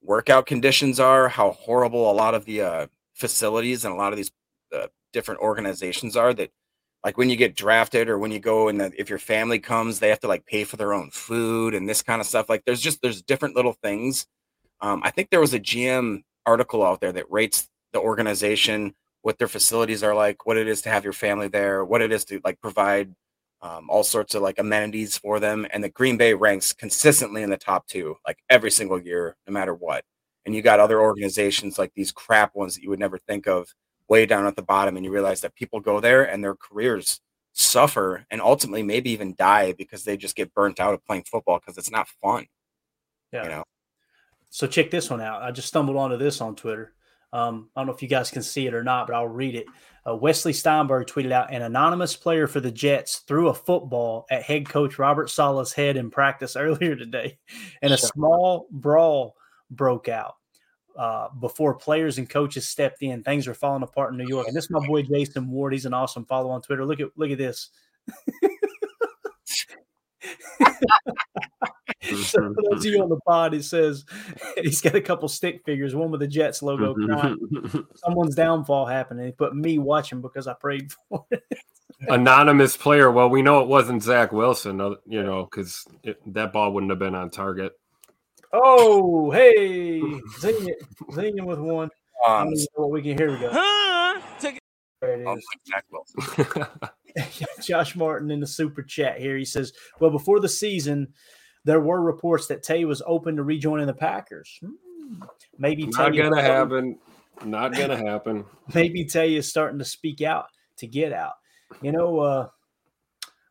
[0.01, 4.17] workout conditions are how horrible a lot of the uh, facilities and a lot of
[4.17, 4.31] these
[4.73, 6.51] uh, different organizations are that
[7.03, 10.09] like when you get drafted or when you go and if your family comes they
[10.09, 12.81] have to like pay for their own food and this kind of stuff like there's
[12.81, 14.27] just there's different little things.
[14.81, 19.37] Um, i think there was a gm article out there that rates the organization what
[19.37, 22.23] their facilities are like what it is to have your family there what it is
[22.25, 23.13] to like provide
[23.61, 27.49] um, all sorts of like amenities for them and the green bay ranks consistently in
[27.49, 30.03] the top two like every single year no matter what
[30.45, 33.67] and you got other organizations like these crap ones that you would never think of
[34.07, 37.19] way down at the bottom and you realize that people go there and their careers
[37.53, 41.59] suffer and ultimately maybe even die because they just get burnt out of playing football
[41.59, 42.45] because it's not fun
[43.33, 43.43] Yeah.
[43.43, 43.63] you know
[44.49, 45.41] So check this one out.
[45.43, 46.93] I just stumbled onto this on Twitter.
[47.31, 49.55] Um, I don't know if you guys can see it or not, but I'll read
[49.55, 49.65] it.
[50.07, 54.43] Uh, Wesley Steinberg tweeted out an anonymous player for the Jets threw a football at
[54.43, 57.37] head coach Robert Saleh's head in practice earlier today,
[57.81, 59.35] and a small brawl
[59.69, 60.35] broke out.
[60.97, 64.47] Uh, before players and coaches stepped in, things were falling apart in New York.
[64.47, 65.71] And this is my boy Jason Ward.
[65.71, 66.85] He's an awesome follow on Twitter.
[66.85, 67.69] Look at look at this.
[72.01, 74.05] so for those of you on the pod, it says
[74.61, 76.93] he's got a couple stick figures, one with the Jets logo.
[76.93, 77.37] crying.
[77.95, 81.43] Someone's downfall happened, and he put me watching because I prayed for it.
[82.07, 83.11] anonymous player.
[83.11, 85.85] Well, we know it wasn't Zach Wilson, uh, you know, because
[86.27, 87.73] that ball wouldn't have been on target.
[88.51, 89.99] Oh, hey,
[90.39, 90.77] zing it,
[91.13, 91.89] zing it with one.
[92.27, 93.31] Um, what we can hear.
[93.31, 93.51] We go.
[95.01, 95.45] There it is.
[95.67, 96.65] Zach Wilson.
[97.61, 99.37] Josh Martin in the super chat here.
[99.37, 101.13] He says, "Well, before the season,
[101.65, 104.59] there were reports that Tay was open to rejoining the Packers.
[104.61, 105.23] Hmm.
[105.57, 106.97] Maybe not Tay gonna happen.
[107.43, 108.45] Not gonna happen.
[108.73, 111.33] Maybe Tay is starting to speak out to get out.
[111.81, 112.47] You know, uh,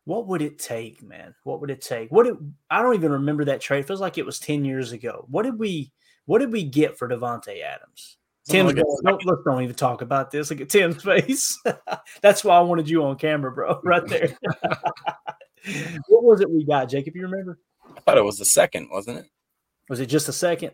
[0.05, 1.35] what would it take, man?
[1.43, 2.11] What would it take?
[2.11, 2.35] What it,
[2.69, 3.79] I don't even remember that trade.
[3.79, 5.25] It feels like it was ten years ago.
[5.29, 5.91] What did we?
[6.25, 8.17] What did we get for Davante Adams?
[8.47, 10.49] Tim's going, don't, look, don't even talk about this.
[10.49, 11.57] Look at Tim's face.
[12.21, 14.37] That's why I wanted you on camera, bro, right there.
[16.07, 17.07] what was it we got, Jake?
[17.07, 17.59] If you remember,
[17.95, 19.25] I thought it was the second, wasn't it?
[19.89, 20.71] Was it just a second?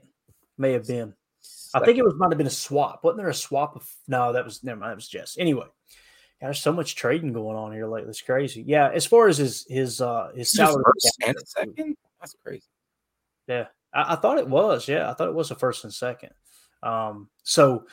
[0.58, 1.14] May have been.
[1.42, 1.84] Second.
[1.84, 3.04] I think it was might have been a swap.
[3.04, 3.88] Wasn't there a swap of?
[4.08, 4.92] No, that was never mind.
[4.92, 5.36] That was Jess.
[5.40, 5.66] Anyway,
[6.42, 8.10] there's so much trading going on here lately.
[8.10, 8.64] It's crazy.
[8.66, 12.64] Yeah, as far as his his uh his salary first and second, that's crazy.
[13.48, 14.88] Yeah, I, I, thought it was.
[14.88, 16.32] Yeah, I thought it was a first and second.
[16.86, 17.86] Um, so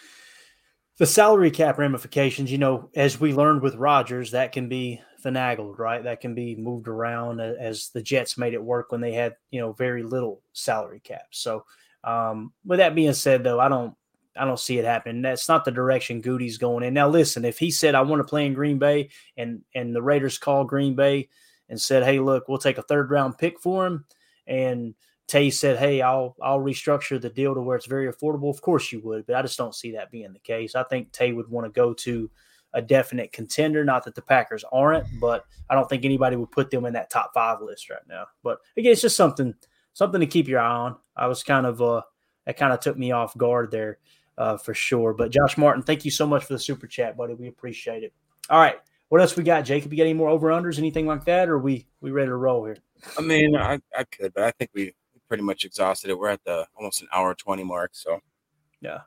[0.98, 5.78] the salary cap ramifications, you know, as we learned with Rodgers, that can be finagled,
[5.78, 6.04] right?
[6.04, 9.60] That can be moved around as the Jets made it work when they had, you
[9.60, 11.26] know, very little salary cap.
[11.30, 11.64] So,
[12.04, 13.94] um, with that being said, though, I don't,
[14.36, 15.22] I don't see it happening.
[15.22, 16.94] That's not the direction Gutey's going in.
[16.94, 20.02] Now, listen, if he said I want to play in Green Bay, and and the
[20.02, 21.28] Raiders called Green Bay
[21.68, 24.04] and said, "Hey, look, we'll take a third round pick for him,"
[24.46, 24.94] and
[25.28, 28.92] Tay said, "Hey, I'll I'll restructure the deal to where it's very affordable." Of course
[28.92, 30.74] you would, but I just don't see that being the case.
[30.74, 32.30] I think Tay would want to go to
[32.74, 33.84] a definite contender.
[33.84, 37.10] Not that the Packers aren't, but I don't think anybody would put them in that
[37.10, 38.26] top five list right now.
[38.42, 39.54] But again, it's just something
[39.94, 40.96] something to keep your eye on.
[41.16, 42.02] I was kind of uh
[42.46, 43.98] that kind of took me off guard there
[44.38, 45.14] uh, for sure.
[45.14, 47.34] But Josh Martin, thank you so much for the super chat, buddy.
[47.34, 48.12] We appreciate it.
[48.50, 48.76] All right,
[49.08, 49.92] what else we got, Jacob?
[49.92, 52.64] You got any more over unders, anything like that, or we we ready to roll
[52.64, 52.78] here?
[53.18, 54.92] I mean, I, I could, but I think we
[55.32, 56.18] pretty much exhausted it.
[56.18, 57.92] We're at the almost an hour 20 mark.
[57.94, 58.20] So,
[58.82, 59.00] yeah.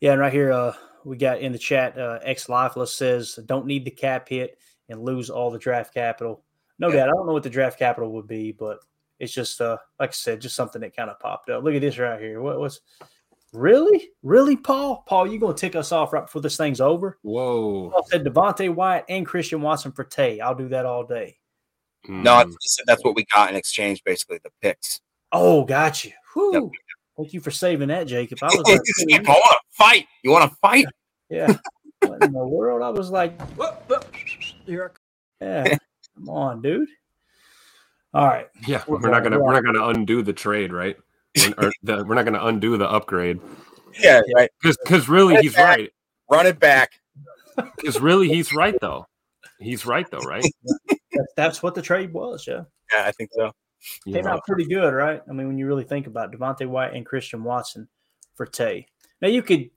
[0.00, 0.12] Yeah.
[0.12, 0.72] And right here, uh,
[1.04, 4.56] we got in the chat, uh, X Lifeless says, don't need the cap hit
[4.88, 6.42] and lose all the draft capital.
[6.78, 6.94] No yeah.
[6.94, 7.08] doubt.
[7.08, 8.78] I don't know what the draft capital would be, but
[9.18, 11.62] it's just, uh, like I said, just something that kind of popped up.
[11.62, 12.40] Look at this right here.
[12.40, 12.80] What was
[13.52, 15.04] really, really, Paul?
[15.06, 17.18] Paul, you gonna tick us off right before this thing's over?
[17.20, 17.90] Whoa!
[17.90, 20.40] Paul said Devonte Wyatt and Christian Watson for Tay.
[20.40, 21.36] I'll do that all day.
[22.08, 25.02] No, I said that's what we got in exchange, basically the picks.
[25.34, 26.12] Oh, got you.
[26.36, 26.62] Yep.
[27.16, 28.38] Thank you for saving that, Jacob.
[28.40, 30.06] I was like, I want to fight.
[30.22, 30.86] You want to fight?
[31.30, 31.56] Yeah.
[32.00, 32.82] what in the world?
[32.82, 33.40] I was like,
[34.66, 34.92] here
[35.40, 35.76] yeah.
[36.14, 36.88] Come on, dude.
[38.12, 38.46] All right.
[38.68, 40.96] Yeah, we're, we're not gonna we're not gonna undo the trade, right?
[41.58, 43.40] We're, the, we're not gonna undo the upgrade.
[43.98, 44.50] Yeah, right.
[44.62, 45.78] Because really, he's back.
[45.78, 45.90] right.
[46.30, 46.90] Run it back.
[47.56, 49.06] Because really, he's right though.
[49.58, 50.44] He's right though, right?
[50.88, 52.46] that's, that's what the trade was.
[52.46, 52.64] Yeah.
[52.92, 53.50] Yeah, I think so.
[54.04, 55.22] Came out pretty good, right?
[55.28, 57.88] I mean, when you really think about it, Devonte Wyatt and Christian Watson
[58.34, 58.86] for Tay.
[59.20, 59.70] Now you could,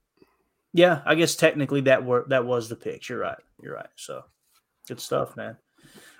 [0.74, 3.08] yeah, I guess technically that were that was the pick.
[3.10, 3.38] You're right.
[3.62, 3.90] You're right.
[3.96, 4.24] So
[4.88, 5.58] good stuff, man.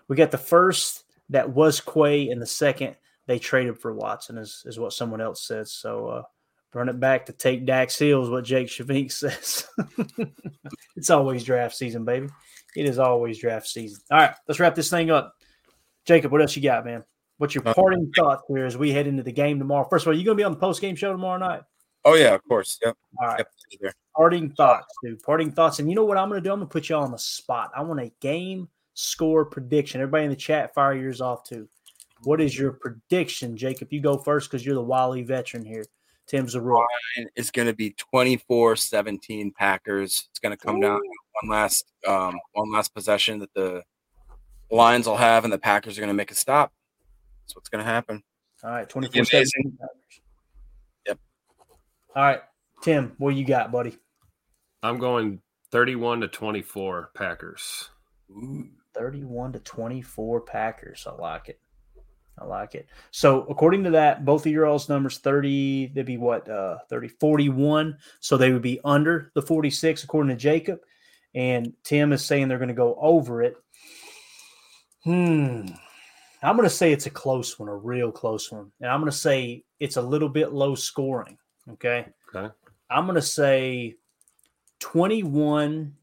[0.08, 2.96] We got the first that was Quay, and the second
[3.26, 5.72] they traded for Watson, is is what someone else says.
[5.72, 6.24] So uh
[6.74, 9.68] run it back to take Dax Hill is what Jake Shavink says.
[10.96, 12.28] it's always draft season, baby.
[12.76, 14.02] It is always draft season.
[14.12, 15.34] All right, let's wrap this thing up.
[16.06, 17.04] Jacob, what else you got, man?
[17.38, 19.88] What's your uh, parting thoughts here as we head into the game tomorrow?
[19.90, 21.62] First of all, are you going to be on the post game show tomorrow night?
[22.06, 22.80] Oh yeah, of course.
[22.84, 22.96] Yep.
[23.22, 23.46] All right.
[23.82, 23.94] Yep.
[24.16, 25.22] Parting thoughts, dude.
[25.22, 25.80] Parting thoughts.
[25.80, 26.52] And you know what I'm going to do?
[26.52, 27.72] I'm going to put you all on the spot.
[27.76, 30.02] I want a game score prediction.
[30.02, 31.68] Everybody in the chat, fire yours off too.
[32.24, 33.92] What is your prediction, Jacob?
[33.92, 35.86] You go first because you're the Wally veteran here.
[36.28, 36.86] Tim's the rule.
[37.36, 40.28] It's going to be 24-17 Packers.
[40.30, 40.82] It's going to come Ooh.
[40.82, 41.10] down to
[41.42, 43.84] one last um, one last possession that the
[44.70, 46.74] Lions will have, and the Packers are going to make a stop.
[47.48, 48.22] That's what's going to happen.
[48.62, 49.48] All right, 24 7.
[51.08, 51.20] Yep.
[52.14, 52.42] All right,
[52.82, 53.98] Tim, what you got, buddy?
[54.84, 55.40] I'm going
[55.72, 57.90] 31 to 24 Packers.
[58.32, 61.08] Ooh, 31 to 24 Packers.
[61.08, 61.62] I like it.
[62.38, 62.88] I like it.
[63.12, 67.08] So, according to that, both of your all's numbers 30, they'd be what, uh, 30,
[67.08, 67.98] 41.
[68.20, 70.82] So, they would be under the 46, according to Jacob.
[71.34, 73.56] And Tim is saying they're going to go over it.
[75.06, 75.68] Hmm.
[76.44, 78.72] I'm going to say it's a close one, a real close one.
[78.82, 81.38] And I'm going to say it's a little bit low scoring.
[81.74, 82.06] Okay.
[82.34, 82.54] Okay.
[82.90, 83.96] I'm going to say
[84.80, 85.94] 21.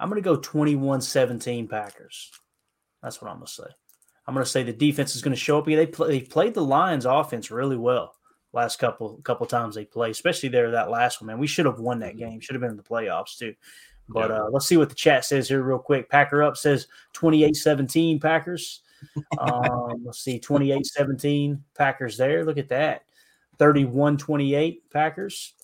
[0.00, 2.32] I'm going to go 21 17 Packers.
[3.02, 3.64] That's what I'm going to say.
[4.26, 5.66] I'm going to say the defense is going to show up.
[5.66, 8.14] They play, they played the Lions offense really well
[8.54, 11.26] last couple couple times they played, especially there that last one.
[11.26, 12.30] Man, we should have won that mm-hmm.
[12.30, 12.40] game.
[12.40, 13.54] Should have been in the playoffs too.
[14.08, 14.42] But Yeah.
[14.42, 16.08] uh, let's see what the chat says here real quick.
[16.08, 18.82] Packer up says 28-17 Packers.
[19.38, 22.44] Um, let's see, 28-17 Packers there.
[22.44, 23.02] Look at that.
[23.58, 25.54] 31-28 Packers.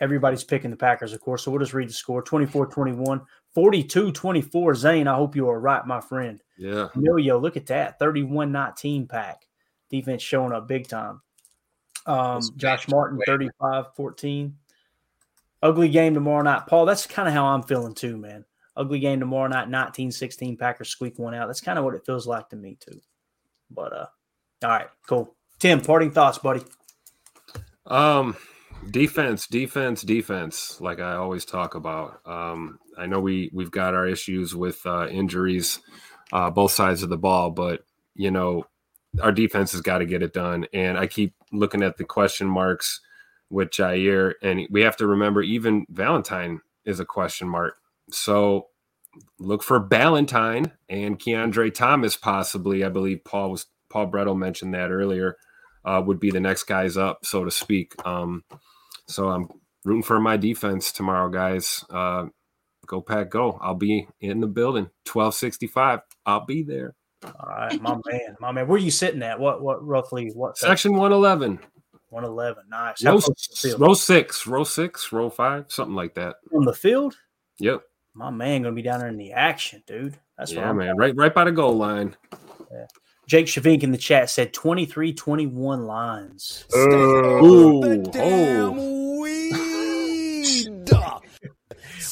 [0.00, 1.42] Everybody's picking the Packers, of course.
[1.42, 3.22] So we'll just read the score 24 21,
[3.54, 4.74] 42 24.
[4.74, 6.42] Zane, I hope you are right, my friend.
[6.58, 6.88] Yeah.
[6.94, 9.46] Emilio, look at that 31 19 pack.
[9.88, 11.22] Defense showing up big time.
[12.06, 14.56] Um, Josh Martin, 35 14.
[15.62, 16.66] Ugly game tomorrow night.
[16.66, 18.44] Paul, that's kind of how I'm feeling too, man.
[18.76, 20.56] Ugly game tomorrow night, 19 16.
[20.56, 21.46] Packers squeak one out.
[21.46, 23.00] That's kind of what it feels like to me, too.
[23.70, 24.06] But, uh,
[24.64, 25.34] all right, cool.
[25.58, 26.62] Tim, parting thoughts, buddy.
[27.86, 28.36] Um,
[28.90, 30.80] defense, defense, defense.
[30.80, 32.20] Like I always talk about.
[32.26, 35.80] Um, I know we we've got our issues with uh, injuries,
[36.32, 37.82] uh, both sides of the ball, but
[38.14, 38.64] you know,
[39.22, 40.66] our defense has got to get it done.
[40.72, 43.00] And I keep looking at the question marks
[43.50, 47.76] with Jaire, and we have to remember even Valentine is a question mark.
[48.10, 48.68] So
[49.38, 52.84] look for Ballentine and Keandre Thomas, possibly.
[52.84, 55.36] I believe Paul was Paul Bretl mentioned that earlier.
[55.84, 57.94] Uh, would be the next guys up, so to speak.
[58.04, 58.42] Um,
[59.06, 59.48] so I'm
[59.84, 61.84] rooting for my defense tomorrow, guys.
[61.88, 62.26] Uh,
[62.86, 63.56] go pack, go!
[63.62, 64.90] I'll be in the building.
[65.04, 66.00] Twelve sixty five.
[66.24, 66.96] I'll be there.
[67.24, 68.66] All right, my man, my man.
[68.66, 69.38] Where are you sitting at?
[69.38, 70.58] What, what, roughly, what?
[70.58, 71.60] Section one eleven.
[72.10, 72.64] 111.
[72.70, 73.04] Nice.
[73.04, 73.80] Row, close to the field?
[73.80, 76.36] row six, row six, row five, something like that.
[76.54, 77.16] On the field?
[77.58, 77.82] Yep.
[78.16, 80.18] My man gonna be down there in the action, dude.
[80.38, 80.96] That's what yeah, I'm man.
[80.96, 82.16] Right, right by the goal line.
[83.26, 86.64] Jake Shavink in the chat said 23 21 lines.
[86.74, 89.12] Ooh, oh.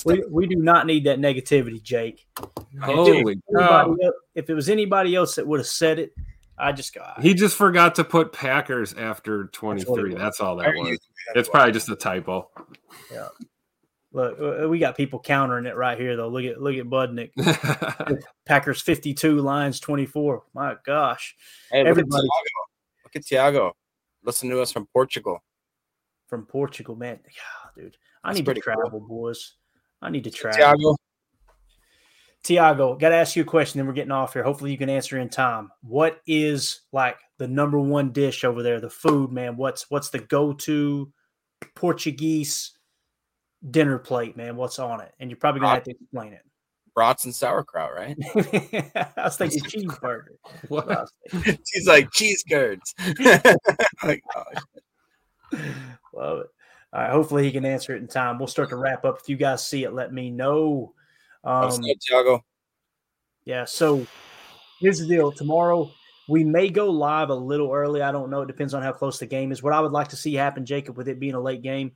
[0.06, 2.26] We, we do not need that negativity, Jake.
[2.36, 2.44] If
[2.74, 3.96] it was Holy anybody cow.
[4.02, 6.12] el- If it was anybody else that would have said it,
[6.58, 10.12] I just got He just forgot to put Packers after 23.
[10.12, 10.98] it That's, all that was.
[11.34, 12.50] It's probably just a typo.
[13.10, 13.28] Yeah.
[14.14, 16.28] Look, uh, we got people countering it right here, though.
[16.28, 17.32] Look at look at Budnick.
[18.46, 20.44] Packers 52, Lions 24.
[20.54, 21.34] My gosh.
[21.70, 23.02] Hey, look at Everybody Tiago.
[23.04, 23.72] Look at Tiago.
[24.24, 25.42] Listen to us from Portugal.
[26.28, 27.18] from Portugal, man.
[27.26, 27.96] Yeah, dude.
[28.22, 28.74] I That's need to pretty cool.
[28.74, 29.54] travel, boys.
[30.00, 30.56] I need to travel.
[30.58, 30.96] Tiago.
[32.44, 33.78] Tiago, got to ask you a question.
[33.78, 34.42] Then we're getting off here.
[34.44, 35.70] Hopefully, you can answer in time.
[35.82, 38.80] What is like the number one dish over there?
[38.80, 39.56] The food, man.
[39.56, 41.12] What's what's the go to
[41.74, 42.73] Portuguese
[43.70, 44.56] dinner plate, man?
[44.56, 45.12] What's on it?
[45.20, 46.42] And you're probably gonna have to explain it.
[46.94, 48.16] Brats and sauerkraut, right?
[49.16, 50.36] I was thinking cheeseburger.
[50.68, 51.08] What?
[51.72, 52.94] He's like cheese curds.
[54.02, 54.44] like, oh,
[56.12, 56.46] Love it.
[56.92, 57.10] All right.
[57.10, 58.38] Hopefully, he can answer it in time.
[58.38, 59.18] We'll start to wrap up.
[59.20, 60.94] If you guys see it, let me know.
[61.42, 62.44] Um, know, Tiago.
[63.44, 63.64] Yeah.
[63.64, 64.06] So
[64.80, 65.32] here's the deal.
[65.32, 65.90] Tomorrow
[66.28, 68.02] we may go live a little early.
[68.02, 68.42] I don't know.
[68.42, 69.62] It depends on how close the game is.
[69.62, 71.92] What I would like to see happen, Jacob, with it being a late game.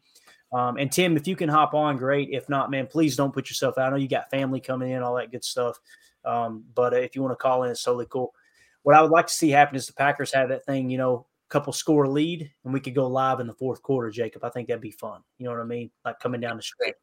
[0.53, 2.31] Um, and Tim, if you can hop on, great.
[2.33, 3.89] If not, man, please don't put yourself out.
[3.89, 5.79] I know you got family coming in, all that good stuff.
[6.25, 8.35] Um, but uh, if you want to call in, it's totally cool.
[8.83, 11.27] What I would like to see happen is the Packers have that thing, you know,
[11.49, 14.45] a couple score lead, and we could go live in the fourth quarter, Jacob.
[14.45, 15.21] I think that'd be fun.
[15.39, 15.91] You know what I mean?
[16.05, 16.95] Like coming down the stretch.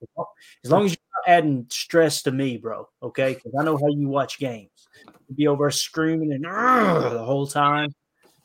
[0.63, 2.87] As long as you're not adding stress to me, bro.
[3.03, 4.87] Okay, because I know how you watch games.
[5.27, 7.93] You'd be over screaming and the whole time.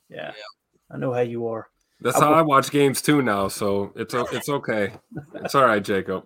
[0.09, 0.33] Yeah,
[0.91, 1.69] I know how you are.
[2.01, 4.93] That's how I watch games too now, so it's it's okay.
[5.37, 6.25] It's all right, Jacob.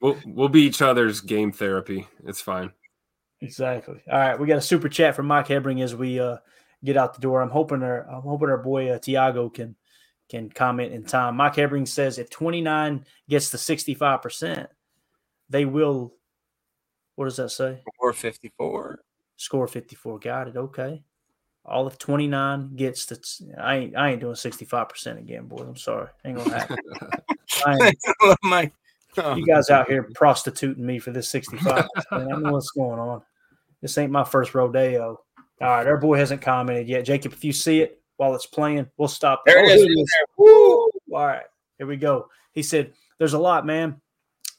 [0.00, 2.06] We'll we'll be each other's game therapy.
[2.24, 2.72] It's fine.
[3.42, 4.00] Exactly.
[4.10, 6.38] All right, we got a super chat from Mike Hebring as we uh,
[6.84, 7.42] get out the door.
[7.42, 9.76] I'm hoping our I'm hoping our boy uh, Tiago can
[10.30, 11.36] can comment in time.
[11.36, 14.68] Mike Hebring says if 29 gets to 65 percent,
[15.48, 16.14] they will.
[17.16, 17.82] What does that say?
[17.96, 19.00] Score 54.
[19.36, 20.18] Score 54.
[20.20, 20.56] Got it.
[20.56, 21.02] Okay.
[21.64, 23.18] All of 29 gets to.
[23.58, 25.58] I ain't I ain't doing 65 percent again, boy.
[25.58, 26.08] I'm sorry.
[26.24, 26.78] Ain't gonna happen.
[27.66, 28.72] I ain't- Mike.
[29.18, 31.86] Oh, you guys out here prostituting me for this 65.
[32.12, 33.22] Man, I know what's going on.
[33.82, 35.20] This ain't my first rodeo.
[35.60, 37.04] All right, our boy hasn't commented yet.
[37.04, 39.42] Jacob, if you see it while it's playing, we'll stop.
[39.44, 40.12] There it Oh, is, here right is.
[40.16, 40.26] there.
[40.38, 40.90] Woo!
[41.12, 41.42] All right,
[41.76, 42.28] here we go.
[42.52, 44.00] He said, "There's a lot, man.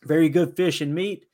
[0.03, 1.25] Very good fish and meat."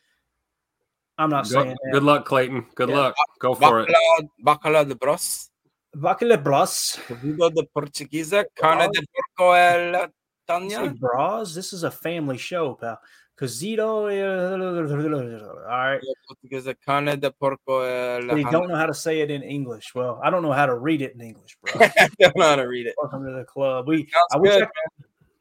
[1.17, 1.91] I'm not Go- saying that.
[1.93, 2.67] good luck, Clayton.
[2.75, 2.97] Good Yeah.
[2.97, 3.15] luck.
[3.39, 3.89] Go for it.
[3.89, 5.49] Bacalhau, bacalhau de bros.
[5.97, 6.99] Bacalhau bros.
[7.07, 8.45] Cozido de portuguesa.
[8.53, 10.09] Carne de porco e la
[10.45, 10.93] tanya.
[10.93, 11.55] bras.
[11.55, 12.99] This is a family show, pal.
[13.35, 14.03] Cozito.
[14.03, 16.01] All right.
[16.27, 16.75] Portuguesa.
[16.75, 19.95] Carne de porco la don't know how to say it in English.
[19.95, 21.73] Well, I don't know how to read it in English, bro.
[21.81, 22.93] I don't know how to read it.
[23.01, 23.87] Welcome to the club.
[23.87, 24.67] We I good, I,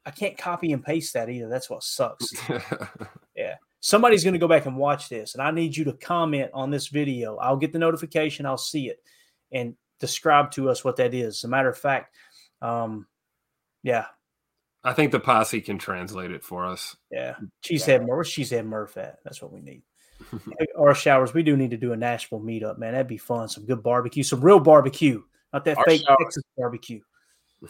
[0.07, 1.49] I can't copy and paste that either.
[1.49, 2.33] That's what sucks.
[3.35, 3.55] yeah.
[3.79, 6.71] Somebody's going to go back and watch this, and I need you to comment on
[6.71, 7.37] this video.
[7.37, 8.97] I'll get the notification, I'll see it,
[9.51, 11.37] and describe to us what that is.
[11.37, 12.15] As a matter of fact,
[12.61, 13.07] um,
[13.83, 14.05] yeah,
[14.83, 16.95] I think the posse can translate it for us.
[17.11, 18.09] Yeah, Cheesehead Murph.
[18.09, 19.19] Where's Cheesehead Murph at?
[19.23, 19.81] That's what we need.
[20.59, 21.33] Hey, Our showers.
[21.33, 22.93] We do need to do a Nashville meetup, man.
[22.93, 23.47] That'd be fun.
[23.49, 25.21] Some good barbecue, some real barbecue,
[25.53, 26.17] not that Our fake showers.
[26.21, 27.01] Texas barbecue.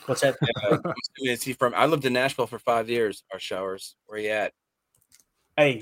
[0.06, 0.36] What's that?
[0.64, 0.78] Uh,
[1.22, 1.74] is he from?
[1.76, 3.24] I lived in Nashville for five years.
[3.32, 3.96] Our showers.
[4.06, 4.54] Where you at?
[5.56, 5.82] Hey,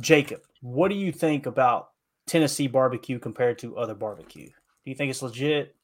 [0.00, 1.90] Jacob, what do you think about
[2.26, 4.48] Tennessee barbecue compared to other barbecue?
[4.84, 5.74] Do you think it's legit?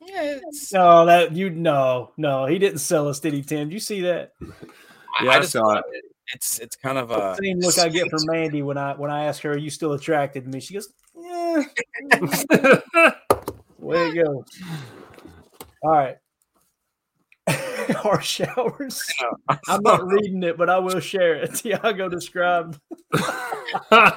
[0.00, 0.38] Yeah,
[0.72, 3.68] No, that you no, no, he didn't sell us, did he, Tim?
[3.68, 4.32] Did you see that?
[5.20, 6.04] I, I just thought it.
[6.34, 9.24] It's it's kind of a Same look I get from Mandy when I when I
[9.24, 11.62] ask her, "Are you still attracted to me?" She goes, "Yeah."
[13.78, 14.44] Way to go!
[15.82, 16.16] All right,
[18.04, 19.02] our showers.
[19.68, 21.54] I'm not reading it, but I will share it.
[21.54, 22.78] Tiago described.
[23.90, 24.10] Uh,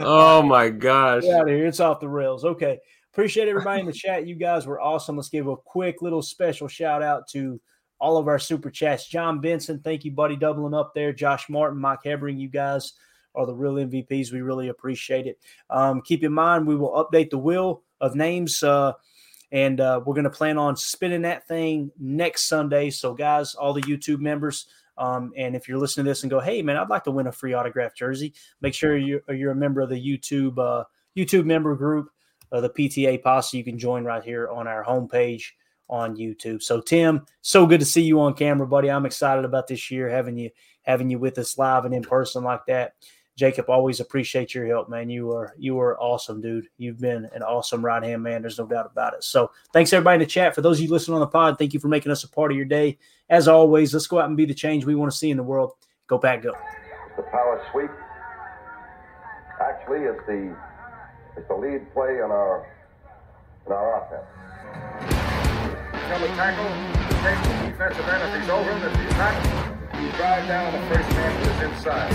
[0.00, 1.22] oh my gosh.
[1.22, 1.66] Get out of here.
[1.66, 2.44] It's off the rails.
[2.44, 2.78] Okay.
[3.18, 4.28] Appreciate everybody in the chat.
[4.28, 5.16] You guys were awesome.
[5.16, 7.60] Let's give a quick little special shout out to
[7.98, 9.08] all of our super chats.
[9.08, 11.12] John Benson, thank you, buddy, doubling up there.
[11.12, 12.92] Josh Martin, Mike Hebring, you guys
[13.34, 14.30] are the real MVPs.
[14.30, 15.40] We really appreciate it.
[15.68, 18.92] Um, keep in mind, we will update the wheel of names, uh,
[19.50, 22.88] and uh, we're going to plan on spinning that thing next Sunday.
[22.90, 26.38] So, guys, all the YouTube members, um, and if you're listening to this and go,
[26.38, 29.56] "Hey, man, I'd like to win a free autograph jersey," make sure you're, you're a
[29.56, 30.84] member of the YouTube uh,
[31.16, 32.10] YouTube member group,
[32.52, 33.56] uh, the PTA Posse.
[33.56, 35.44] You can join right here on our homepage
[35.88, 36.62] on YouTube.
[36.62, 38.90] So, Tim, so good to see you on camera, buddy.
[38.90, 40.50] I'm excited about this year having you
[40.82, 42.94] having you with us live and in person like that.
[43.36, 45.08] Jacob, always appreciate your help, man.
[45.08, 46.66] You are you are awesome, dude.
[46.76, 48.42] You've been an awesome right hand man.
[48.42, 49.22] There's no doubt about it.
[49.22, 50.54] So, thanks everybody in the chat.
[50.54, 52.50] For those of you listening on the pod, thank you for making us a part
[52.50, 52.98] of your day.
[53.30, 55.42] As always, let's go out and be the change we want to see in the
[55.42, 55.72] world.
[56.08, 56.52] Go Pack, go.
[57.16, 57.90] The power sweep
[59.60, 60.56] actually is the
[61.38, 62.66] is the lead play in our
[63.66, 64.26] in our offense.
[66.10, 68.22] Double tackle, the defensive end.
[68.26, 69.34] If he's over him, if he's not,
[70.02, 72.10] you drive down the first man to his inside.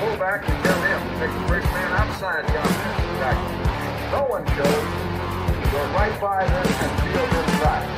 [0.00, 3.52] Pull back and tell him, take the first man outside the offensive tackle.
[4.08, 4.84] No one shows.
[5.72, 7.88] Go right by them and field inside.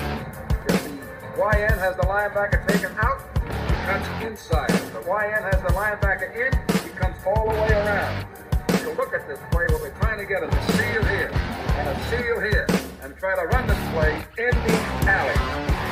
[0.68, 0.90] If the
[1.38, 3.22] YN has the linebacker taken out,
[3.68, 4.70] he cuts inside.
[4.70, 6.52] If the YN has the linebacker in,
[6.82, 8.26] he comes all the way around.
[8.84, 11.88] You look at this play, what we're trying to get is a seal here and
[11.88, 12.66] a seal here
[13.02, 15.83] and try to run this play in the alley.